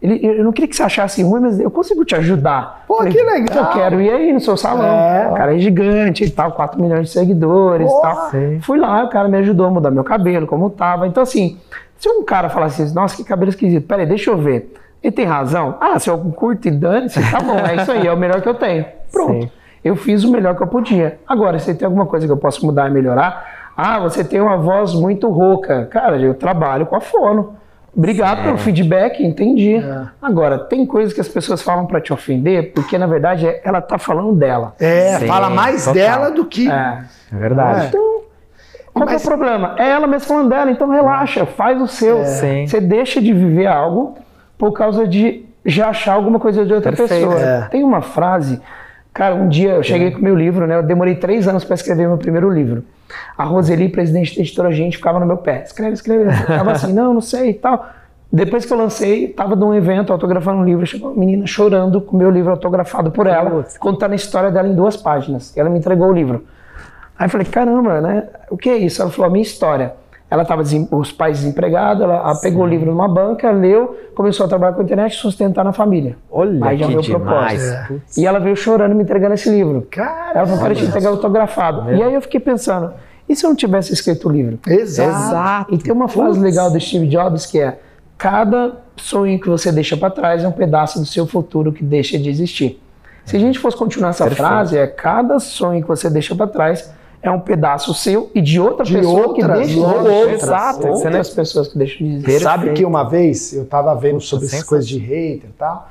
ele, 0.00 0.24
eu 0.24 0.44
não 0.44 0.52
queria 0.52 0.68
que 0.68 0.76
você 0.76 0.82
achasse 0.82 1.22
ruim, 1.22 1.40
mas 1.40 1.58
eu 1.58 1.70
consigo 1.70 2.04
te 2.04 2.14
ajudar. 2.14 2.84
Pô, 2.86 2.98
Falei, 2.98 3.12
que 3.12 3.22
legal. 3.22 3.58
Eu 3.58 3.66
quero 3.72 4.00
ir 4.00 4.10
aí 4.10 4.32
no 4.32 4.40
seu 4.40 4.56
salão. 4.56 4.86
É. 4.86 5.28
O 5.30 5.34
cara 5.34 5.56
é 5.56 5.58
gigante 5.58 6.24
e 6.24 6.30
tal, 6.30 6.52
4 6.52 6.80
milhões 6.80 7.08
de 7.08 7.12
seguidores 7.12 7.90
Pô, 7.90 7.98
e 7.98 8.02
tal. 8.02 8.30
sim. 8.30 8.60
Fui 8.60 8.78
lá, 8.78 9.04
o 9.04 9.08
cara 9.08 9.28
me 9.28 9.38
ajudou 9.38 9.66
a 9.66 9.70
mudar 9.70 9.90
meu 9.90 10.04
cabelo, 10.04 10.46
como 10.46 10.70
tava. 10.70 11.06
Então 11.06 11.22
assim, 11.22 11.58
se 11.96 12.08
um 12.08 12.24
cara 12.24 12.48
falar 12.48 12.66
assim, 12.66 12.92
nossa, 12.94 13.16
que 13.16 13.24
cabelo 13.24 13.48
esquisito, 13.50 13.86
peraí, 13.86 14.06
deixa 14.06 14.30
eu 14.30 14.38
ver. 14.38 14.72
Ele 15.02 15.12
tem 15.12 15.24
razão? 15.24 15.76
Ah, 15.80 15.98
se 15.98 16.08
eu 16.08 16.18
curto 16.18 16.68
e 16.68 16.70
dane-se, 16.70 17.20
tá 17.30 17.40
bom, 17.40 17.58
é 17.58 17.76
isso 17.76 17.90
aí, 17.90 18.06
é 18.06 18.12
o 18.12 18.16
melhor 18.16 18.40
que 18.40 18.48
eu 18.48 18.54
tenho. 18.54 18.84
Pronto. 19.10 19.42
Sim. 19.42 19.50
Eu 19.84 19.96
fiz 19.96 20.24
o 20.24 20.30
melhor 20.30 20.56
que 20.56 20.62
eu 20.62 20.66
podia. 20.66 21.18
Agora, 21.26 21.58
se 21.58 21.74
tem 21.74 21.86
alguma 21.86 22.06
coisa 22.06 22.26
que 22.26 22.32
eu 22.32 22.36
posso 22.36 22.64
mudar 22.66 22.88
e 22.88 22.92
melhorar, 22.92 23.72
ah, 23.76 24.00
você 24.00 24.24
tem 24.24 24.40
uma 24.40 24.56
voz 24.56 24.92
muito 24.92 25.28
rouca. 25.28 25.86
Cara, 25.86 26.18
eu 26.18 26.34
trabalho 26.34 26.84
com 26.86 26.96
a 26.96 27.00
fono. 27.00 27.56
Obrigado 27.98 28.44
pelo 28.44 28.56
feedback, 28.58 29.24
entendi. 29.24 29.74
É. 29.74 30.02
Agora, 30.22 30.56
tem 30.56 30.86
coisas 30.86 31.12
que 31.12 31.20
as 31.20 31.26
pessoas 31.26 31.60
falam 31.60 31.84
pra 31.84 32.00
te 32.00 32.12
ofender, 32.12 32.72
porque 32.72 32.96
na 32.96 33.08
verdade 33.08 33.44
é- 33.46 33.60
ela 33.64 33.80
tá 33.80 33.98
falando 33.98 34.32
dela. 34.36 34.74
É, 34.78 35.18
Sim, 35.18 35.26
fala 35.26 35.50
mais 35.50 35.80
total. 35.84 35.94
dela 35.94 36.30
do 36.30 36.44
que. 36.44 36.70
É. 36.70 36.98
É 37.32 37.36
verdade. 37.36 37.86
É. 37.86 37.88
Então, 37.88 38.20
qual 38.94 39.04
que 39.06 39.12
é 39.12 39.16
Mas- 39.16 39.24
o 39.24 39.28
problema? 39.28 39.74
É 39.78 39.90
ela 39.90 40.06
mesma 40.06 40.28
falando 40.28 40.48
dela, 40.48 40.70
então 40.70 40.88
relaxa, 40.88 41.44
faz 41.44 41.82
o 41.82 41.88
seu. 41.88 42.24
Sim. 42.24 42.66
Você 42.68 42.80
deixa 42.80 43.20
de 43.20 43.32
viver 43.32 43.66
algo 43.66 44.16
por 44.56 44.70
causa 44.72 45.04
de 45.06 45.44
já 45.66 45.88
achar 45.88 46.12
alguma 46.12 46.38
coisa 46.38 46.64
de 46.64 46.72
outra 46.72 46.92
Perfeito. 46.92 47.28
pessoa. 47.28 47.40
É. 47.44 47.62
Tem 47.68 47.82
uma 47.82 48.00
frase, 48.00 48.60
cara, 49.18 49.34
um 49.34 49.48
dia 49.48 49.72
eu 49.72 49.82
cheguei 49.82 50.12
com 50.12 50.20
o 50.20 50.22
meu 50.22 50.36
livro, 50.36 50.64
né? 50.64 50.76
Eu 50.76 50.82
demorei 50.82 51.16
três 51.16 51.48
anos 51.48 51.64
para 51.64 51.74
escrever 51.74 52.06
meu 52.06 52.16
primeiro 52.16 52.48
livro. 52.48 52.84
A 53.36 53.42
Roseli, 53.42 53.88
presidente 53.88 54.36
da 54.36 54.42
editora 54.42 54.70
Gente, 54.70 54.96
ficava 54.96 55.18
no 55.18 55.26
meu 55.26 55.36
pé. 55.36 55.64
Escreve, 55.64 55.94
escreve. 55.94 56.24
Eu 56.24 56.32
ficava 56.32 56.70
assim, 56.70 56.92
não, 56.92 57.12
não 57.12 57.20
sei 57.20 57.50
e 57.50 57.54
tal. 57.54 57.84
Depois 58.30 58.64
que 58.64 58.72
eu 58.72 58.76
lancei, 58.76 59.28
tava 59.28 59.56
num 59.56 59.74
evento 59.74 60.12
autografando 60.12 60.60
um 60.60 60.64
livro, 60.64 60.86
chegou 60.86 61.10
uma 61.10 61.18
menina 61.18 61.46
chorando 61.46 62.00
com 62.00 62.14
o 62.14 62.18
meu 62.18 62.30
livro 62.30 62.50
autografado 62.50 63.10
por 63.10 63.26
ela, 63.26 63.66
contando 63.80 64.12
a 64.12 64.16
história 64.16 64.50
dela 64.50 64.68
em 64.68 64.74
duas 64.74 64.96
páginas. 64.96 65.56
Ela 65.56 65.68
me 65.68 65.78
entregou 65.78 66.08
o 66.08 66.12
livro. 66.12 66.44
Aí 67.18 67.26
eu 67.26 67.30
falei, 67.30 67.46
caramba, 67.46 68.00
né? 68.00 68.28
O 68.50 68.56
que 68.56 68.68
é 68.68 68.76
isso? 68.76 69.02
Ela 69.02 69.10
falou, 69.10 69.28
a 69.28 69.32
minha 69.32 69.42
história. 69.42 69.94
Ela 70.30 70.42
estava 70.42 70.62
os 70.92 71.10
pais 71.10 71.38
desempregados, 71.38 72.02
ela, 72.02 72.16
ela 72.16 72.34
pegou 72.40 72.64
o 72.64 72.66
livro 72.66 72.90
numa 72.90 73.08
banca, 73.08 73.50
leu, 73.50 73.98
começou 74.14 74.44
a 74.44 74.48
trabalhar 74.48 74.74
com 74.74 74.82
a 74.82 74.84
internet 74.84 75.12
e 75.12 75.16
sustentar 75.16 75.64
na 75.64 75.72
família. 75.72 76.16
Olha 76.30 76.66
Aí 76.66 76.76
já 76.78 76.86
que 76.86 76.92
veio 76.92 77.02
demais. 77.02 77.62
propósito. 77.62 78.02
E 78.20 78.26
ela 78.26 78.38
veio 78.38 78.54
chorando 78.54 78.94
me 78.94 79.02
entregando 79.04 79.34
esse 79.34 79.48
livro. 79.48 79.86
Cara, 79.90 80.38
Ela 80.40 80.46
falou, 80.46 80.60
cara, 80.62 80.74
te 80.74 80.84
entregar 80.84 81.08
autografado. 81.08 81.92
E 81.94 82.02
aí 82.02 82.12
eu 82.12 82.20
fiquei 82.20 82.40
pensando, 82.40 82.92
e 83.26 83.34
se 83.34 83.44
eu 83.44 83.48
não 83.48 83.56
tivesse 83.56 83.92
escrito 83.92 84.28
o 84.28 84.30
livro? 84.30 84.58
exato. 84.66 85.08
Exato. 85.10 85.74
E 85.74 85.78
tem 85.78 85.92
uma 85.94 86.08
frase 86.08 86.38
legal 86.38 86.70
do 86.70 86.78
Steve 86.78 87.06
Jobs 87.06 87.46
que 87.46 87.58
é: 87.60 87.78
cada 88.18 88.72
sonho 88.96 89.40
que 89.40 89.48
você 89.48 89.72
deixa 89.72 89.96
para 89.96 90.10
trás 90.10 90.44
é 90.44 90.48
um 90.48 90.52
pedaço 90.52 90.98
do 91.00 91.06
seu 91.06 91.26
futuro 91.26 91.72
que 91.72 91.82
deixa 91.82 92.18
de 92.18 92.28
existir. 92.28 92.78
Se 93.24 93.36
a 93.36 93.40
gente 93.40 93.58
fosse 93.58 93.76
continuar 93.76 94.10
essa 94.10 94.24
Perfeito. 94.24 94.46
frase, 94.46 94.76
é 94.78 94.86
cada 94.86 95.38
sonho 95.38 95.80
que 95.82 95.88
você 95.88 96.08
deixa 96.10 96.34
para 96.34 96.46
trás 96.46 96.90
é 97.22 97.30
um 97.30 97.40
pedaço 97.40 97.92
seu 97.94 98.30
e 98.34 98.40
de 98.40 98.60
outra 98.60 98.84
De 98.84 98.94
pessoa 98.94 99.34
que 99.34 99.42
outras, 99.42 99.66
deixa 99.66 99.80
outras. 99.80 100.06
existir. 100.14 100.44
Exato. 100.44 100.86
Outras 100.86 101.30
pessoas 101.30 101.68
que 101.68 101.78
deixam 101.78 102.06
de 102.06 102.14
existir. 102.14 102.40
Sabe 102.40 102.72
que 102.72 102.84
uma 102.84 103.04
vez 103.04 103.52
eu 103.52 103.64
tava 103.64 103.94
vendo 103.94 104.20
sobre 104.20 104.46
essas 104.46 104.62
coisas 104.62 104.88
de 104.88 104.98
hater 104.98 105.50
e 105.50 105.52
tal, 105.58 105.90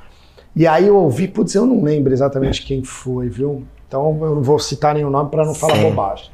e 0.55 0.65
aí 0.65 0.87
eu 0.87 0.95
ouvi, 0.95 1.27
putz, 1.27 1.53
eu 1.53 1.65
não 1.65 1.83
lembro 1.83 2.11
exatamente 2.13 2.63
quem 2.65 2.83
foi, 2.83 3.29
viu? 3.29 3.63
Então 3.87 4.17
eu 4.21 4.35
não 4.35 4.41
vou 4.41 4.57
citar 4.59 4.95
nenhum 4.95 5.09
nome 5.09 5.29
para 5.29 5.45
não 5.45 5.53
falar 5.53 5.75
Sim. 5.75 5.83
bobagem. 5.83 6.29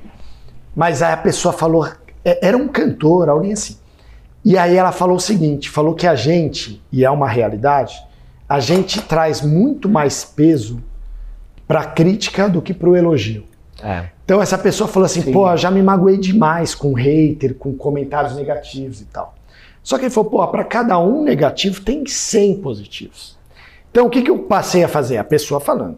Mas 0.76 1.02
aí 1.02 1.14
a 1.14 1.18
pessoa 1.18 1.54
falou, 1.54 1.86
é- 2.24 2.48
era 2.48 2.56
um 2.58 2.68
cantor, 2.68 3.30
alguém 3.30 3.54
assim. 3.54 3.78
E 4.46 4.58
aí 4.58 4.76
ela 4.76 4.92
falou 4.92 5.18
o 5.18 5.20
seguinte, 5.20 5.70
falou 5.70 5.94
que 5.94 6.06
a 6.08 6.16
gente, 6.16 6.82
e 6.92 7.04
é 7.06 7.10
uma 7.10 7.28
realidade, 7.30 7.96
a 8.48 8.60
gente 8.60 9.02
traz 9.02 9.42
muito 9.42 9.88
mais 9.88 10.24
peso 10.26 10.82
para 11.68 11.82
a 11.82 11.86
crítica 11.86 12.50
do 12.50 12.62
que 12.62 12.74
para 12.74 12.90
o 12.90 12.96
elogio. 12.96 13.44
É. 13.82 14.06
Então 14.26 14.42
essa 14.42 14.58
pessoa 14.58 14.88
falou 14.88 15.06
assim, 15.06 15.32
pô, 15.32 15.50
eu 15.50 15.58
já 15.58 15.70
me 15.70 15.82
magoei 15.82 16.18
demais 16.18 16.74
com 16.74 16.94
hater, 16.94 17.56
com 17.56 17.74
comentários 17.74 18.36
negativos 18.36 19.02
e 19.02 19.06
tal. 19.06 19.36
Só 19.82 19.98
que 19.98 20.06
ele 20.06 20.12
falou, 20.12 20.30
pô, 20.30 20.48
para 20.48 20.64
cada 20.64 20.98
um 20.98 21.24
negativo 21.24 21.82
tem 21.82 22.06
100 22.06 22.62
positivos. 22.62 23.38
Então 23.92 24.08
o 24.08 24.10
que, 24.10 24.22
que 24.22 24.32
eu 24.32 24.40
passei 24.40 24.84
a 24.84 24.88
fazer? 24.88 25.18
A 25.18 25.24
pessoa 25.24 25.60
falando. 25.60 25.98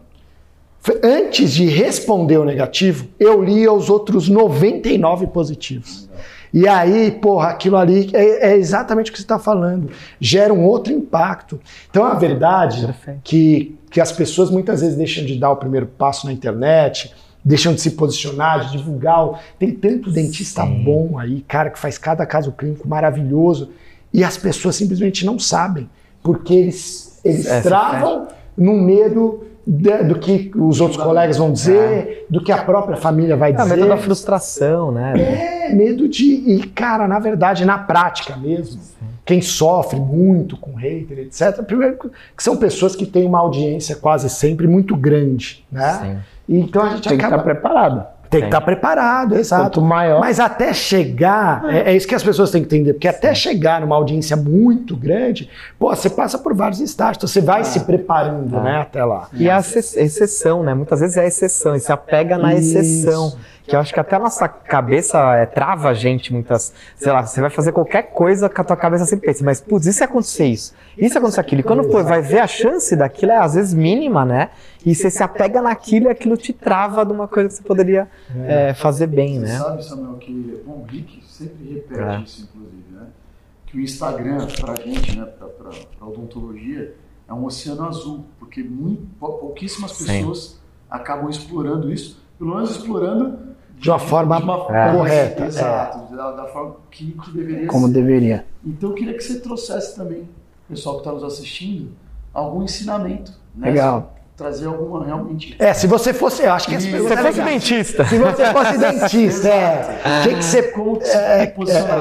Antes 1.04 1.54
de 1.54 1.66
responder 1.66 2.38
o 2.38 2.46
negativo, 2.46 3.08
eu 3.20 3.44
lia 3.44 3.72
os 3.72 3.90
outros 3.90 4.30
99 4.30 5.28
positivos. 5.28 6.08
E 6.54 6.68
aí, 6.68 7.12
porra, 7.12 7.50
aquilo 7.50 7.76
ali 7.76 8.10
é, 8.14 8.52
é 8.52 8.56
exatamente 8.56 9.10
o 9.10 9.14
que 9.14 9.20
você 9.20 9.26
está 9.26 9.38
falando. 9.38 9.90
Gera 10.20 10.54
um 10.54 10.64
outro 10.64 10.94
impacto. 10.94 11.60
Então, 11.90 12.06
a 12.06 12.14
verdade 12.14 12.86
Perfeito. 12.86 13.20
que, 13.24 13.76
que 13.90 14.00
as 14.00 14.12
pessoas 14.12 14.50
muitas 14.50 14.80
vezes 14.80 14.96
deixam 14.96 15.26
de 15.26 15.38
dar 15.38 15.52
o 15.52 15.58
primeiro 15.58 15.86
passo 15.86 16.26
na 16.28 16.32
internet, 16.32 17.14
deixam 17.46 17.74
de 17.76 17.80
se 17.82 17.92
posicionar, 17.92 18.66
de 18.66 18.78
divulgar. 18.78 19.40
Tem 19.60 19.72
tanto 19.72 20.10
dentista 20.12 20.64
Sim. 20.64 20.84
bom 20.84 21.20
aí, 21.20 21.42
cara, 21.48 21.70
que 21.70 21.78
faz 21.78 21.98
cada 22.00 22.26
caso 22.26 22.52
clínico 22.52 22.88
maravilhoso. 22.88 23.70
E 24.12 24.24
as 24.24 24.36
pessoas 24.36 24.76
simplesmente 24.76 25.24
não 25.26 25.38
sabem, 25.38 25.88
porque 26.24 26.54
eles, 26.54 27.20
eles 27.24 27.46
É, 27.46 27.62
travam 27.62 28.28
no 28.58 28.74
medo 28.74 29.44
de- 29.68 30.04
do 30.04 30.20
que 30.20 30.52
os 30.56 30.80
outros 30.80 31.02
colegas 31.02 31.38
vão 31.38 31.52
dizer, 31.52 32.26
do 32.30 32.42
que 32.42 32.52
a 32.52 32.64
própria 32.64 32.98
família 32.98 33.36
vai 33.36 33.52
É 33.52 33.56
dizer. 33.56 33.76
medo 33.76 33.88
da 33.90 33.98
frustração, 33.98 34.92
né? 34.92 35.14
É, 35.70 35.74
medo 35.74 36.08
de. 36.08 36.24
E, 36.26 36.64
cara, 36.68 37.08
na 37.08 37.20
verdade, 37.20 37.66
na 37.66 37.78
prática 37.78 38.38
mesmo, 38.38 38.80
quem 39.26 39.42
sofre 39.42 40.00
muito 40.00 40.56
com 40.56 40.76
hater, 40.76 41.18
etc., 41.20 41.64
primeiro 41.64 41.98
que 41.98 42.44
são 42.44 42.56
pessoas 42.58 42.96
que 42.96 43.06
têm 43.08 43.26
uma 43.26 43.40
audiência 43.40 43.96
quase 43.96 44.30
sempre 44.30 44.68
muito 44.68 44.96
grande, 44.96 45.66
né? 45.72 45.94
Sim. 45.94 46.18
Então 46.48 46.84
a 46.84 46.90
gente 46.90 47.08
Tem 47.08 47.18
que 47.18 47.26
acaba. 47.26 47.42
estar 47.42 47.54
preparado. 47.54 48.06
Tem 48.30 48.42
que 48.42 48.48
estar 48.48 48.60
preparado, 48.62 49.36
exato. 49.38 49.64
Quanto 49.64 49.82
maior. 49.82 50.20
Mas 50.20 50.40
até 50.40 50.74
chegar, 50.74 51.64
é, 51.70 51.92
é 51.92 51.96
isso 51.96 52.08
que 52.08 52.16
as 52.16 52.24
pessoas 52.24 52.52
têm 52.52 52.64
que 52.64 52.68
entender, 52.76 52.94
porque 52.94 53.08
até 53.08 53.34
chegar 53.34 53.80
numa 53.80 53.96
audiência 53.96 54.36
muito 54.36 54.98
grande, 54.98 55.50
pô, 55.80 55.96
você 55.96 56.10
passa 56.10 56.38
por 56.38 56.54
vários 56.54 56.82
estágios, 56.82 57.18
então 57.18 57.28
você 57.28 57.40
vai 57.40 57.64
se 57.64 57.82
preparando, 57.82 58.58
Ah. 58.58 58.62
né, 58.62 58.78
até 58.82 59.04
lá. 59.06 59.28
E 59.32 59.50
a 59.50 59.60
exce- 59.60 60.00
exceção, 60.00 60.64
né? 60.64 60.74
Muitas 60.74 61.00
vezes 61.00 61.16
é 61.18 61.22
a 61.22 61.28
exceção, 61.28 61.76
e 61.76 61.80
se 61.80 61.92
apega 61.92 62.38
na 62.38 62.54
Isso. 62.56 63.38
Que 63.68 63.76
eu 63.76 63.80
acho 63.80 63.92
que 63.94 64.00
até 64.00 64.16
a 64.16 64.20
nossa 64.20 64.48
cabeça 64.48 65.18
é, 65.38 65.46
trava 65.48 65.90
a 65.90 65.94
gente 65.94 66.32
muitas. 66.32 66.72
Sei 66.96 67.12
lá, 67.12 67.26
você 67.26 67.42
vai 67.42 67.50
fazer 67.50 67.72
qualquer 67.72 68.04
coisa 68.12 68.48
que 68.48 68.62
a 68.62 68.64
tua 68.64 68.78
cabeça 68.78 69.06
sempre 69.06 69.26
pensa, 69.28 69.44
mas 69.44 69.60
putz, 69.60 69.88
e 69.88 69.94
se 69.94 70.04
acontecer 70.04 70.46
isso? 70.46 70.74
Se 71.00 71.18
acontecer 71.18 71.40
aquilo? 71.42 71.62
E 71.62 71.64
quando 71.64 71.90
vai 72.04 72.22
ver 72.22 72.40
a 72.40 72.48
chance 72.48 72.96
daquilo 72.96 73.32
é 73.32 73.38
às 73.38 73.56
vezes 73.56 73.74
mínima, 73.74 74.24
né? 74.24 74.52
E 74.86 74.94
você 74.94 75.10
se 75.10 75.24
apega 75.24 75.62
naquilo 75.64 76.06
e 76.08 76.10
aquilo 76.10 76.38
te 76.38 76.54
trava 76.54 77.04
de 77.04 77.12
uma 77.12 77.28
coisa 77.28 77.50
que 77.50 77.56
você 77.56 77.64
poderia 77.64 78.08
é, 78.46 78.74
fazer 78.76 79.08
bem, 79.08 79.40
Você 79.40 79.46
né? 79.48 79.58
sabe, 79.60 79.84
Samuel, 79.84 80.18
que 80.18 80.62
bom, 80.64 80.84
o 80.84 80.86
Rick 80.88 81.24
sempre 81.28 81.74
repete 81.74 82.00
É. 82.02 82.22
isso, 82.22 82.44
inclusive, 82.54 82.84
né? 82.92 83.08
Que 83.66 83.78
o 83.78 83.82
Instagram, 83.82 84.46
pra 84.62 84.76
gente, 84.76 85.18
né, 85.18 85.26
pra, 85.26 85.48
pra, 85.48 85.70
pra 85.98 86.08
odontologia, 86.08 86.94
é 87.28 87.34
um 87.34 87.44
oceano 87.46 87.88
azul, 87.88 88.26
porque 88.38 88.62
muito, 88.62 89.08
pou- 89.20 89.40
pouquíssimas 89.40 89.94
Sim. 89.94 90.06
pessoas 90.06 90.62
acabam 90.88 91.28
explorando 91.32 91.92
isso, 91.92 92.24
pelo 92.38 92.54
menos 92.54 92.70
explorando 92.70 93.55
De 93.78 93.90
uma 93.90 94.00
forma 94.00 94.38
É. 94.38 94.92
correta, 94.92 95.44
é. 95.44 95.48
Exato, 95.48 96.16
da, 96.16 96.32
da 96.32 96.46
forma 96.46 96.76
que, 96.90 97.12
que 97.12 97.32
deveria 97.32 97.68
Como 97.68 97.88
ser. 97.88 97.94
deveria. 97.94 98.46
Então 98.66 98.90
eu 98.90 98.96
queria 98.96 99.14
que 99.14 99.24
você 99.24 99.40
trouxesse 99.40 99.96
também, 99.96 100.28
pessoal 100.70 100.96
que 100.96 101.02
está 101.02 101.12
nos 101.12 101.24
assistindo, 101.24 101.92
algum 102.34 102.64
ensinamento. 102.64 103.32
Né? 103.56 103.70
Legal. 103.72 104.12
Trazer 104.38 104.68
alguma 104.68 105.06
realmente. 105.06 105.56
É, 105.60 105.74
se 105.74 105.88
você 105.88 106.14
fosse, 106.14 106.44
eu 106.44 106.52
acho 106.52 106.68
que 106.68 106.76
essa 106.76 106.86
Se 106.86 106.92
pergunta 106.92 107.14
Se 107.14 107.20
é 107.20 107.24
fosse 107.24 107.38
legal. 107.40 107.54
dentista. 107.54 108.06
Se 108.06 108.18
você 108.18 108.46
fosse 108.48 108.78
dentista, 108.78 109.48
é. 109.48 109.82
O 110.20 110.24
que, 110.28 110.36
que 110.36 110.44
você. 110.44 110.64
Como 110.64 110.98
que 111.00 111.06
você 111.08 111.18
É, 111.18 111.46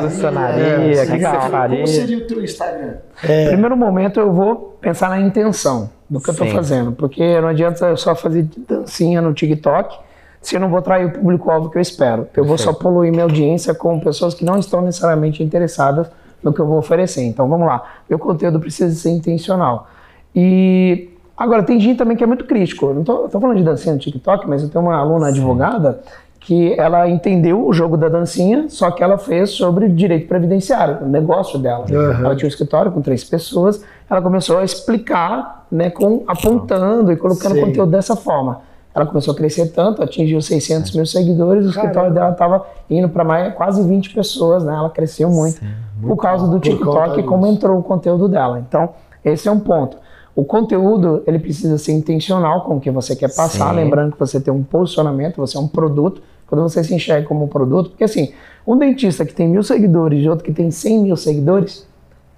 posicionaria? 0.01 0.65
É, 0.65 1.03
o 1.03 1.07
que 1.07 1.13
legal. 1.13 1.41
você 1.43 1.49
faria? 1.51 1.77
Como 1.77 1.87
seria 1.87 2.19
o 2.19 2.27
teu 2.27 2.43
Instagram? 2.43 2.95
É. 3.23 3.49
Primeiro 3.51 3.77
momento 3.77 4.19
eu 4.19 4.33
vou 4.33 4.77
pensar 4.81 5.11
na 5.11 5.21
intenção 5.21 5.91
do 6.11 6.21
que 6.21 6.29
eu 6.31 6.33
estou 6.33 6.47
Sim. 6.49 6.55
fazendo, 6.55 6.91
porque 6.93 7.41
não 7.41 7.49
adianta 7.49 7.87
eu 7.87 7.97
só 7.97 8.17
fazer 8.17 8.49
dancinha 8.69 9.21
no 9.23 9.33
TikTok 9.33 9.97
se 10.45 10.55
eu 10.55 10.61
não 10.61 10.69
vou 10.69 10.79
atrair 10.79 11.07
o 11.07 11.11
público-alvo 11.11 11.71
que 11.71 11.79
eu 11.79 11.83
espero. 11.83 12.29
Eu 12.37 12.45
vou 12.45 12.59
só 12.59 12.71
poluir 12.73 13.11
minha 13.11 13.25
audiência 13.25 13.75
com 13.75 13.99
pessoas 13.99 14.35
que 14.35 14.45
não 14.45 14.59
estão 14.59 14.83
necessariamente 14.83 15.43
interessadas 15.43 16.07
no 16.43 16.53
que 16.53 16.61
eu 16.61 16.67
vou 16.67 16.77
oferecer. 16.77 17.23
Então 17.23 17.49
vamos 17.49 17.67
lá, 17.67 17.83
meu 18.09 18.19
conteúdo 18.19 18.61
precisa 18.61 18.95
ser 18.95 19.11
intencional. 19.11 19.89
E 20.37 21.09
agora 21.35 21.63
tem 21.63 21.81
gente 21.81 21.97
também 21.97 22.15
que 22.15 22.23
é 22.23 22.27
muito 22.27 22.45
crítico. 22.45 22.87
Eu 22.87 22.95
não 22.95 23.05
tô, 23.05 23.23
eu 23.23 23.29
tô 23.31 23.41
falando 23.41 23.57
de 23.57 23.65
dancinha 23.65 23.95
no 23.95 24.01
TikTok, 24.01 24.47
mas 24.47 24.63
eu 24.63 24.69
tenho 24.69 24.85
uma 24.85 24.97
aluna 24.97 25.29
advogada 25.29 26.03
que 26.41 26.79
ela 26.79 27.09
entendeu 27.09 27.67
o 27.67 27.73
jogo 27.73 27.97
da 27.97 28.11
dancinha, 28.11 28.67
só 28.69 28.91
que 28.91 29.03
ela 29.03 29.17
fez 29.17 29.49
sobre 29.49 29.89
direito 29.89 30.29
previdenciário, 30.29 30.99
o 31.07 31.09
negócio 31.09 31.59
dela. 31.59 31.87
Uhum. 31.91 32.27
Ela 32.27 32.37
tinha 32.37 32.47
um 32.47 32.51
escritório 32.51 32.93
com 32.93 33.01
três 33.01 33.25
pessoas, 33.25 33.83
ela 34.11 34.21
começou 34.21 34.59
a 34.59 34.65
explicar, 34.65 35.65
né, 35.73 35.89
com, 35.89 36.23
apontando 36.27 37.11
e 37.11 37.17
colocando 37.17 37.55
Sim. 37.55 37.63
conteúdo 37.63 37.91
dessa 37.91 38.15
forma. 38.15 38.61
Ela 38.95 39.07
começou 39.07 39.33
a 39.33 39.37
crescer 39.37 39.73
tanto, 39.73 40.03
atingiu 40.03 40.41
600 40.41 40.95
mil 40.95 41.05
seguidores, 41.05 41.67
o 41.67 41.71
escritório 41.71 42.15
dela 42.15 42.31
estava 42.31 42.65
indo 42.89 43.09
para 43.09 43.25
mais 43.25 43.53
quase 43.55 43.83
20 43.83 44.15
pessoas, 44.15 44.63
né? 44.63 44.73
Ela 44.73 44.89
cresceu 44.89 45.29
muito, 45.29 45.61
por 46.01 46.17
causa 46.17 46.47
do 46.47 46.61
TikTok 46.61 47.19
e 47.19 47.23
como 47.25 47.47
entrou 47.47 47.79
o 47.79 47.83
conteúdo 47.83 48.29
dela. 48.29 48.61
Então, 48.61 48.91
esse 49.25 49.49
é 49.49 49.51
um 49.51 49.59
ponto. 49.59 49.97
O 50.37 50.45
conteúdo, 50.45 51.23
ele 51.27 51.39
precisa 51.39 51.77
ser 51.79 51.93
intencional 51.93 52.63
com 52.63 52.77
o 52.77 52.81
que 52.81 52.91
você 52.91 53.17
quer 53.17 53.35
passar, 53.35 53.71
Sim. 53.71 53.77
lembrando 53.77 54.13
que 54.13 54.19
você 54.19 54.41
tem 54.41 54.53
um 54.53 54.63
posicionamento, 54.63 55.37
você 55.37 55.57
é 55.57 55.61
um 55.61 55.69
produto, 55.69 56.23
quando 56.47 56.63
você 56.63 56.85
se 56.85 56.95
enxerga 56.95 57.27
como 57.27 57.45
um 57.45 57.49
produto, 57.49 57.91
porque 57.91 58.05
assim, 58.05 58.33
um 58.67 58.77
dentista 58.77 59.25
que 59.25 59.35
tem 59.35 59.49
mil 59.49 59.63
seguidores 59.63 60.23
e 60.23 60.29
outro 60.29 60.45
que 60.45 60.53
tem 60.53 60.71
100 60.71 60.99
mil 61.01 61.17
seguidores, 61.17 61.87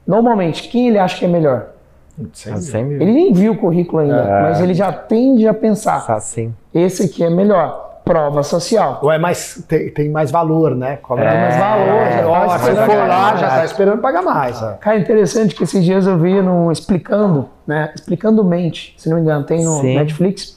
normalmente, 0.07 0.69
quem 0.69 0.89
ele 0.89 0.99
acha 0.99 1.19
que 1.19 1.25
é 1.25 1.29
melhor? 1.29 1.76
Sempre 2.33 2.95
Ele 2.95 3.13
nem 3.13 3.33
viu 3.33 3.53
o 3.53 3.57
currículo 3.59 4.01
ainda, 4.03 4.17
É. 4.23 4.43
mas 4.43 4.61
ele 4.61 4.73
já 4.75 4.91
tende 4.93 5.47
a 5.47 5.53
pensar, 5.55 6.05
assim. 6.09 6.55
esse 6.75 7.05
aqui 7.05 7.23
é 7.25 7.31
melhor. 7.31 7.85
prova 8.07 8.45
social. 8.45 9.01
Ou 9.03 9.11
é 9.11 9.19
mais, 9.19 9.65
tem, 9.67 9.91
tem 9.91 10.09
mais 10.09 10.31
valor, 10.31 10.77
né? 10.77 10.97
Cobra 11.03 11.25
É, 11.25 11.41
mais 11.41 11.57
valor, 11.57 12.03
É, 12.03 12.19
já 12.21 12.29
ó, 12.29 12.47
tá 12.47 12.49
se 12.51 12.55
esperando 12.71 12.77
for 12.87 12.87
pagar 12.93 13.09
lá, 13.09 13.21
mais. 13.27 13.41
já 13.41 13.49
tá 13.49 13.65
esperando 13.65 14.01
pagar 14.01 14.23
mais. 14.23 14.63
ó. 14.63 14.73
Cara, 14.75 14.99
interessante 14.99 15.55
que 15.57 15.65
esses 15.65 15.85
dias 15.85 16.07
eu 16.07 16.17
vi 16.17 16.41
no 16.41 16.71
Explicando, 16.71 17.49
né? 17.67 17.91
Explicando 17.97 18.45
Mente, 18.45 18.95
se 18.97 19.09
não 19.09 19.17
me 19.17 19.23
engano, 19.23 19.45
tem 19.45 19.65
no 19.65 19.81
Sim. 19.81 19.97
Netflix. 19.97 20.57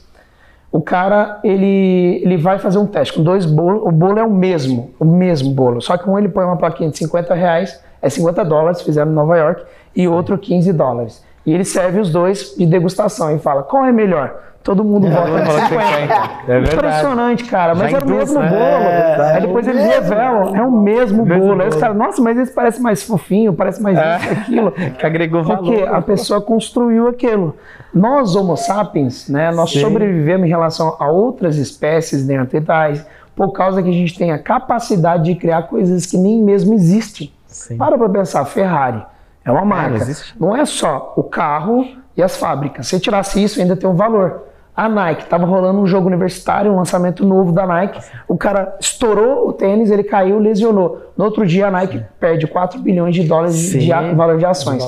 O 0.71 0.79
cara, 0.79 1.39
ele, 1.43 2.21
ele 2.23 2.37
vai 2.37 2.59
fazer 2.59 2.77
um 2.77 2.85
teste 2.85 3.15
com 3.15 3.23
dois 3.23 3.47
bolos. 3.47 3.81
O 3.83 3.89
bolo 3.91 4.19
é 4.19 4.23
o 4.23 4.29
mesmo, 4.29 4.91
o 4.99 5.05
mesmo 5.05 5.49
bolo. 5.51 5.81
Só 5.81 5.97
que 5.97 6.07
um 6.07 6.19
ele 6.19 6.29
põe 6.29 6.45
uma 6.45 6.55
plaquinha 6.55 6.91
de 6.91 6.97
50 6.99 7.33
reais, 7.33 7.81
é 7.99 8.07
50 8.11 8.45
dólares, 8.45 8.79
fizeram 8.83 9.09
em 9.09 9.15
Nova 9.15 9.35
York, 9.35 9.63
e 9.95 10.07
outro 10.07 10.37
15 10.37 10.71
dólares. 10.71 11.25
E 11.49 11.53
ele 11.55 11.65
serve 11.65 11.99
os 11.99 12.11
dois 12.11 12.53
de 12.55 12.63
degustação 12.63 13.35
e 13.35 13.39
fala, 13.39 13.63
qual 13.63 13.83
é 13.83 13.91
melhor? 13.91 14.35
Todo 14.61 14.83
mundo 14.83 15.07
em 15.07 15.09
vota 15.09 15.29
em 15.31 15.45
50. 15.45 15.67
50. 15.67 15.73
É 15.73 16.45
verdade. 16.47 16.75
Impressionante, 16.75 17.43
cara. 17.45 17.73
Mas 17.73 17.89
Já 17.91 17.97
é 17.97 18.01
o 18.01 18.07
mesmo 18.07 18.39
né? 18.39 18.49
bolo. 18.49 18.61
É, 18.61 19.33
Aí 19.33 19.41
depois 19.41 19.67
eles 19.67 19.83
revelam, 19.83 20.55
é 20.55 20.61
o 20.61 20.71
mesmo 20.71 21.25
Mesmo 21.25 21.47
bolo. 21.47 21.61
Aí 21.61 21.69
os 21.69 21.73
bolo. 21.73 21.81
caras, 21.81 21.97
nossa, 21.97 22.21
mas 22.21 22.37
esse 22.37 22.53
parece 22.53 22.79
mais 22.79 23.01
fofinho, 23.01 23.51
parece 23.51 23.81
mais 23.81 23.97
isso, 23.97 24.31
aquilo. 24.31 24.71
Que 24.99 25.05
agregou 25.07 25.43
Porque 25.43 25.77
valor. 25.77 25.95
a 25.95 26.01
pessoa 26.03 26.39
construiu 26.39 27.07
aquilo. 27.07 27.55
Nós, 27.91 28.35
Homo 28.35 28.55
sapiens, 28.55 29.27
né, 29.27 29.49
nós 29.49 29.71
Sim. 29.71 29.79
sobrevivemos 29.79 30.45
em 30.45 30.49
relação 30.49 30.95
a 30.99 31.07
outras 31.09 31.55
espécies 31.55 32.27
neandertais 32.27 33.03
por 33.35 33.51
causa 33.53 33.81
que 33.81 33.89
a 33.89 33.93
gente 33.93 34.15
tem 34.15 34.31
a 34.31 34.37
capacidade 34.37 35.23
de 35.23 35.33
criar 35.33 35.63
coisas 35.63 36.05
que 36.05 36.15
nem 36.17 36.43
mesmo 36.43 36.75
existem. 36.75 37.31
Sim. 37.47 37.75
Para 37.77 37.97
pra 37.97 38.07
pensar, 38.07 38.45
Ferrari 38.45 39.01
é 39.49 39.59
uma 39.59 39.65
marca. 39.65 39.97
existe. 39.97 40.35
Não 40.39 40.55
é 40.55 40.65
só 40.65 41.13
o 41.15 41.23
carro 41.23 41.85
e 42.15 42.23
as 42.23 42.37
fábricas. 42.37 42.87
Se 42.87 42.99
tirasse 42.99 43.43
isso, 43.43 43.59
ainda 43.59 43.75
tem 43.75 43.89
um 43.89 43.95
valor. 43.95 44.43
A 44.75 44.87
Nike, 44.87 45.23
estava 45.23 45.45
rolando 45.45 45.77
um 45.79 45.85
jogo 45.85 46.07
universitário, 46.07 46.71
um 46.71 46.77
lançamento 46.77 47.25
novo 47.25 47.51
da 47.51 47.67
Nike. 47.67 47.99
O 48.29 48.37
cara 48.37 48.77
estourou 48.79 49.49
o 49.49 49.51
tênis, 49.51 49.91
ele 49.91 50.03
caiu, 50.03 50.39
lesionou. 50.39 51.11
No 51.17 51.25
outro 51.25 51.45
dia, 51.45 51.67
a 51.67 51.71
Nike 51.71 52.01
perde 52.17 52.47
4 52.47 52.79
bilhões 52.79 53.13
de 53.13 53.23
dólares 53.23 53.57
de, 53.57 53.71
Sim. 53.71 53.79
de 53.79 54.15
valor 54.15 54.37
de 54.37 54.45
ações. 54.45 54.81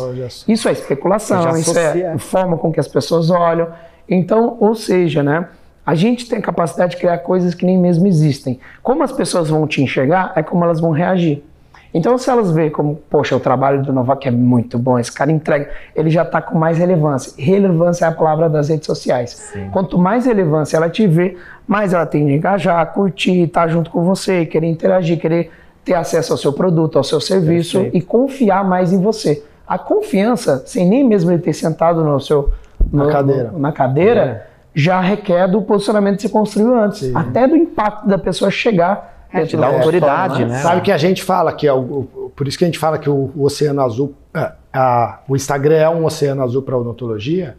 Isso 0.48 0.70
é 0.70 0.72
especulação, 0.72 1.58
isso 1.58 1.78
é 1.78 2.18
forma 2.18 2.58
com 2.58 2.72
que 2.72 2.80
as 2.80 2.88
pessoas 2.88 3.30
olham. 3.30 3.68
Então, 4.08 4.56
ou 4.62 4.76
seja, 4.76 5.22
né? 5.22 5.50
A 5.86 5.94
gente 5.94 6.30
tem 6.30 6.40
a 6.40 6.42
capacidade 6.42 6.92
de 6.92 6.98
criar 6.98 7.18
coisas 7.18 7.54
que 7.54 7.66
nem 7.66 7.78
mesmo 7.78 8.08
existem. 8.08 8.60
Como 8.82 9.04
as 9.04 9.12
pessoas 9.12 9.50
vão 9.50 9.68
te 9.68 9.82
enxergar, 9.82 10.32
é 10.36 10.44
como 10.44 10.64
elas 10.64 10.80
vão 10.80 10.92
reagir. 10.92 11.44
Então, 11.94 12.18
se 12.18 12.30
elas 12.30 12.52
veem 12.52 12.70
como, 12.70 12.96
poxa, 13.10 13.36
o 13.36 13.40
trabalho 13.40 13.82
do 13.84 13.92
Novak 13.92 14.26
é 14.28 14.32
muito 14.32 14.80
bom, 14.80 14.98
esse 14.98 15.12
cara 15.12 15.32
entrega, 15.32 15.70
ele 15.96 16.10
já 16.10 16.24
está 16.24 16.42
com 16.42 16.58
mais 16.58 16.78
relevância. 16.78 17.34
Relevância 17.38 18.06
é 18.06 18.08
a 18.08 18.12
palavra 18.14 18.50
das 18.50 18.70
redes 18.70 18.86
sociais. 18.86 19.54
Quanto 19.74 19.98
mais 19.98 20.26
relevância 20.26 20.78
ela 20.78 20.90
te 20.90 21.06
vê, 21.06 21.36
mais 21.68 21.94
ela 21.94 22.06
tem 22.06 22.26
de 22.26 22.34
engajar, 22.34 22.86
curtir, 22.94 23.42
estar 23.44 23.68
junto 23.68 23.90
com 23.92 24.04
você, 24.04 24.46
querer 24.46 24.68
interagir, 24.68 25.20
querer 25.20 25.52
ter 25.84 25.94
acesso 25.96 26.32
ao 26.32 26.38
seu 26.38 26.54
produto, 26.54 26.98
ao 26.98 27.04
seu 27.04 27.20
serviço 27.20 27.80
Perfeito. 27.80 27.98
e 27.98 28.02
confiar 28.02 28.64
mais 28.64 28.94
em 28.94 29.02
você. 29.02 29.44
A 29.68 29.78
confiança, 29.78 30.64
sem 30.66 30.88
nem 30.88 31.04
mesmo 31.04 31.32
ele 31.32 31.42
ter 31.42 31.54
sentado 31.54 32.04
no 32.04 32.20
seu 32.22 32.52
Na 32.92 33.04
no- 33.06 33.10
cadeira. 33.12 33.50
no- 33.52 33.60
na 33.60 33.72
cadeira, 33.72 34.48
já 34.74 35.02
requer 35.02 35.48
do 35.48 35.62
posicionamento 35.62 36.16
que 36.18 36.22
você 36.22 36.30
construiu 36.30 36.74
antes, 36.80 37.00
Sim. 37.00 37.12
até 37.14 37.46
do 37.48 37.56
impacto 37.58 38.08
da 38.08 38.18
pessoa 38.18 38.50
chegar. 38.50 39.11
É, 39.34 39.46
te 39.46 39.56
dá 39.56 39.70
da 39.70 39.78
autoridade, 39.78 40.46
né? 40.46 40.60
Sabe 40.62 40.82
que 40.82 40.92
a 40.92 40.98
gente 40.98 41.24
fala 41.24 41.54
que 41.54 41.68
é 41.68 41.74
o, 41.74 41.80
o- 41.80 42.32
por 42.36 42.48
isso 42.48 42.58
que 42.58 42.64
a 42.64 42.68
gente 42.68 42.80
fala 42.80 42.98
que 42.98 43.10
o, 43.10 43.32
o 43.36 43.44
oceano 43.44 43.82
azul, 43.82 44.14
é, 44.34 44.52
a- 44.74 45.20
o 45.28 45.36
Instagram 45.36 45.76
é 45.78 45.90
um 45.90 46.06
oceano 46.06 46.44
azul 46.44 46.62
para 46.62 46.76
a 46.76 46.78
odontologia, 46.80 47.56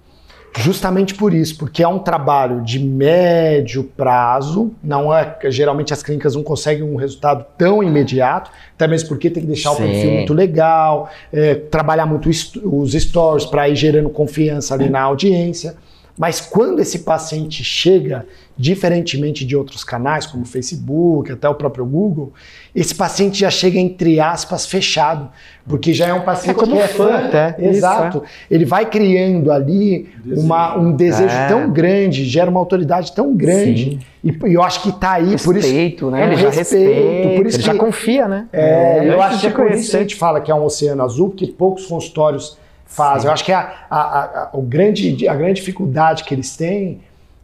justamente 0.59 1.15
por 1.15 1.33
isso, 1.33 1.57
porque 1.57 1.83
é 1.83 1.89
um 1.89 1.99
trabalho 1.99 2.61
de 2.61 2.79
médio 2.79 3.85
prazo, 3.85 4.71
não 4.85 5.13
é 5.15 5.35
geralmente 5.49 5.95
as 5.95 6.03
clínicas 6.03 6.35
não 6.37 6.43
conseguem 6.43 6.83
um 6.83 6.97
resultado 6.97 7.45
tão 7.57 7.83
imediato, 7.83 8.51
até 8.75 8.87
mesmo 8.87 9.09
porque 9.09 9.31
tem 9.31 9.43
que 9.43 9.47
deixar 9.47 9.73
o 9.73 9.77
Sim. 9.77 9.85
perfil 9.85 10.11
muito 10.13 10.35
legal, 10.35 11.09
é, 11.33 11.55
trabalhar 11.55 12.05
muito 12.05 12.29
os 12.29 12.93
stories 12.93 13.47
para 13.47 13.67
ir 13.69 13.77
gerando 13.77 14.11
confiança 14.11 14.75
ali 14.75 14.91
na 14.91 15.01
audiência. 15.01 15.75
Mas 16.19 16.41
quando 16.41 16.81
esse 16.81 17.01
paciente 17.01 17.65
chega, 17.65 18.27
diferentemente 18.57 19.45
de 19.47 19.57
outros 19.57 19.83
canais, 19.83 20.27
como 20.27 20.43
o 20.43 20.47
Facebook, 20.47 21.33
até 21.33 21.49
o 21.49 21.55
próprio 21.55 21.85
Google, 21.87 22.33
esse 22.75 22.95
paciente 22.95 23.41
já 23.41 23.51
chega, 23.51 23.79
entre 23.79 24.21
aspas, 24.21 24.67
fechado. 24.67 25.31
Porque 25.67 25.93
já 25.95 26.09
é 26.09 26.13
um 26.15 26.21
paciente 26.21 26.51
É 26.57 26.59
como 26.59 26.73
que 26.77 26.79
é 26.83 26.87
fã, 26.89 27.09
fã. 27.09 27.27
até. 27.27 27.57
Exato. 27.59 28.23
Ele 28.51 28.65
vai 28.65 28.85
criando 28.87 29.51
ali 29.51 30.09
uma- 30.27 30.77
um 30.77 30.93
desejo 30.93 31.35
É. 31.35 31.49
tão 31.49 31.71
grande, 31.71 32.25
gera 32.25 32.51
uma 32.51 32.61
autoridade 32.61 33.13
tão 33.15 33.35
grande. 33.35 33.99
E, 34.23 34.29
e 34.31 34.55
eu 34.55 34.63
acho 34.63 34.83
que 34.83 34.93
tá 34.93 35.13
aí, 35.13 35.37
por 35.43 35.57
isso. 35.57 35.67
Respeito, 35.67 36.11
né? 36.11 36.25
Ele 36.27 36.35
o 36.35 36.39
já 36.39 36.51
respeito, 36.51 36.89
respeita, 36.93 37.37
por 37.37 37.47
isso 37.47 37.57
ele 37.57 37.65
já 37.67 37.73
que- 37.73 37.79
confia, 37.79 38.29
né? 38.29 38.47
É, 38.53 38.99
eu 39.09 39.13
Antes 39.15 39.25
acho 39.25 39.41
que 39.41 39.47
é 39.47 39.51
por 39.51 39.71
isso 39.73 39.97
a 39.97 40.01
gente 40.01 40.15
fala 40.17 40.41
que 40.41 40.51
é 40.51 40.55
um 40.55 40.63
oceano 40.65 41.03
azul, 41.03 41.31
porque 41.31 41.47
poucos 41.47 41.87
consultórios 41.87 42.59
fazem. 42.93 43.27
Eu 43.27 43.33
acho 43.33 43.45
que 43.45 43.53
a, 43.53 43.73
a, 43.91 43.99
a, 43.99 44.51
o 44.53 44.63
grande, 44.63 45.27
a 45.29 45.35
grande 45.35 45.55
dificuldade 45.55 46.25
que 46.25 46.35
eles 46.35 46.57
têm 46.57 47.01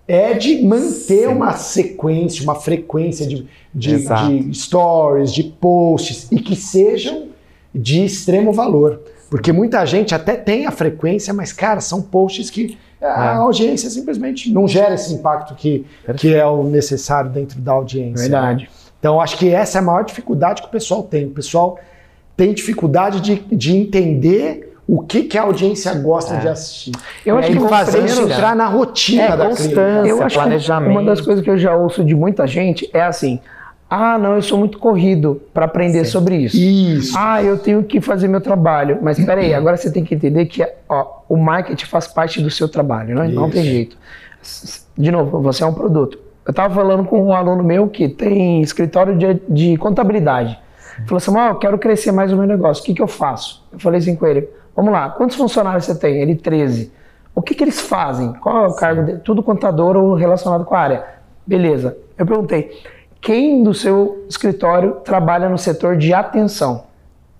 é 0.06 0.32
de 0.34 0.62
manter 0.62 1.28
uma 1.28 1.52
sequência, 1.52 2.42
uma 2.42 2.54
frequência 2.54 3.26
de, 3.26 3.46
de, 3.74 3.98
de 3.98 4.54
stories, 4.54 5.32
de 5.32 5.42
posts, 5.44 6.28
e 6.32 6.38
que 6.40 6.56
sejam 6.56 7.28
de 7.74 8.04
extremo 8.04 8.52
valor. 8.52 9.00
Porque 9.30 9.52
muita 9.52 9.84
gente 9.84 10.14
até 10.14 10.34
tem 10.36 10.64
a 10.66 10.70
frequência, 10.70 11.34
mas, 11.34 11.52
cara, 11.52 11.80
são 11.80 12.00
posts 12.00 12.48
que 12.48 12.78
a 13.00 13.06
É. 13.06 13.36
audiência 13.36 13.88
simplesmente 13.90 14.50
não 14.50 14.66
gera 14.66 14.94
esse 14.94 15.12
impacto 15.14 15.54
que, 15.54 15.84
que 16.16 16.34
é 16.34 16.44
o 16.46 16.64
necessário 16.64 17.30
dentro 17.30 17.60
da 17.60 17.72
audiência. 17.72 18.22
Verdade. 18.22 18.68
Então, 18.98 19.20
acho 19.20 19.36
que 19.36 19.50
essa 19.50 19.78
é 19.78 19.80
a 19.80 19.84
maior 19.84 20.04
dificuldade 20.04 20.62
que 20.62 20.68
o 20.68 20.70
pessoal 20.70 21.02
tem. 21.04 21.26
O 21.26 21.30
pessoal 21.30 21.78
tem 22.36 22.52
dificuldade 22.52 23.20
de, 23.20 23.36
de 23.54 23.76
entender 23.76 24.67
o 24.88 25.02
que, 25.02 25.24
que 25.24 25.36
a 25.36 25.42
audiência 25.42 25.92
gosta 25.94 26.38
de 26.38 26.48
assistir. 26.48 26.92
Eu 27.24 27.36
e 27.36 27.38
acho 27.40 27.52
que 27.52 27.68
fazer 27.68 27.98
entrar 28.08 28.56
na 28.56 28.66
rotina 28.66 29.22
É, 29.22 29.36
da 29.36 29.46
constância. 29.48 30.08
Eu 30.08 30.22
acho 30.22 30.34
planejamento. 30.34 30.90
uma 30.90 31.04
das 31.04 31.20
coisas 31.20 31.44
que 31.44 31.50
eu 31.50 31.58
já 31.58 31.76
ouço 31.76 32.02
de 32.02 32.14
muita 32.14 32.46
gente 32.46 32.88
é 32.94 33.02
assim: 33.02 33.38
ah, 33.90 34.16
não, 34.16 34.36
eu 34.36 34.42
sou 34.42 34.56
muito 34.58 34.78
corrido 34.78 35.42
para 35.52 35.66
aprender 35.66 36.06
sobre 36.06 36.36
isso. 36.36 36.56
Isso. 36.56 37.14
Ah, 37.18 37.42
eu 37.42 37.58
tenho 37.58 37.82
que 37.84 38.00
fazer 38.00 38.28
meu 38.28 38.40
trabalho. 38.40 38.98
Mas 39.02 39.22
peraí, 39.22 39.52
agora 39.52 39.76
você 39.76 39.90
tem 39.90 40.02
que 40.02 40.14
entender 40.14 40.46
que 40.46 40.66
ó, 40.88 41.20
o 41.28 41.36
marketing 41.36 41.84
faz 41.84 42.06
parte 42.06 42.40
do 42.40 42.50
seu 42.50 42.66
trabalho, 42.66 43.14
né? 43.14 43.28
não 43.28 43.50
tem 43.50 43.62
jeito. 43.64 43.96
De 44.96 45.10
novo, 45.10 45.42
você 45.42 45.62
é 45.64 45.66
um 45.66 45.74
produto. 45.74 46.18
Eu 46.46 46.50
estava 46.50 46.74
falando 46.74 47.04
com 47.04 47.22
um 47.22 47.34
aluno 47.34 47.62
meu 47.62 47.88
que 47.88 48.08
tem 48.08 48.62
escritório 48.62 49.16
de, 49.18 49.34
de 49.48 49.76
contabilidade. 49.76 50.58
Ele 50.96 51.06
Falou 51.06 51.18
assim, 51.18 51.30
"Mal, 51.30 51.48
eu 51.50 51.54
quero 51.56 51.78
crescer 51.78 52.10
mais 52.10 52.32
o 52.32 52.36
meu 52.36 52.46
negócio, 52.46 52.82
o 52.82 52.86
que, 52.86 52.94
que 52.94 53.02
eu 53.02 53.06
faço? 53.06 53.62
Eu 53.70 53.78
falei 53.78 53.98
assim 54.00 54.16
com 54.16 54.26
ele, 54.26 54.48
vamos 54.78 54.92
lá, 54.92 55.10
quantos 55.10 55.36
funcionários 55.36 55.84
você 55.86 55.94
tem? 55.98 56.22
Ele, 56.22 56.36
13. 56.36 56.92
O 57.34 57.42
que, 57.42 57.52
que 57.52 57.64
eles 57.64 57.80
fazem? 57.80 58.32
Qual 58.34 58.64
é 58.64 58.68
o 58.68 58.76
cargo 58.76 59.02
dele? 59.02 59.18
Tudo 59.18 59.42
contador 59.42 59.96
ou 59.96 60.14
relacionado 60.14 60.64
com 60.64 60.74
a 60.76 60.78
área. 60.78 61.04
Beleza. 61.44 61.96
Eu 62.16 62.24
perguntei, 62.24 62.70
quem 63.20 63.64
do 63.64 63.74
seu 63.74 64.24
escritório 64.28 64.98
trabalha 65.04 65.48
no 65.48 65.58
setor 65.58 65.96
de 65.96 66.14
atenção? 66.14 66.84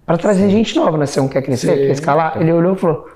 Para 0.05 0.19
trazer 0.19 0.49
gente 0.51 0.75
nova, 0.75 0.99
né? 0.99 1.07
Você 1.07 1.21
não 1.21 1.29
quer 1.29 1.43
crescer, 1.43 1.69
Sim. 1.69 1.77
quer 1.77 1.91
escalar? 1.91 2.39
Ele 2.41 2.53
olhou 2.53 2.75
e 2.75 2.77
falou, 2.77 3.09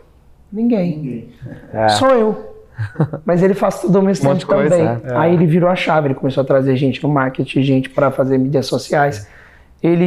ninguém. 0.52 1.28
É. 1.72 1.88
Sou 1.88 2.10
eu. 2.10 2.54
Mas 3.26 3.42
ele 3.42 3.54
faz 3.54 3.80
tudo 3.80 3.98
ao 3.98 4.04
mesmo 4.04 4.24
Um 4.24 4.28
tempo 4.28 4.38
de 4.38 4.46
coisa, 4.46 4.70
também. 4.70 5.12
é. 5.12 5.16
Aí 5.16 5.34
ele 5.34 5.46
virou 5.46 5.68
a 5.68 5.74
chave, 5.74 6.08
ele 6.08 6.14
começou 6.14 6.42
a 6.42 6.46
trazer 6.46 6.76
gente 6.76 7.02
no 7.02 7.08
marketing, 7.08 7.62
gente 7.62 7.90
para 7.90 8.10
fazer 8.10 8.38
mídias 8.38 8.66
sociais. 8.66 9.26
Ele, 9.83 10.05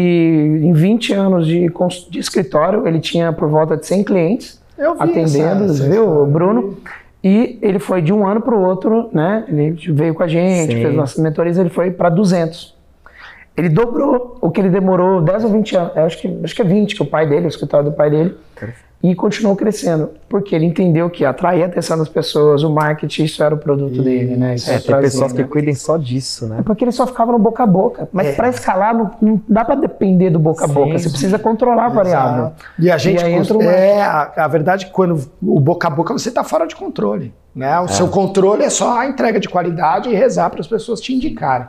em 0.67 0.71
20 0.73 1.13
anos 1.13 1.45
de, 1.45 1.69
de 2.09 2.19
escritório, 2.19 2.87
ele 2.87 2.99
tinha 2.99 3.33
por 3.33 3.49
volta 3.49 3.75
de 3.75 3.85
100 3.85 4.03
clientes 4.03 4.61
Eu 4.77 4.95
vi 4.95 5.01
atendendo, 5.01 5.65
essa- 5.65 5.73
essa 5.73 5.89
viu, 5.89 6.03
história. 6.05 6.25
Bruno? 6.31 6.77
E 7.23 7.57
ele 7.61 7.79
foi 7.79 8.01
de 8.01 8.13
um 8.13 8.25
ano 8.25 8.39
para 8.39 8.55
o 8.55 8.61
outro, 8.61 9.09
né? 9.11 9.43
Ele 9.47 9.71
veio 9.91 10.13
com 10.13 10.23
a 10.23 10.27
gente, 10.27 10.73
Sim. 10.75 10.81
fez 10.81 10.95
nossas 10.95 11.21
mentorias, 11.21 11.57
ele 11.57 11.69
foi 11.69 11.89
para 11.91 12.07
200. 12.09 12.73
Ele 13.57 13.67
dobrou 13.69 14.37
o 14.41 14.51
que 14.51 14.59
ele 14.61 14.69
demorou 14.69 15.21
10 15.21 15.43
ou 15.45 15.49
20 15.49 15.75
anos, 15.75 15.95
eu 15.95 16.03
acho 16.03 16.17
que, 16.21 16.39
acho 16.43 16.55
que 16.55 16.61
é 16.61 16.65
20, 16.65 16.95
que 16.95 17.01
o 17.01 17.05
pai 17.05 17.25
dele, 17.27 17.45
o 17.45 17.49
escritório 17.49 17.89
do 17.89 17.95
pai 17.95 18.09
dele, 18.09 18.35
e 19.11 19.15
continuou 19.15 19.55
crescendo, 19.55 20.11
porque 20.29 20.55
ele 20.55 20.65
entendeu 20.65 21.09
que 21.09 21.25
atrair 21.25 21.63
a 21.63 21.65
atenção 21.65 21.97
das 21.97 22.07
pessoas, 22.07 22.63
o 22.63 22.69
marketing, 22.69 23.23
isso 23.23 23.43
era 23.43 23.53
o 23.53 23.57
produto 23.57 24.01
dele, 24.01 24.35
né? 24.35 24.55
Isso 24.55 24.71
É, 24.71 24.79
tem 24.79 24.95
pessoas 25.01 25.31
que 25.33 25.41
né? 25.41 25.47
cuidem 25.47 25.75
só 25.75 25.97
disso, 25.97 26.47
né? 26.47 26.57
É 26.59 26.61
porque 26.61 26.83
ele 26.83 26.91
só 26.91 27.05
ficava 27.05 27.31
no 27.31 27.39
boca 27.39 27.63
a 27.63 27.67
boca. 27.67 28.07
Mas 28.11 28.27
É. 28.27 28.31
para 28.33 28.49
escalar, 28.49 28.95
não, 28.95 29.11
não 29.21 29.41
dá 29.47 29.65
para 29.65 29.75
depender 29.75 30.29
do 30.29 30.39
boca 30.39 30.65
a 30.65 30.67
boca. 30.67 30.97
Você 30.97 31.09
precisa 31.09 31.37
controlar 31.37 31.87
a 31.87 31.89
variável. 31.89 32.45
Exato. 32.45 32.65
E 32.79 32.91
a 32.91 32.97
gente. 32.97 33.23
E 33.23 33.29
entra 33.29 33.63
é, 33.63 34.01
a, 34.01 34.31
a 34.37 34.47
verdade 34.47 34.85
é 34.85 34.87
que 34.87 34.93
quando 34.93 35.19
o 35.41 35.59
boca 35.59 35.87
a 35.87 35.91
boca 35.91 36.13
você 36.13 36.29
está 36.29 36.43
fora 36.43 36.65
de 36.65 36.75
controle. 36.75 37.33
Né? 37.55 37.79
O 37.79 37.87
seu 37.87 38.09
controle 38.09 38.63
é 38.63 38.69
só 38.69 38.99
a 38.99 39.07
entrega 39.07 39.39
de 39.39 39.47
qualidade 39.47 40.09
e 40.09 40.13
rezar 40.13 40.49
para 40.49 40.59
as 40.59 40.67
pessoas 40.67 40.99
te 40.99 41.13
indicarem. 41.13 41.67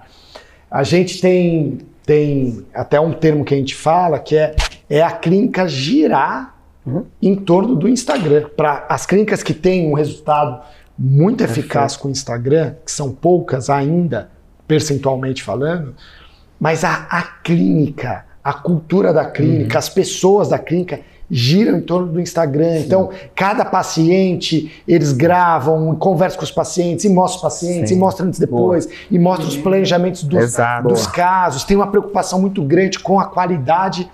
A 0.69 0.83
gente 0.83 1.21
tem, 1.21 1.79
tem 2.05 2.65
até 2.75 2.99
um 3.01 3.13
termo 3.13 3.45
que 3.45 3.55
a 3.55 3.57
gente 3.57 3.75
fala 3.75 4.19
que 4.19 4.37
é, 4.37 4.55
é 4.91 5.01
a 5.01 5.13
clínica 5.13 5.69
girar 5.69 6.56
em 7.21 7.35
torno 7.35 7.75
do 7.75 7.89
Instagram. 7.89 8.49
Para 8.57 8.87
as 8.89 9.05
clínicas 9.07 9.43
que 9.43 9.53
têm 9.55 9.91
um 9.91 9.95
resultado 9.95 10.61
muito 10.99 11.43
eficaz 11.45 11.97
com 11.97 12.09
o 12.09 12.11
Instagram, 12.11 12.75
que 12.85 12.91
são 12.93 13.11
poucas 13.13 13.69
ainda, 13.69 14.31
percentualmente 14.67 15.43
falando, 15.43 15.95
mas 16.59 16.85
a, 16.85 17.07
a 17.11 17.23
clínica, 17.23 18.25
a 18.43 18.53
cultura 18.53 19.13
da 19.13 19.25
clínica, 19.25 19.75
Uhum. 19.75 19.79
as 19.79 19.89
pessoas 19.89 20.49
da 20.49 20.59
clínica 20.59 21.01
giram 21.29 21.79
em 21.79 21.81
torno 21.81 22.07
do 22.13 22.21
Instagram. 22.21 22.79
Então, 22.79 23.11
cada 23.35 23.65
paciente, 23.65 24.73
eles 24.87 25.13
gravam, 25.13 25.95
conversam 25.97 26.39
com 26.39 26.45
os 26.45 26.53
pacientes, 26.53 27.05
e 27.05 27.09
mostram 27.09 27.37
os 27.37 27.43
pacientes, 27.43 27.91
Sim. 27.91 27.97
e 27.97 27.99
mostram 27.99 28.29
antes 28.29 28.39
e 28.39 28.41
depois, 28.43 28.89
e 29.11 29.19
mostram 29.19 29.49
os 29.49 29.57
planejamentos 29.57 30.23
dos, 30.23 30.57
dos 30.85 31.07
casos. 31.09 31.65
Tem 31.65 31.77
uma 31.77 31.89
preocupação 31.89 32.41
muito 32.41 32.63
grande 32.63 33.01
com 33.01 33.19
a 33.19 33.25
qualidade 33.27 34.09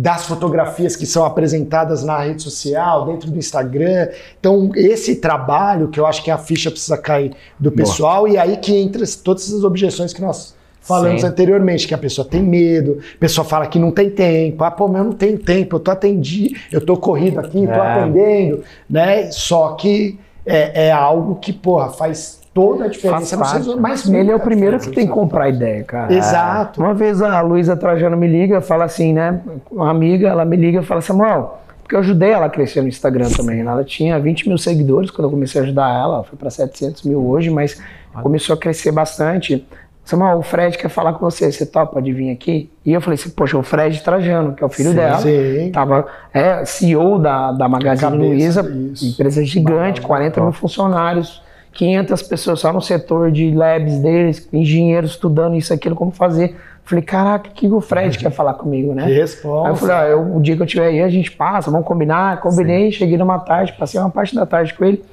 das 0.00 0.26
fotografias 0.26 0.94
que 0.94 1.04
são 1.04 1.24
apresentadas 1.24 2.04
na 2.04 2.20
rede 2.20 2.40
social, 2.40 3.04
dentro 3.06 3.32
do 3.32 3.36
Instagram. 3.36 4.08
Então, 4.38 4.70
esse 4.76 5.16
trabalho 5.16 5.88
que 5.88 5.98
eu 5.98 6.06
acho 6.06 6.22
que 6.22 6.30
a 6.30 6.38
ficha 6.38 6.70
precisa 6.70 6.96
cair 6.96 7.32
do 7.58 7.72
pessoal, 7.72 8.28
e 8.28 8.38
aí 8.38 8.58
que 8.58 8.72
entra 8.76 9.02
todas 9.24 9.48
essas 9.48 9.64
objeções 9.64 10.12
que 10.12 10.22
nós 10.22 10.54
falamos 10.80 11.22
Sim. 11.22 11.26
anteriormente, 11.26 11.88
que 11.88 11.94
a 11.94 11.98
pessoa 11.98 12.24
tem 12.24 12.40
medo, 12.40 13.00
a 13.16 13.18
pessoa 13.18 13.44
fala 13.44 13.66
que 13.66 13.76
não 13.76 13.90
tem 13.90 14.08
tempo, 14.08 14.62
ah, 14.62 14.70
pô, 14.70 14.86
mas 14.86 14.98
eu 14.98 15.04
não 15.04 15.12
tenho 15.12 15.36
tempo, 15.36 15.74
eu 15.74 15.80
tô 15.80 15.90
atendi, 15.90 16.56
eu 16.70 16.80
tô 16.80 16.96
corrido 16.96 17.40
aqui, 17.40 17.66
tô 17.66 17.72
É. 17.72 17.92
atendendo, 18.00 18.62
né? 18.88 19.32
Só 19.32 19.72
que 19.72 20.16
é, 20.46 20.86
é 20.86 20.92
algo 20.92 21.34
que, 21.40 21.52
porra, 21.52 21.90
faz 21.90 22.37
toda 22.54 22.84
a 22.84 22.88
diferença. 22.88 23.36
Faz 23.36 23.66
mas 23.76 24.08
Ele 24.08 24.30
é 24.30 24.34
o 24.34 24.40
primeiro 24.40 24.78
que 24.78 24.90
tem 24.90 25.06
que 25.06 25.12
comprar 25.12 25.48
ideia, 25.48 25.84
cara. 25.84 26.12
Exato. 26.12 26.80
Uma 26.80 26.94
vez 26.94 27.22
a 27.22 27.40
Luísa 27.40 27.76
Trajano 27.76 28.16
me 28.16 28.26
liga, 28.26 28.60
fala 28.60 28.84
assim, 28.84 29.12
né? 29.12 29.40
Uma 29.70 29.90
amiga, 29.90 30.28
ela 30.28 30.44
me 30.44 30.56
liga 30.56 30.80
e 30.80 30.84
fala, 30.84 31.00
Samuel, 31.00 31.58
porque 31.82 31.94
eu 31.94 32.00
ajudei 32.00 32.30
ela 32.30 32.46
a 32.46 32.50
crescer 32.50 32.82
no 32.82 32.88
Instagram 32.88 33.28
também. 33.30 33.62
né? 33.62 33.70
Ela 33.70 33.84
tinha 33.84 34.18
20 34.18 34.48
mil 34.48 34.58
seguidores 34.58 35.10
quando 35.10 35.24
eu 35.26 35.30
comecei 35.30 35.60
a 35.60 35.64
ajudar 35.64 35.88
ela, 35.88 36.14
ela 36.16 36.24
foi 36.24 36.38
para 36.38 36.50
700 36.50 37.02
mil 37.04 37.26
hoje, 37.26 37.48
mas 37.50 37.80
começou 38.22 38.54
a 38.54 38.58
crescer 38.58 38.92
bastante. 38.92 39.66
Samuel, 40.04 40.38
o 40.38 40.42
Fred 40.42 40.76
quer 40.78 40.88
falar 40.88 41.12
com 41.12 41.20
você, 41.20 41.52
você 41.52 41.66
topa 41.66 42.00
de 42.00 42.12
vir 42.14 42.30
aqui? 42.30 42.70
E 42.84 42.94
eu 42.94 43.00
falei 43.00 43.14
assim, 43.14 43.28
poxa, 43.28 43.58
o 43.58 43.62
Fred 43.62 44.02
Trajano, 44.02 44.54
que 44.54 44.64
é 44.64 44.66
o 44.66 44.70
filho 44.70 44.90
Sim, 44.90 44.96
dela, 44.96 45.18
sim. 45.18 45.70
tava 45.70 46.06
é, 46.32 46.64
CEO 46.64 47.18
da, 47.18 47.52
da 47.52 47.68
Magazine 47.68 48.16
Luiza, 48.16 48.62
empresa 49.02 49.44
gigante, 49.44 50.00
40 50.00 50.40
mil 50.40 50.52
funcionários, 50.52 51.42
500 51.78 52.22
pessoas 52.22 52.58
só 52.58 52.72
no 52.72 52.80
setor 52.82 53.30
de 53.30 53.52
labs 53.52 54.00
deles, 54.00 54.48
engenheiros 54.52 55.12
estudando 55.12 55.54
isso, 55.54 55.72
aquilo, 55.72 55.94
como 55.94 56.10
fazer. 56.10 56.56
Falei, 56.82 57.04
caraca, 57.04 57.48
o 57.50 57.52
que 57.52 57.68
o 57.68 57.80
Fred 57.80 58.18
quer 58.18 58.32
falar 58.32 58.54
comigo, 58.54 58.92
né? 58.94 59.04
Que 59.06 59.10
Aí 59.12 59.16
eu 59.16 59.20
resposta. 59.22 59.74
falei, 59.76 59.94
ah, 59.96 60.08
eu- 60.08 60.36
o 60.36 60.40
dia 60.40 60.56
que 60.56 60.62
eu 60.62 60.66
estiver 60.66 60.86
aí, 60.88 61.00
a 61.00 61.08
gente 61.08 61.30
passa, 61.30 61.70
vamos 61.70 61.86
combinar. 61.86 62.40
Combinei, 62.40 62.90
cheguei 62.90 63.16
numa 63.16 63.38
tarde, 63.38 63.74
passei 63.78 64.00
uma 64.00 64.10
parte 64.10 64.34
da 64.34 64.44
tarde 64.44 64.74
com 64.74 64.84
ele. 64.84 65.04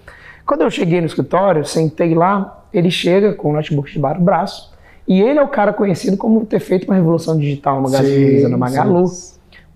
Quando 0.44 0.62
eu 0.62 0.72
cheguei 0.72 1.00
no 1.02 1.06
escritório, 1.06 1.64
sentei 1.66 2.16
lá, 2.16 2.64
ele 2.74 2.90
chega 2.90 3.34
com 3.34 3.52
o 3.52 3.54
notebook 3.54 3.92
debaixo 3.94 4.20
do 4.20 4.26
braço. 4.26 4.74
E 5.08 5.22
ele 5.22 5.38
é 5.38 5.44
o 5.44 5.48
cara 5.48 5.72
conhecido 5.72 6.18
como 6.18 6.44
ter 6.48 6.60
feito 6.60 6.86
uma 6.86 6.96
revolução 6.96 7.38
digital 7.38 7.76
no 7.76 7.84
Magazine 7.84 8.42
Sim, 8.42 8.48
no 8.48 8.58
Magalu. 8.58 9.06
sim. 9.08 9.36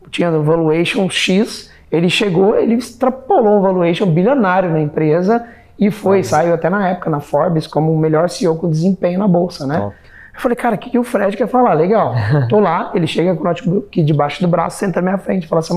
Tinha 0.10 0.32
o 0.32 0.42
valuation 0.42 1.08
X, 1.08 1.70
ele 1.92 2.10
chegou, 2.10 2.56
ele 2.58 2.74
extrapolou 2.74 3.60
um 3.60 3.62
valuation 3.62 4.08
bilionário 4.08 4.72
na 4.72 4.82
empresa 4.82 5.46
e 5.80 5.90
foi, 5.90 6.24
saiu 6.24 6.54
até 6.54 6.70
na 6.70 6.90
época 6.90 7.10
na 7.10 7.20
Forbes 7.20 7.66
como 7.66 7.94
o 7.94 7.98
melhor 7.98 8.30
CEO 8.30 8.56
com 8.58 8.70
desempenho 8.70 9.18
na 9.18 9.28
bolsa, 9.28 9.66
né? 9.66 9.80
Top. 9.80 9.96
Eu 10.34 10.42
falei, 10.42 10.56
cara, 10.56 10.76
o 10.76 10.78
que, 10.78 10.90
que 10.90 11.00
o 11.00 11.04
Fred 11.04 11.36
quer 11.36 11.48
falar? 11.48 11.74
Legal. 11.74 12.14
Tô 12.50 12.60
lá, 12.60 12.92
ele 12.94 13.08
chega 13.08 13.36
com 13.36 13.42
o 13.42 13.44
notebook 13.46 14.04
debaixo 14.04 14.42
do 14.42 14.48
braço, 14.48 14.78
senta 14.78 15.02
na 15.02 15.12
minha 15.12 15.18
frente 15.18 15.44
e 15.44 15.48
fala 15.48 15.60
assim, 15.60 15.76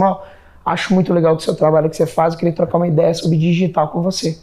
acho 0.64 0.94
muito 0.94 1.12
legal 1.12 1.34
o 1.34 1.40
seu 1.40 1.54
trabalho 1.54 1.88
que 1.88 1.96
você 1.96 2.06
faz, 2.06 2.34
eu 2.34 2.38
queria 2.38 2.54
trocar 2.54 2.78
uma 2.78 2.86
ideia 2.86 3.12
sobre 3.14 3.36
digital 3.36 3.88
com 3.88 4.02
você. 4.02 4.38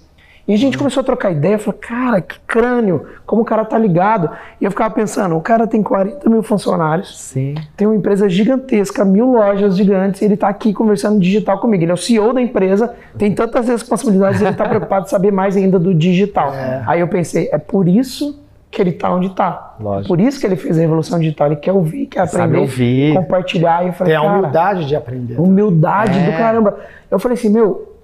E 0.49 0.53
a 0.55 0.57
gente 0.57 0.79
começou 0.79 1.01
a 1.01 1.03
trocar 1.03 1.31
ideia, 1.31 1.59
falei, 1.59 1.79
cara, 1.79 2.21
que 2.21 2.39
crânio, 2.47 3.05
como 3.23 3.43
o 3.43 3.45
cara 3.45 3.63
tá 3.63 3.77
ligado. 3.77 4.31
E 4.59 4.65
eu 4.65 4.71
ficava 4.71 4.91
pensando, 4.91 5.37
o 5.37 5.41
cara 5.41 5.67
tem 5.67 5.83
40 5.83 6.27
mil 6.27 6.41
funcionários, 6.41 7.15
Sim. 7.21 7.53
tem 7.77 7.85
uma 7.87 7.95
empresa 7.95 8.27
gigantesca, 8.27 9.05
mil 9.05 9.31
lojas 9.31 9.77
gigantes, 9.77 10.23
e 10.23 10.25
ele 10.25 10.33
está 10.33 10.49
aqui 10.49 10.73
conversando 10.73 11.19
digital 11.19 11.59
comigo. 11.59 11.83
Ele 11.83 11.91
é 11.91 11.93
o 11.93 11.97
CEO 11.97 12.33
da 12.33 12.41
empresa, 12.41 12.91
tem 13.15 13.31
tantas 13.35 13.67
responsabilidades, 13.67 14.41
ele 14.41 14.49
está 14.49 14.65
preocupado 14.67 15.05
em 15.05 15.09
saber 15.09 15.31
mais 15.31 15.55
ainda 15.55 15.77
do 15.77 15.93
digital. 15.93 16.51
Aí 16.87 16.99
eu 16.99 17.07
pensei, 17.07 17.47
é 17.51 17.59
por 17.59 17.87
isso 17.87 18.43
que 18.71 18.81
ele 18.81 18.89
está 18.89 19.13
onde 19.13 19.27
está. 19.27 19.75
Lógico. 19.79 20.07
Por 20.07 20.19
isso 20.19 20.39
que 20.39 20.47
ele 20.47 20.55
fez 20.55 20.77
a 20.79 20.81
revolução 20.81 21.19
digital. 21.19 21.47
Ele 21.47 21.55
quer 21.57 21.71
ouvir, 21.73 22.07
quer 22.07 22.27
Sabe 22.27 22.43
aprender, 22.43 22.59
ouvir. 22.59 23.13
compartilhar. 23.13 23.83
E 23.83 23.87
eu 23.87 23.93
falei, 23.93 24.13
Tem 24.15 24.23
a 24.23 24.27
humildade 24.31 24.87
de 24.87 24.95
aprender. 24.95 25.39
humildade 25.39 26.17
É. 26.17 26.31
do 26.31 26.37
caramba. 26.37 26.77
Eu 27.09 27.17
falei 27.19 27.35
assim, 27.37 27.49
meu, 27.49 27.98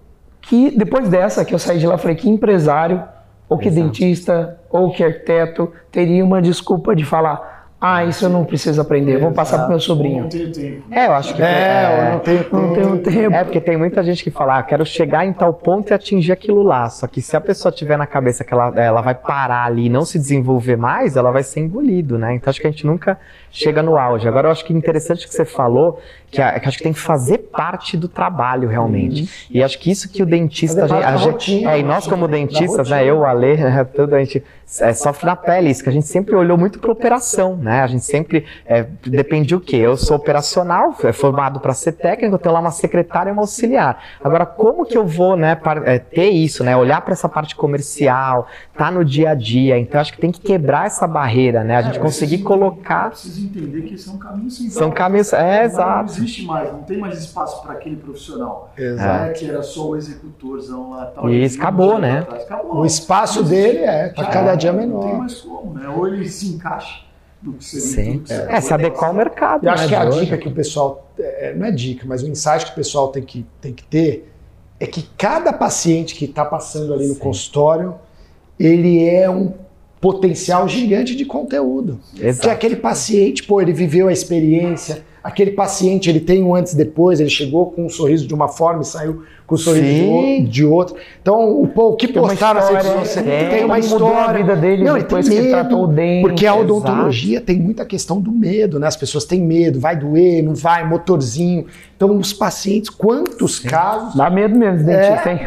que 0.48 0.72
depois 0.78 1.10
dessa 1.10 1.44
que 1.44 1.54
eu 1.54 1.60
saí 1.60 1.80
de 1.80 1.88
lá, 1.88 1.98
falei 1.98 2.16
que 2.16 2.30
empresário, 2.30 3.04
ou 3.48 3.58
que 3.58 3.68
Exato. 3.68 3.84
dentista, 3.84 4.60
ou 4.70 4.92
que 4.92 5.04
arquiteto, 5.04 5.72
teria 5.92 6.24
uma 6.24 6.42
desculpa 6.42 6.96
de 6.96 7.06
falar, 7.06 7.56
ah, 7.80 8.04
isso 8.04 8.26
eu 8.26 8.30
não 8.30 8.44
preciso 8.46 8.82
aprender, 8.82 9.20
vou 9.20 9.32
passar 9.32 9.60
pro 9.60 9.70
meu 9.70 9.80
sobrinho. 9.80 10.24
Não 10.24 10.30
tenho 10.30 10.52
tempo. 10.52 10.84
É, 10.90 11.08
eu 11.08 11.14
acho 11.14 11.36
que. 11.36 11.42
É, 11.42 12.08
eu 12.08 12.14
não 12.14 12.20
tenho 12.20 12.46
Não 12.52 12.74
tenho 12.74 12.98
tempo. 13.00 13.36
É, 13.36 13.44
porque 13.44 13.62
tem 13.62 13.78
muita 13.78 14.04
gente 14.04 14.24
que 14.24 14.32
fala, 14.32 14.58
ah, 14.58 14.64
quero 14.64 14.86
chegar 14.86 15.26
em 15.26 15.34
tal 15.34 15.54
ponto 15.54 15.92
e 15.92 15.94
atingir 15.94 16.32
aquilo 16.32 16.64
lá. 16.64 16.90
Só 16.90 17.06
que 17.06 17.22
se 17.22 17.36
a 17.36 17.42
pessoa 17.42 17.72
tiver 17.72 17.98
na 17.98 18.08
cabeça 18.08 18.44
que 18.44 18.54
ela, 18.54 18.74
ela 18.76 19.02
vai 19.02 19.14
parar 19.14 19.66
ali 19.66 19.86
e 19.86 19.90
não 19.90 20.06
se 20.06 20.18
desenvolver 20.18 20.78
mais, 20.78 21.16
ela 21.16 21.32
vai 21.32 21.44
ser 21.44 21.60
engolido, 21.60 22.18
né? 22.18 22.34
Então 22.34 22.50
acho 22.50 22.60
que 22.60 22.66
a 22.66 22.72
gente 22.72 22.88
nunca 22.88 23.20
chega 23.58 23.82
no 23.82 23.98
auge. 23.98 24.28
Agora 24.28 24.48
eu 24.48 24.52
acho 24.52 24.64
que 24.66 24.74
interessante 24.74 25.28
que 25.28 25.34
você 25.34 25.46
falou, 25.46 26.00
que, 26.30 26.42
a- 26.42 26.60
que 26.60 26.68
acho 26.68 26.78
que 26.78 26.84
tem 26.84 26.94
que 26.94 27.00
fazer 27.00 27.38
parte 27.38 27.96
do 27.96 28.08
trabalho 28.08 28.68
realmente. 28.68 29.48
E 29.50 29.64
acho 29.64 29.80
que 29.80 29.90
isso 29.90 30.10
que 30.12 30.22
o 30.22 30.26
dentista. 30.26 30.84
A 30.84 30.88
gente- 30.88 31.04
a 31.04 31.18
gente- 31.18 31.66
é, 31.66 31.80
e 31.80 31.84
nós, 31.84 32.04
da 32.06 32.10
como 32.12 32.28
dentistas, 32.28 32.90
né? 32.90 33.06
Eu, 33.06 33.20
o 33.20 33.26
Ale, 33.26 33.56
tudo, 33.96 34.16
a 34.16 34.20
gente 34.20 34.44
é, 34.82 34.94
sofre 34.94 35.26
na 35.28 35.36
pele 35.36 35.70
isso, 35.70 35.84
que 35.84 35.90
a 35.90 35.92
gente 35.92 36.08
sempre 36.08 36.36
olhou 36.36 36.58
muito 36.58 36.80
para 36.80 36.92
operação, 36.92 37.56
né? 37.56 37.82
A 37.82 37.88
gente 37.88 38.04
sempre 38.04 38.46
é, 38.66 38.86
depende 39.06 39.56
o 39.56 39.60
quê? 39.62 39.78
Eu 39.78 39.96
sou 39.96 40.18
operacional, 40.18 40.94
é 41.04 41.14
formado 41.14 41.60
para 41.60 41.74
ser 41.74 41.94
técnico, 41.94 42.36
eu 42.36 42.40
tenho 42.40 42.54
lá 42.54 42.60
uma 42.60 42.72
secretária 42.72 43.30
e 43.30 43.34
uma 43.34 43.44
auxiliar. 43.44 44.04
Agora, 44.24 44.46
como 44.46 44.86
que 44.86 44.98
eu 44.98 45.06
vou, 45.06 45.38
né, 45.38 45.58
é, 45.86 46.00
ter 46.00 46.30
isso, 46.30 46.64
né? 46.64 46.76
Olhar 46.76 47.00
para 47.02 47.14
essa 47.14 47.30
parte 47.30 47.56
comercial, 47.56 48.48
tá 48.78 48.90
no 48.92 49.06
dia 49.06 49.30
a 49.30 49.36
dia. 49.36 49.78
Então, 49.78 50.02
acho 50.02 50.12
que 50.14 50.20
tem 50.20 50.32
que 50.32 50.42
quebrar 50.42 50.88
essa 50.88 51.08
barreira, 51.08 51.64
né? 51.64 51.78
A 51.78 51.82
gente 51.84 51.98
É, 52.00 52.02
conseguir 52.02 52.40
colocar. 52.40 53.12
Entender 53.46 53.82
que 53.84 53.94
esse 53.96 54.10
é 54.10 54.12
um 54.12 54.18
caminho 54.18 54.50
sem 54.52 54.70
São 54.70 54.92
caminhos. 54.92 55.32
É, 55.34 55.60
Não 55.60 55.66
exato. 55.66 56.12
existe 56.12 56.44
mais, 56.46 56.72
não 56.72 56.84
tem 56.84 56.98
mais 56.98 57.18
espaço 57.20 57.62
para 57.62 57.74
aquele 57.74 57.96
profissional. 57.96 58.72
Exato. 58.78 59.24
né, 59.26 59.30
que 59.34 59.50
era 59.50 59.62
só 59.64 59.90
o 59.90 59.96
executorzão 59.96 60.92
lá. 60.92 61.06
Tal, 61.08 61.30
Isso, 61.30 61.58
E 61.58 61.60
acabou, 61.60 61.90
anos 61.92 62.02
né? 62.02 62.20
atrás, 62.20 62.44
Acabou. 62.44 62.78
O 62.78 62.86
espaço 62.86 63.44
dele 63.44 63.80
é, 63.80 64.10
tá 64.10 64.26
cada 64.26 64.56
dia 64.56 64.72
Não 64.74 64.80
tem 64.80 64.88
menor. 64.90 65.18
mais 65.18 65.42
como, 65.42 65.74
né? 65.74 65.88
Ou 65.90 66.08
ele 66.08 66.28
se 66.28 66.48
encaixa 66.48 67.04
no 67.42 67.54
que 67.54 67.64
seria 67.66 68.14
Sim. 68.14 68.24
É, 68.50 68.60
se 68.60 68.74
adequar 68.74 69.10
ao 69.10 69.16
mercado. 69.16 69.64
Eu 69.66 69.72
acho 69.72 69.84
né, 69.84 69.90
que 69.90 69.96
a 69.96 70.06
dica 70.10 70.38
que 70.38 70.48
o 70.48 70.52
pessoal. 70.52 71.10
é, 71.20 71.54
não 71.54 71.66
é 71.68 71.72
dica, 71.72 72.06
mas 72.08 72.24
o 72.24 72.28
insight 72.28 72.66
que 72.66 72.72
o 72.72 72.76
pessoal 72.76 73.10
tem 73.10 73.24
que, 73.24 73.46
tem 73.62 73.72
que 73.74 73.84
ter 73.84 74.32
é 74.80 74.86
que 74.88 75.04
cada 75.18 75.54
paciente 75.54 76.16
que 76.16 76.26
está 76.26 76.44
passando 76.44 76.94
ali 76.94 77.08
no 77.08 77.14
Sim. 77.14 77.20
consultório, 77.20 77.96
ele 78.60 79.08
é 79.08 79.30
um 79.30 79.54
potencial 80.06 80.68
gigante 80.70 81.16
de 81.16 81.26
conteúdo. 81.26 82.00
Que 82.16 82.28
Exato. 82.28 82.52
aquele 82.52 82.76
paciente, 82.76 83.42
pô, 83.42 83.60
ele 83.60 83.74
viveu 83.74 84.08
a 84.08 84.14
experiência. 84.14 85.04
Aquele 85.26 85.52
paciente, 85.52 86.08
ele 86.08 86.20
tem 86.20 86.44
um 86.44 86.54
antes 86.54 86.74
e 86.74 86.78
depois, 86.78 87.20
ele 87.20 87.32
chegou 87.32 87.72
com 87.72 87.86
um 87.86 87.90
sorriso 87.90 88.28
de 88.28 88.34
uma 88.34 88.48
forma 88.48 88.84
e 88.84 88.86
saiu 88.86 89.24
com 89.48 89.56
um 89.56 89.58
sorriso 89.58 89.84
de, 89.86 89.98
Sim. 90.00 90.44
de 90.46 90.64
outra. 90.66 90.96
Então, 91.22 91.62
o, 91.62 91.68
pô, 91.68 91.90
o 91.90 91.96
que 91.96 92.08
Tem 92.08 92.22
postaram 92.22 92.60
nas 92.60 92.70
redes 92.70 92.86
história, 92.86 93.06
sociais 93.08 93.28
é, 93.28 93.50
tem 93.50 93.66
uma 93.66 93.76
como 93.80 93.90
mudou 93.90 94.08
a 94.08 94.20
história. 94.20 94.44
vida 94.44 94.56
dele 94.56 94.84
Não, 94.84 94.94
depois 94.98 95.28
tem 95.28 95.38
que 95.38 95.44
medo, 95.44 95.52
tratou 95.54 95.84
o 95.84 95.88
dente. 95.88 96.22
Porque 96.22 96.46
a 96.46 96.56
Exato. 96.56 96.62
odontologia 96.76 97.42
tem 97.42 97.60
muita 97.60 97.84
questão 97.86 98.22
do 98.22 98.32
medo, 98.32 98.80
né? 98.80 98.86
As 98.88 98.96
pessoas 98.96 99.26
têm 99.26 99.42
medo, 99.42 99.80
vai 99.80 99.96
doer, 99.96 100.44
não 100.44 100.54
vai, 100.54 100.88
motorzinho. 100.88 101.66
Então, 101.96 102.16
os 102.18 102.32
pacientes, 102.32 102.90
quantos 102.92 103.58
casos. 103.60 104.16
Dá 104.16 104.30
medo 104.30 104.56
mesmo, 104.56 104.88
É. 104.92 105.10
dentista, 105.10 105.32
hein? 105.32 105.40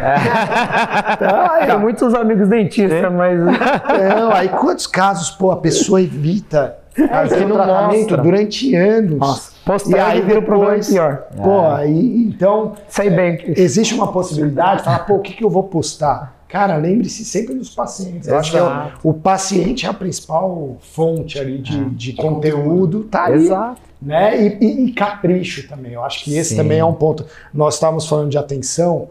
Ah, 1.20 1.58
é. 1.60 1.66
Tenho 1.66 1.80
muitos 1.80 2.14
amigos 2.14 2.48
dentistas, 2.48 3.12
mas 3.12 3.38
Não, 3.40 4.32
aí 4.32 4.48
quantos 4.48 4.86
casos, 4.86 5.30
pô, 5.30 5.50
a 5.50 5.56
pessoa 5.56 6.00
evita 6.02 6.76
fazer 7.08 7.36
que 7.36 7.44
o 7.44 7.54
tratamento 7.54 7.96
mostra. 7.98 8.16
durante 8.16 8.74
anos. 8.74 9.18
Nossa, 9.18 9.52
E 9.68 9.80
postar 9.80 10.06
aí 10.08 10.18
e 10.18 10.22
vira 10.22 10.40
um 10.40 10.44
problema 10.44 10.82
pior. 10.82 11.26
pô, 11.42 11.60
aí, 11.66 12.24
então, 12.28 12.74
Sei 12.88 13.10
bem 13.10 13.36
que 13.36 13.60
existe 13.60 13.94
uma 13.94 14.10
possibilidade 14.12 14.78
de 14.78 14.84
falar, 14.84 15.00
pô, 15.00 15.14
o 15.16 15.20
que, 15.20 15.34
que 15.34 15.44
eu 15.44 15.50
vou 15.50 15.64
postar? 15.64 16.36
Cara, 16.48 16.76
lembre-se 16.76 17.24
sempre 17.26 17.54
dos 17.54 17.68
pacientes. 17.70 18.26
Eu 18.26 18.38
acho 18.38 18.50
que 18.50 18.56
é 18.56 18.62
o, 19.04 19.12
paciente 19.12 19.84
é 19.84 19.88
a 19.90 19.92
principal 19.92 20.78
fonte 20.80 21.38
ali 21.38 21.58
de, 21.58 21.84
de 21.90 22.12
conteúdo, 22.14 23.04
tá 23.04 23.24
ali. 23.26 23.44
Exato. 23.44 23.80
né? 24.00 24.40
E, 24.42 24.58
e- 24.64 24.84
e 24.86 24.92
capricho 24.92 25.68
também. 25.68 25.92
Eu 25.92 26.02
acho 26.02 26.24
que 26.24 26.34
esse 26.34 26.50
Sim. 26.50 26.56
também 26.56 26.78
é 26.78 26.84
um 26.84 26.94
ponto. 26.94 27.26
Nós 27.52 27.74
estávamos 27.74 28.06
falando 28.08 28.30
de 28.30 28.38
atenção, 28.38 29.10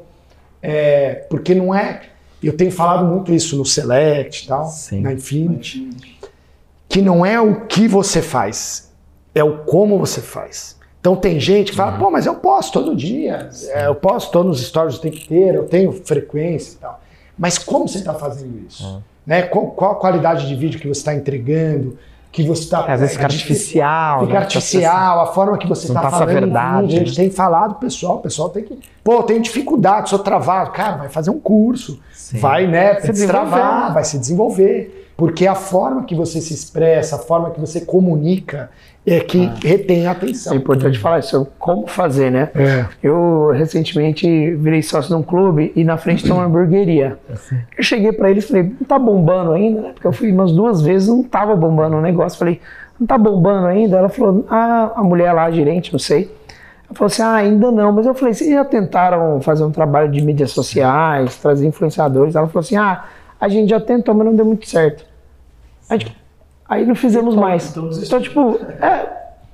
é, 0.64 1.26
porque 1.30 1.54
não 1.54 1.76
é. 1.76 2.02
Eu 2.42 2.58
tenho 2.58 2.72
falado 2.72 3.06
muito 3.06 3.32
isso 3.32 3.56
no 3.56 3.66
Select 3.66 4.46
e 4.46 4.48
tal, 4.48 4.66
Sim. 4.66 5.02
na 5.02 5.14
Infinity, 5.14 5.90
que 6.90 7.02
não 7.04 7.24
é 7.24 7.40
o 7.40 7.66
que 7.68 7.88
você 7.88 8.20
faz, 8.22 8.87
é 9.38 9.44
o 9.44 9.60
como 9.60 9.98
você 10.00 10.22
faz. 10.22 10.78
Então 11.00 11.16
tem 11.16 11.40
gente 11.40 11.72
que 11.72 11.78
fala, 11.78 11.98
pô, 11.98 12.12
mas 12.12 12.26
eu 12.26 12.36
posto 12.36 12.74
todo 12.74 12.96
dia, 12.96 13.50
é, 13.70 13.88
eu 13.88 13.96
posto 13.96 14.32
todos 14.32 14.48
nos 14.48 14.68
stories 14.68 14.98
o 14.98 15.02
tempo 15.02 15.16
inteiro, 15.16 15.60
eu 15.60 15.66
tenho 15.66 15.92
frequência 15.92 16.74
e 16.74 16.78
tal. 16.80 17.00
Mas 17.38 17.58
como 17.58 17.88
você 17.88 18.00
está 18.00 18.14
fazendo 18.14 18.60
isso? 18.68 19.02
Né? 19.26 19.44
Qual, 19.44 19.68
qual 19.68 19.92
a 19.92 19.96
qualidade 19.96 20.48
de 20.48 20.56
vídeo 20.56 20.80
que 20.80 20.88
você 20.88 21.00
está 21.00 21.14
entregando? 21.14 21.98
que 22.32 22.44
você 22.44 22.64
está. 22.64 22.86
É, 22.88 22.92
às 22.92 23.00
vezes 23.00 23.16
fica 23.16 23.26
artificial. 23.26 24.20
Fica 24.22 24.34
né? 24.34 24.40
artificial, 24.40 25.22
a 25.22 25.26
forma 25.28 25.58
que 25.58 25.68
você 25.68 25.88
Não 25.88 25.96
está 25.96 26.12
passa 26.12 26.24
a 26.24 26.26
verdade, 26.26 26.96
A 26.96 27.00
gente 27.00 27.10
né? 27.10 27.16
tem 27.16 27.32
falado, 27.32 27.76
pessoal, 27.76 28.18
o 28.18 28.20
pessoal 28.20 28.50
tem 28.50 28.64
que. 28.64 28.78
Pô, 29.04 29.24
tenho 29.24 29.42
dificuldade, 29.42 30.10
sou 30.10 30.20
travado. 30.20 30.72
Cara, 30.72 30.98
vai 30.98 31.10
fazer 31.10 31.32
um 31.32 31.40
curso. 31.40 32.00
Sim. 32.14 32.38
Vai, 32.38 32.68
né? 32.68 33.00
Se 33.00 33.12
destravar, 33.12 33.94
vai 33.94 34.04
se 34.04 34.20
desenvolver. 34.20 35.06
Porque 35.18 35.48
a 35.48 35.56
forma 35.56 36.04
que 36.04 36.14
você 36.14 36.40
se 36.40 36.54
expressa, 36.54 37.16
a 37.16 37.20
forma 37.20 37.50
que 37.50 37.60
você 37.60 37.82
comunica 37.82 38.70
é 39.10 39.20
que 39.22 39.50
retém 39.64 40.06
a 40.06 40.10
É 40.10 40.12
atenção. 40.12 40.56
importante 40.56 41.00
falar 41.00 41.20
isso, 41.20 41.48
como 41.58 41.88
fazer, 41.88 42.30
né? 42.30 42.50
É. 42.54 42.86
Eu 43.02 43.52
recentemente 43.54 44.28
virei 44.56 44.82
sócio 44.82 45.10
de 45.10 45.16
um 45.16 45.24
clube 45.24 45.72
e 45.76 45.84
na 45.84 45.96
frente 45.98 46.24
tem 46.24 46.32
uma 46.34 46.44
hamburgueria. 46.44 47.18
Eu 47.78 47.84
cheguei 47.84 48.12
pra 48.12 48.30
ele 48.30 48.40
e 48.40 48.42
falei, 48.42 48.64
não 48.64 48.86
tá 48.88 49.00
bombando 49.00 49.54
ainda? 49.54 49.82
né? 49.82 49.92
Porque 49.94 50.08
eu 50.08 50.12
fui 50.12 50.32
umas 50.32 50.52
duas 50.52 50.82
vezes, 50.82 51.08
não 51.08 51.24
tava 51.24 51.56
bombando 51.56 51.96
o 51.96 52.02
negócio. 52.02 52.38
Falei, 52.38 52.60
não 53.00 53.08
tá 53.08 53.18
bombando 53.18 53.68
ainda? 53.68 53.98
Ela 53.98 54.10
falou, 54.10 54.46
ah, 54.50 54.92
a 54.96 55.04
mulher 55.04 55.32
lá, 55.32 55.46
a 55.46 55.52
gerente, 55.52 55.92
não 55.94 56.00
sei. 56.00 56.24
Ela 56.86 56.94
falou 56.96 57.08
assim, 57.08 57.22
ah, 57.22 57.36
ainda 57.36 57.72
não. 57.72 57.92
Mas 57.94 58.06
eu 58.06 58.14
falei, 58.14 58.34
vocês 58.34 58.50
já 58.50 58.66
tentaram 58.66 59.40
fazer 59.42 59.64
um 59.64 59.72
trabalho 59.72 60.12
de 60.12 60.22
mídias 60.22 60.52
sociais, 60.52 61.38
trazer 61.38 61.66
influenciadores? 61.66 62.36
Ela 62.36 62.48
falou 62.48 62.60
assim, 62.62 62.76
ah, 62.76 63.06
a 63.40 63.48
gente 63.48 63.70
já 63.70 63.80
tentou, 63.80 64.14
mas 64.16 64.26
não 64.26 64.36
deu 64.36 64.46
muito 64.46 64.68
certo. 64.68 65.06
A 65.90 65.96
gente- 65.98 66.14
aí 66.68 66.86
não 66.86 66.96
fizemos 66.96 67.36
mais. 67.36 67.70
então. 67.72 67.90
Então, 67.92 68.22
tipo, 68.22 68.60
é, 68.82 69.10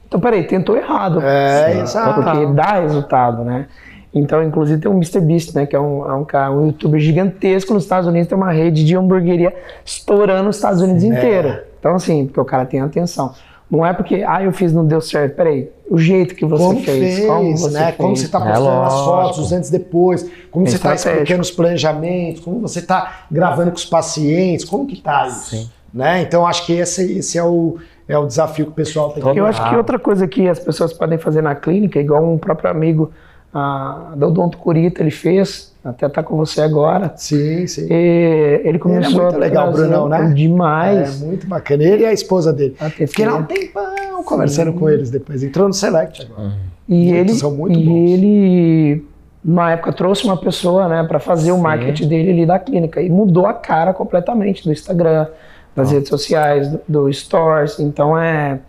então 0.07 0.19
peraí, 0.19 0.43
tentou 0.45 0.75
errado. 0.77 1.21
É, 1.21 1.79
exato. 1.81 2.21
Porque 2.21 2.45
dá 2.47 2.79
resultado, 2.81 3.43
né? 3.43 3.67
Então, 4.15 4.43
inclusive, 4.43 4.79
tem 4.79 4.91
o 4.91 4.93
Mr. 4.93 5.19
Beast, 5.21 5.55
né? 5.55 5.65
Que 5.65 5.75
é 5.75 5.79
um, 5.79 6.05
é 6.07 6.13
um, 6.13 6.23
cara, 6.23 6.51
um 6.51 6.67
youtuber 6.67 6.99
gigantesco 6.99 7.73
nos 7.73 7.81
Estados 7.83 8.07
Unidos, 8.07 8.27
tem 8.27 8.37
uma 8.37 8.51
rede 8.51 8.85
de 8.85 8.95
hamburgueria 8.95 9.51
estourando 9.83 10.49
os 10.49 10.57
Estados 10.57 10.81
Unidos 10.81 11.03
inteiro. 11.03 11.57
Então, 11.79 11.95
assim, 11.95 12.27
porque 12.27 12.39
o 12.39 12.45
cara 12.45 12.63
tem 12.65 12.79
atenção. 12.79 13.33
Não 13.71 13.83
é 13.83 13.91
porque, 13.91 14.23
ah, 14.27 14.43
eu 14.43 14.51
fiz, 14.51 14.71
não 14.71 14.85
deu 14.85 15.01
certo. 15.01 15.35
Peraí, 15.35 15.67
o 15.89 15.97
jeito 15.97 16.35
que 16.35 16.45
você 16.45 16.63
Como 16.63 16.79
fez, 16.81 17.15
fez, 17.15 17.25
como 17.27 17.57
você 17.57 17.73
né? 17.73 17.85
fez. 17.85 17.95
Como 17.97 18.15
você 18.15 18.25
está 18.25 18.37
É 18.37 18.41
postando 18.53 18.69
as 18.69 18.93
lógico. 18.93 19.03
fotos, 19.05 19.39
os 19.39 19.51
antes 19.51 19.69
e 19.69 19.71
depois, 19.71 20.29
como 20.51 20.67
É 20.67 20.69
você 20.69 20.75
está 20.75 20.93
estratégico. 20.93 21.23
explicando 21.23 21.41
os 21.41 21.51
planejamentos, 21.51 22.41
como 22.41 22.59
você 22.59 22.79
está 22.79 23.21
gravando 23.31 23.71
com 23.71 23.77
os 23.77 23.85
pacientes, 23.85 24.63
como 24.63 24.85
que 24.85 25.01
tá 25.01 25.25
isso? 25.27 25.49
Sim. 25.49 25.69
Né? 25.93 26.21
Então 26.21 26.47
acho 26.47 26.65
que 26.65 26.73
esse, 26.73 27.19
esse 27.19 27.37
é, 27.37 27.43
o, 27.43 27.77
é 28.07 28.17
o 28.17 28.25
desafio 28.25 28.65
que 28.65 28.71
o 28.71 28.75
pessoal 28.75 29.11
tem 29.11 29.21
que 29.21 29.39
Eu 29.39 29.45
acho 29.45 29.69
que 29.69 29.75
outra 29.75 29.99
coisa 29.99 30.27
que 30.27 30.47
as 30.47 30.59
pessoas 30.59 30.91
podem 30.91 31.17
fazer 31.17 31.41
na 31.41 31.53
clínica, 31.53 31.99
igual 31.99 32.23
um 32.23 32.37
próprio 32.37 32.71
amigo 32.71 33.11
ah, 33.53 34.13
da 34.15 34.27
Odonto 34.27 34.57
Curita, 34.57 35.01
ele 35.01 35.11
fez, 35.11 35.71
até 35.83 36.09
tá 36.09 36.23
com 36.23 36.35
você 36.35 36.61
agora. 36.61 37.13
Sim, 37.15 37.67
sim. 37.67 37.87
E 37.89 38.61
ele 38.63 38.79
começou 38.79 39.21
muito 39.21 39.35
a 39.35 39.37
legal, 39.37 39.71
trazer 39.71 39.87
Brunão, 39.89 40.09
né? 40.09 40.33
Demais. 40.33 41.21
É 41.21 41.25
muito 41.25 41.45
bacana. 41.45 41.83
Ele 41.83 42.03
e 42.03 42.05
a 42.07 42.13
esposa 42.13 42.51
dele. 42.51 42.75
Até 42.79 43.05
Fiquei 43.05 43.27
lá 43.27 43.35
um 43.35 43.43
tempão 43.43 44.23
conversando 44.23 44.73
com 44.73 44.89
eles 44.89 45.11
depois. 45.11 45.43
Entrou 45.43 45.67
no 45.67 45.73
Select 45.73 46.23
agora. 46.23 46.53
E 46.87 46.95
Muitos 46.95 47.19
ele, 47.19 47.33
são 47.33 47.51
muito 47.51 47.79
e 47.79 47.85
bons. 47.85 48.09
ele, 48.11 49.05
na 49.43 49.71
época, 49.71 49.93
trouxe 49.93 50.25
uma 50.25 50.37
pessoa 50.37 50.87
né, 50.87 51.03
para 51.03 51.19
fazer 51.19 51.51
o 51.51 51.57
marketing 51.57 52.07
dele 52.07 52.31
ali 52.31 52.45
da 52.45 52.59
clínica 52.59 53.01
e 53.01 53.09
mudou 53.09 53.45
a 53.45 53.53
cara 53.53 53.93
completamente 53.93 54.63
do 54.63 54.71
Instagram, 54.71 55.27
das 55.75 55.91
redes 55.91 56.09
sociais, 56.09 56.67
do, 56.69 56.79
do 56.87 57.13
Stores. 57.13 57.79
Então, 57.79 58.17
é 58.17 58.59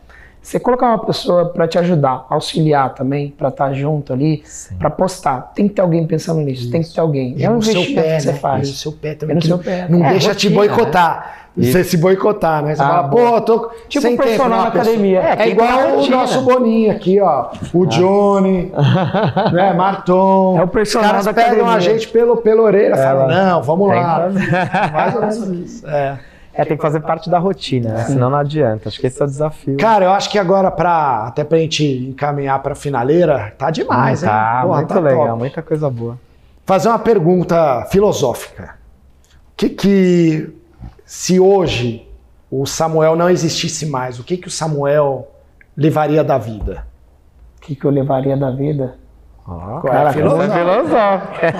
você 0.42 0.60
colocar 0.60 0.88
uma 0.88 0.98
pessoa 0.98 1.46
para 1.46 1.66
te 1.66 1.78
ajudar, 1.78 2.26
auxiliar 2.28 2.92
também, 2.94 3.30
para 3.30 3.48
estar 3.48 3.72
junto 3.72 4.12
ali, 4.12 4.42
para 4.78 4.90
postar. 4.90 5.52
Tem 5.54 5.66
que 5.66 5.74
ter 5.74 5.80
alguém 5.80 6.06
pensando 6.06 6.40
nisso, 6.42 6.70
tem 6.70 6.82
que 6.82 6.92
ter 6.92 7.00
alguém. 7.00 7.34
E 7.38 7.44
é 7.44 7.50
um 7.50 7.56
investimento 7.56 7.94
pé, 7.94 8.16
que 8.16 8.22
você 8.22 8.32
né? 8.32 8.38
faz. 8.38 8.68
E 8.68 8.70
no 8.72 8.76
seu 8.76 8.92
pé 8.92 9.14
também. 9.14 9.38
É 9.38 9.40
seu 9.40 9.58
pé. 9.58 9.86
Não 9.88 10.04
É, 10.04 10.10
deixa 10.10 10.34
te 10.34 10.48
rotina, 10.48 10.54
boicotar. 10.54 11.36
Você 11.56 11.84
se 11.84 11.96
boicotar, 11.96 12.62
né? 12.64 12.74
Você 12.74 12.82
Ah, 12.82 12.86
fala, 12.88 13.08
pô, 13.08 13.40
tô 13.40 13.70
Tipo 13.88 14.02
sem 14.02 14.16
tempo. 14.16 14.24
personal 14.28 14.50
não, 14.50 14.56
na 14.58 14.64
a 14.64 14.68
academia. 14.68 15.20
É, 15.20 15.42
É, 15.44 15.48
igual 15.48 15.68
ter 15.78 15.92
o 15.92 16.10
nosso 16.10 16.42
Boninho 16.42 16.90
aqui, 16.90 17.20
ó. 17.20 17.46
O 17.72 17.86
Johnny, 17.86 18.72
né? 19.52 19.72
Marton. 19.72 20.58
É 20.58 20.62
o 20.64 20.68
personal 20.68 21.16
Os 21.20 21.26
caras 21.26 21.34
pegam 21.50 21.64
a 21.64 21.70
academia. 21.74 21.80
gente 21.80 22.08
pelo, 22.08 22.36
pela 22.38 22.60
orelha 22.60 22.94
e 22.94 22.96
falam, 22.98 23.28
não, 23.28 23.62
vamos 23.62 23.88
lá. 23.88 24.28
Mais 24.92 25.14
ou 25.14 25.20
menos 25.20 25.48
isso. 25.48 25.86
É. 25.88 26.18
É, 26.56 26.64
tem 26.64 26.76
que 26.76 26.82
fazer 26.82 27.00
parte 27.00 27.28
da 27.28 27.38
rotina, 27.38 27.90
né? 27.94 28.04
senão 28.04 28.30
não 28.30 28.38
adianta. 28.38 28.88
Acho 28.88 29.00
que 29.00 29.06
esse 29.06 29.20
é 29.20 29.24
o 29.24 29.28
desafio. 29.28 29.76
Cara, 29.76 30.04
eu 30.04 30.12
acho 30.12 30.30
que 30.30 30.38
agora, 30.38 30.70
pra, 30.70 31.26
até 31.26 31.42
pra 31.42 31.58
gente 31.58 31.84
encaminhar 31.84 32.62
pra 32.62 32.74
finaleira, 32.74 33.52
tá 33.58 33.70
demais, 33.70 34.22
hein? 34.22 34.28
tá, 34.28 34.60
Porra, 34.62 34.76
muito 34.78 34.94
tá 34.94 35.00
legal, 35.00 35.26
top. 35.26 35.38
muita 35.38 35.62
coisa 35.62 35.90
boa. 35.90 36.18
fazer 36.64 36.88
uma 36.88 36.98
pergunta 36.98 37.84
filosófica. 37.90 38.76
O 39.52 39.56
que 39.56 39.68
que, 39.68 40.54
se 41.04 41.40
hoje 41.40 42.08
o 42.50 42.64
Samuel 42.66 43.16
não 43.16 43.28
existisse 43.28 43.86
mais, 43.86 44.18
o 44.20 44.24
que 44.24 44.36
que 44.36 44.46
o 44.48 44.50
Samuel 44.50 45.28
levaria 45.76 46.22
da 46.22 46.38
vida? 46.38 46.86
O 47.58 47.60
que, 47.66 47.74
que 47.74 47.84
eu 47.84 47.90
levaria 47.90 48.36
da 48.36 48.50
vida? 48.50 48.94
Ó, 49.46 49.80
Cara, 49.80 50.12
filosófico. 50.12 50.52
essa 50.52 50.58
é 50.60 50.64
filosófica. 50.64 51.52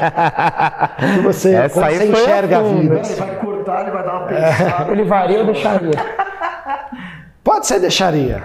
Você, 1.24 1.54
Essa 1.54 1.74
como 1.74 1.86
aí 1.86 1.96
você 1.98 2.06
foi 2.12 2.20
enxerga 2.22 2.58
a 2.58 2.62
vida? 2.62 2.94
Vai 2.94 3.36
ele 3.82 3.90
vai 3.90 4.04
dar 4.04 4.18
uma 4.18 4.26
pensada. 4.26 4.90
Eu 4.90 4.94
levaria 4.96 5.38
ou 5.40 5.46
deixaria? 5.46 5.90
Pode 7.42 7.66
ser 7.66 7.80
deixaria. 7.80 8.44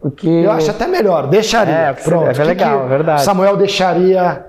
Porque 0.00 0.28
Eu 0.28 0.50
acho 0.52 0.70
até 0.70 0.86
melhor, 0.86 1.26
deixaria. 1.26 1.74
É, 1.74 1.92
Pronto. 1.92 2.40
é 2.40 2.44
legal, 2.44 2.80
que 2.80 2.84
é 2.86 2.88
verdade. 2.88 3.22
Samuel 3.22 3.56
deixaria. 3.56 4.46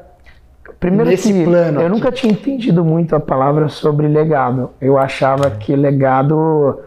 Primeiro 0.80 1.10
Nesse 1.10 1.32
que 1.32 1.44
plano 1.44 1.80
eu 1.82 1.88
aqui. 1.88 1.96
nunca 1.96 2.12
tinha 2.12 2.32
entendido 2.32 2.84
muito 2.84 3.16
a 3.16 3.20
palavra 3.20 3.68
sobre 3.68 4.08
legado. 4.08 4.72
Eu 4.80 4.98
achava 4.98 5.52
que 5.52 5.76
legado 5.76 6.80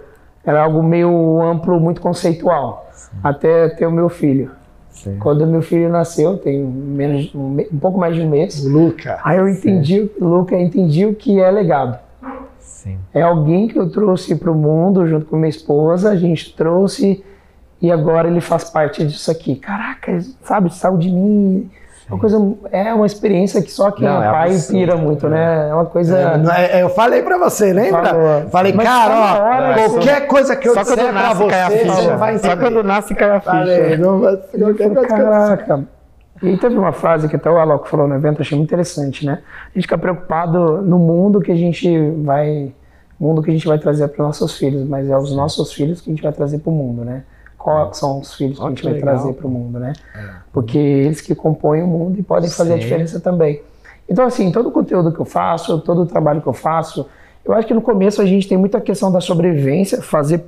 era 0.44 0.62
algo 0.62 0.82
meio 0.82 1.40
amplo, 1.42 1.78
muito 1.78 2.00
conceitual. 2.00 2.90
Até 3.22 3.68
ter 3.68 3.86
o 3.86 3.92
meu 3.92 4.08
filho. 4.08 4.50
Sim. 4.90 5.18
Quando 5.18 5.46
meu 5.46 5.60
filho 5.60 5.88
nasceu, 5.88 6.38
tem 6.38 6.62
menos, 6.62 7.34
um, 7.34 7.56
um 7.72 7.78
pouco 7.78 7.98
mais 7.98 8.14
de 8.14 8.22
um 8.22 8.28
mês. 8.28 8.64
Luca. 8.64 9.18
Aí 9.24 9.38
eu 9.38 9.48
entendi, 9.48 10.10
Luca, 10.20 10.56
entendi 10.56 11.04
o 11.04 11.14
que 11.14 11.40
é 11.40 11.50
legado. 11.50 11.98
Sim. 12.64 12.98
É 13.14 13.22
alguém 13.22 13.68
que 13.68 13.78
eu 13.78 13.88
trouxe 13.90 14.34
para 14.34 14.50
o 14.50 14.54
mundo 14.54 15.06
junto 15.06 15.26
com 15.26 15.36
minha 15.36 15.48
esposa, 15.48 16.10
a 16.10 16.16
gente 16.16 16.54
trouxe 16.56 17.24
e 17.80 17.90
agora 17.92 18.28
ele 18.28 18.40
faz 18.40 18.64
parte 18.70 19.04
disso 19.06 19.30
aqui. 19.30 19.56
Caraca, 19.56 20.18
sabe, 20.42 20.74
saiu 20.74 20.96
de 20.96 21.10
mim. 21.10 21.70
Uma 22.10 22.18
coisa, 22.18 22.36
é 22.70 22.92
uma 22.92 23.06
experiência 23.06 23.62
que 23.62 23.70
só 23.70 23.90
quem 23.90 24.06
Não, 24.06 24.22
é 24.22 24.26
é 24.26 24.30
pai 24.30 24.48
absurdo. 24.50 24.78
pira 24.78 24.96
muito, 24.96 25.26
né? 25.26 25.70
É 25.70 25.74
uma 25.74 25.86
coisa. 25.86 26.18
É, 26.18 26.60
é- 26.60 26.78
é, 26.78 26.82
eu 26.82 26.90
falei 26.90 27.22
pra 27.22 27.38
você, 27.38 27.72
lembra? 27.72 28.04
Falou. 28.04 28.50
Falei, 28.50 28.72
Mas 28.74 28.86
cara, 28.86 29.14
ó, 29.14 29.88
qualquer 29.88 30.26
coisa 30.26 30.54
que 30.54 30.68
eu 30.68 30.74
Só 30.74 30.82
disser 30.82 30.98
quando 30.98 31.10
pra 31.12 31.22
nasce 31.22 31.46
cai 31.46 31.60
a 31.62 31.70
você, 31.70 31.78
ficha. 31.78 31.94
você 31.94 32.16
vai 32.16 32.34
entender. 32.34 32.50
Só 32.50 32.56
quando 32.60 32.82
nasce 32.82 33.14
cai 33.14 33.30
a 33.30 33.40
Falei, 33.40 33.84
ficha. 33.84 33.96
não 33.96 34.20
vai 34.20 34.36
ser 34.36 34.58
qualquer 34.58 34.90
coisa. 34.94 35.08
Caraca. 35.08 35.84
E 36.42 36.48
aí 36.48 36.58
teve 36.58 36.76
uma 36.76 36.92
frase 36.92 37.28
que 37.28 37.36
até 37.36 37.50
o 37.50 37.58
Alok 37.58 37.88
falou 37.88 38.08
no 38.08 38.14
evento, 38.14 38.42
achei 38.42 38.56
muito 38.56 38.68
interessante, 38.68 39.24
né? 39.24 39.40
A 39.66 39.74
gente 39.74 39.82
fica 39.82 39.96
preocupado 39.96 40.82
no 40.82 40.98
mundo 40.98 41.40
que 41.40 41.52
a 41.52 41.54
gente 41.54 41.88
vai, 42.22 42.72
mundo 43.18 43.42
que 43.42 43.50
a 43.50 43.52
gente 43.52 43.66
vai 43.66 43.78
trazer 43.78 44.08
para 44.08 44.24
nossos 44.24 44.56
filhos, 44.56 44.86
mas 44.86 45.08
é 45.08 45.16
os 45.16 45.34
nossos 45.34 45.72
filhos 45.72 46.00
que 46.00 46.10
a 46.10 46.12
gente 46.12 46.22
vai 46.22 46.32
trazer 46.32 46.58
para 46.58 46.70
o 46.70 46.74
mundo, 46.74 47.04
né? 47.04 47.24
Quais 47.56 47.96
são 47.96 48.20
os 48.20 48.34
filhos 48.34 48.58
que 48.58 48.64
a 48.64 48.68
gente 48.68 48.84
vai 48.84 48.94
trazer 48.94 49.32
para 49.32 49.46
o 49.46 49.50
mundo, 49.50 49.78
né? 49.78 49.92
Porque 50.52 50.76
eles 50.76 51.20
que 51.20 51.34
compõem 51.34 51.82
o 51.82 51.86
mundo 51.86 52.18
e 52.18 52.22
podem 52.22 52.50
fazer 52.50 52.74
a 52.74 52.76
Sim. 52.76 52.82
diferença 52.82 53.20
também. 53.20 53.62
Então, 54.08 54.26
assim, 54.26 54.52
todo 54.52 54.68
o 54.68 54.72
conteúdo 54.72 55.12
que 55.12 55.20
eu 55.20 55.24
faço, 55.24 55.80
todo 55.80 56.02
o 56.02 56.06
trabalho 56.06 56.42
que 56.42 56.46
eu 56.46 56.52
faço, 56.52 57.06
eu 57.44 57.54
acho 57.54 57.66
que 57.66 57.74
no 57.74 57.80
começo 57.80 58.20
a 58.20 58.26
gente 58.26 58.48
tem 58.48 58.58
muita 58.58 58.80
questão 58.80 59.10
da 59.10 59.20
sobrevivência, 59.20 60.02
fazer 60.02 60.44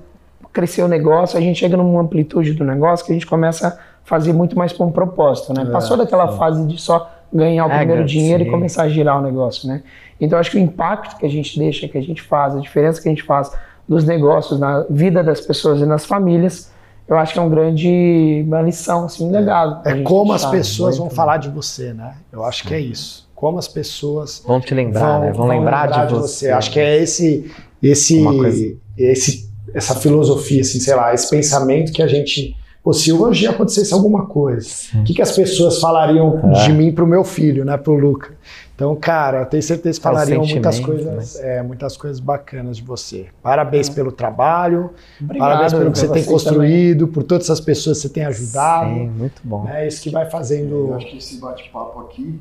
crescer 0.52 0.82
o 0.82 0.88
negócio, 0.88 1.36
a 1.36 1.40
gente 1.40 1.58
chega 1.58 1.76
numa 1.76 2.00
amplitude 2.00 2.54
do 2.54 2.64
negócio 2.64 3.04
que 3.04 3.12
a 3.12 3.14
gente 3.14 3.26
começa 3.26 3.68
a 3.68 3.78
fazer 4.06 4.32
muito 4.32 4.56
mais 4.56 4.72
para 4.72 4.86
um 4.86 4.90
propósito, 4.92 5.52
né? 5.52 5.64
Passou 5.66 5.96
daquela 5.96 6.28
fase 6.28 6.64
de 6.64 6.80
só 6.80 7.10
ganhar 7.32 7.66
o 7.66 7.70
É, 7.70 7.78
primeiro 7.78 8.02
sim. 8.08 8.18
dinheiro 8.18 8.44
e 8.44 8.50
começar 8.50 8.84
a 8.84 8.88
girar 8.88 9.18
o 9.18 9.20
negócio, 9.22 9.68
né? 9.68 9.82
Então 10.20 10.38
acho 10.38 10.50
que 10.52 10.56
o 10.56 10.60
impacto 10.60 11.18
que 11.18 11.26
a 11.26 11.28
gente 11.28 11.58
deixa, 11.58 11.86
que 11.88 11.98
a 11.98 12.00
gente 12.02 12.22
faz, 12.22 12.54
a 12.56 12.60
diferença 12.60 13.02
que 13.02 13.08
a 13.08 13.10
gente 13.10 13.24
faz 13.24 13.50
dos 13.86 14.04
negócios 14.04 14.58
na 14.58 14.86
vida 14.88 15.22
das 15.24 15.40
pessoas 15.40 15.80
e 15.80 15.84
nas 15.84 16.06
famílias, 16.06 16.70
eu 17.08 17.18
acho 17.18 17.32
que 17.32 17.38
é 17.38 17.42
um 17.42 17.50
grande 17.50 18.44
uma 18.46 18.62
lição, 18.62 19.04
assim, 19.06 19.26
um 19.28 19.32
legado. 19.32 19.82
pra 19.82 19.92
É 19.98 20.02
como 20.02 20.32
as 20.32 20.46
pessoas 20.46 20.96
vão 20.96 21.06
muito 21.06 21.16
falar 21.16 21.36
de 21.38 21.48
você, 21.50 21.92
né? 21.92 22.14
Eu 22.32 22.44
acho 22.44 22.64
que 22.66 22.72
é 22.74 22.80
isso. 22.80 23.28
Como 23.34 23.58
as 23.58 23.68
pessoas 23.68 24.42
Vão 24.46 24.60
te 24.60 24.72
lembrar, 24.72 25.20
né? 25.20 25.32
Vão, 25.32 25.46
lembrar, 25.48 26.06
de 26.06 26.14
você. 26.14 26.50
Acho 26.50 26.70
que 26.70 26.78
é 26.80 27.02
esse, 27.02 27.50
esse, 27.82 28.20
Uma 28.20 28.32
coisa- 28.34 28.74
esse, 28.96 29.50
essa 29.74 29.94
filosofia, 29.96 30.60
assim, 30.62 30.78
sei 30.80 30.94
lá, 30.94 31.12
esse 31.12 31.28
pensamento 31.28 31.92
que 31.92 32.02
a 32.02 32.06
gente. 32.06 32.56
Pô, 32.86 32.92
se 32.92 33.12
hoje 33.12 33.48
acontecesse 33.48 33.92
alguma 33.92 34.26
coisa, 34.26 34.68
o 34.94 35.02
que, 35.02 35.12
que 35.14 35.20
as 35.20 35.32
pessoas 35.32 35.80
falariam 35.80 36.38
É. 36.54 36.66
de 36.66 36.72
mim 36.72 36.92
pro 36.92 37.04
meu 37.04 37.24
filho, 37.24 37.64
né, 37.64 37.76
pro 37.76 37.94
Luca? 37.94 38.36
Então, 38.76 38.94
cara, 38.94 39.40
eu 39.40 39.46
tenho 39.46 39.60
certeza 39.60 40.00
que 40.00 40.06
É 40.06 40.08
o 40.08 40.12
falariam 40.14 40.46
muitas 40.46 40.78
coisas, 40.78 41.34
é, 41.40 41.62
muitas 41.64 41.96
coisas 41.96 42.20
bacanas 42.20 42.76
de 42.76 42.84
você. 42.84 43.26
Parabéns 43.42 43.88
pelo 43.88 44.12
trabalho, 44.12 44.90
Obrigado 45.20 45.48
parabéns 45.48 45.72
pelo 45.74 45.90
que 45.90 45.98
você 45.98 46.06
tem 46.06 46.22
construído, 46.24 47.08
por 47.08 47.24
todas 47.24 47.46
essas 47.46 47.58
pessoas 47.60 47.96
que 47.98 48.02
você 48.02 48.08
tem 48.08 48.24
ajudado. 48.24 48.88
Sim, 48.88 49.08
muito 49.08 49.42
bom. 49.42 49.68
É 49.68 49.88
isso 49.88 50.02
que 50.02 50.10
vai 50.10 50.24
Eu 50.24 50.30
fazendo. 50.30 50.94
acho 50.94 51.06
que 51.06 51.18
esse 51.18 51.40
bate-papo 51.40 51.98
aqui 52.02 52.38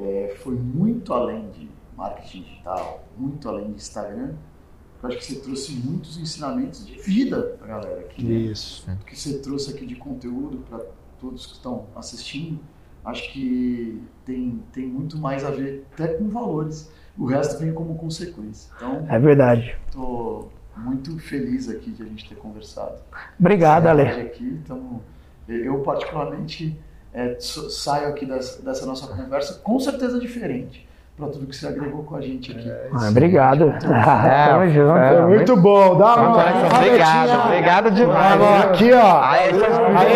é, 0.00 0.34
foi 0.42 0.54
muito 0.56 1.14
além 1.14 1.44
de 1.56 1.70
marketing 1.96 2.42
digital, 2.42 3.04
muito 3.16 3.48
além 3.48 3.66
de 3.70 3.76
Instagram. 3.76 4.30
Eu 5.02 5.08
acho 5.08 5.18
que 5.18 5.24
você 5.24 5.36
trouxe 5.36 5.72
muitos 5.72 6.18
ensinamentos 6.18 6.86
de 6.86 7.00
vida 7.00 7.56
pra 7.58 7.66
galera 7.66 8.00
aqui. 8.00 8.22
né? 8.24 8.34
Isso. 8.34 8.88
O 8.90 9.04
que 9.04 9.18
você 9.18 9.38
trouxe 9.38 9.70
aqui 9.72 9.86
de 9.86 9.94
conteúdo 9.94 10.58
para 10.68 10.80
todos 11.18 11.46
que 11.46 11.52
estão 11.54 11.86
assistindo, 11.96 12.58
acho 13.04 13.32
que 13.32 14.02
tem, 14.24 14.62
tem 14.72 14.86
muito 14.86 15.16
mais 15.18 15.44
a 15.44 15.50
ver 15.50 15.86
até 15.92 16.08
com 16.08 16.28
valores. 16.28 16.90
O 17.16 17.24
resto 17.26 17.58
vem 17.58 17.72
como 17.72 17.94
consequência. 17.96 18.70
Então, 18.76 19.06
É 19.08 19.18
verdade. 19.18 19.74
estou 19.86 20.52
muito 20.76 21.18
feliz 21.18 21.68
aqui 21.68 21.90
de 21.90 22.02
a 22.02 22.06
gente 22.06 22.28
ter 22.28 22.34
conversado. 22.36 23.00
Obrigado, 23.38 23.86
Ale. 23.86 24.02
Aqui, 24.02 24.44
então, 24.44 25.00
eu 25.48 25.80
particularmente 25.80 26.78
é, 27.12 27.36
saio 27.40 28.08
aqui 28.08 28.24
dessa, 28.26 28.62
dessa 28.62 28.86
nossa 28.86 29.06
conversa 29.08 29.54
com 29.60 29.78
certeza 29.80 30.18
diferente 30.20 30.86
para 31.20 31.28
tudo 31.28 31.46
que 31.46 31.54
você 31.54 31.68
agregou 31.68 32.02
com 32.02 32.16
a 32.16 32.20
gente 32.22 32.50
aqui. 32.50 32.72
Ah, 32.92 33.08
obrigado. 33.10 33.74
Tamo 33.80 34.68
junto. 34.70 34.96
é, 34.96 35.20
muito 35.26 35.56
bom. 35.56 35.98
Dá 35.98 36.16
uma, 36.16 36.30
Obrigado, 36.76 37.44
obrigado, 37.46 37.90
demais. 37.90 38.32
Agora, 38.32 38.60
viu? 38.60 38.70
aqui, 38.70 38.92
ó. 38.92 39.22
Aê, 39.22 39.52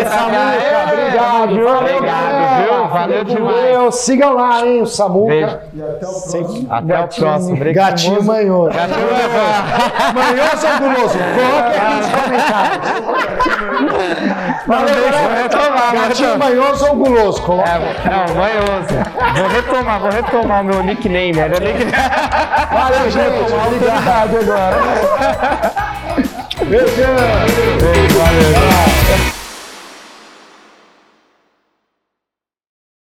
Samuca, 0.05 0.91
obrigado. 0.91 1.55
Valeu, 1.55 1.77
Obrigado, 1.77 2.63
viu? 2.63 2.84
Valeu 2.99 3.23
demais. 3.23 3.65
Deus. 3.65 3.95
Sigam 3.95 4.33
lá, 4.33 4.65
hein, 4.65 4.81
o 4.81 4.85
Samuca. 4.85 5.27
Beijo. 5.27 5.57
E 5.75 5.81
até 5.81 6.05
o 6.05 6.09
próximo. 6.09 6.67
Até 6.69 6.85
Gatinho. 6.85 7.27
o 7.27 7.29
próximo. 7.29 7.53
Obrigado. 7.55 7.89
Gatinho 7.91 8.23
manhoso. 8.23 8.69
Gatinho 8.71 9.05
Manhoso 10.15 10.67
ou 10.67 10.77
guloso? 10.79 11.17
Coloque 11.17 11.77
aqui 11.77 11.95
nos 11.95 12.07
comentários. 12.21 12.85
Valeu, 14.67 14.95
Gatinho 15.11 16.29
retomar. 16.29 16.37
manhoso 16.39 16.85
ou 16.87 16.95
guloso? 16.95 17.41
Coloque. 17.41 17.69
É, 17.69 17.71
não, 18.09 18.35
manhoso. 18.35 18.95
Vou 19.35 19.47
retomar, 19.49 19.99
vou 19.99 20.09
retomar 20.11 20.61
o 20.61 20.63
meu 20.65 20.83
nickname. 20.83 21.37
Era 21.39 21.59
nickname. 21.59 21.91
Valeu, 22.71 23.11
gente. 23.11 23.53
Obrigado 23.67 24.37
agora. 24.39 24.75
Beijo. 26.65 27.03
Valeu. 28.17 29.34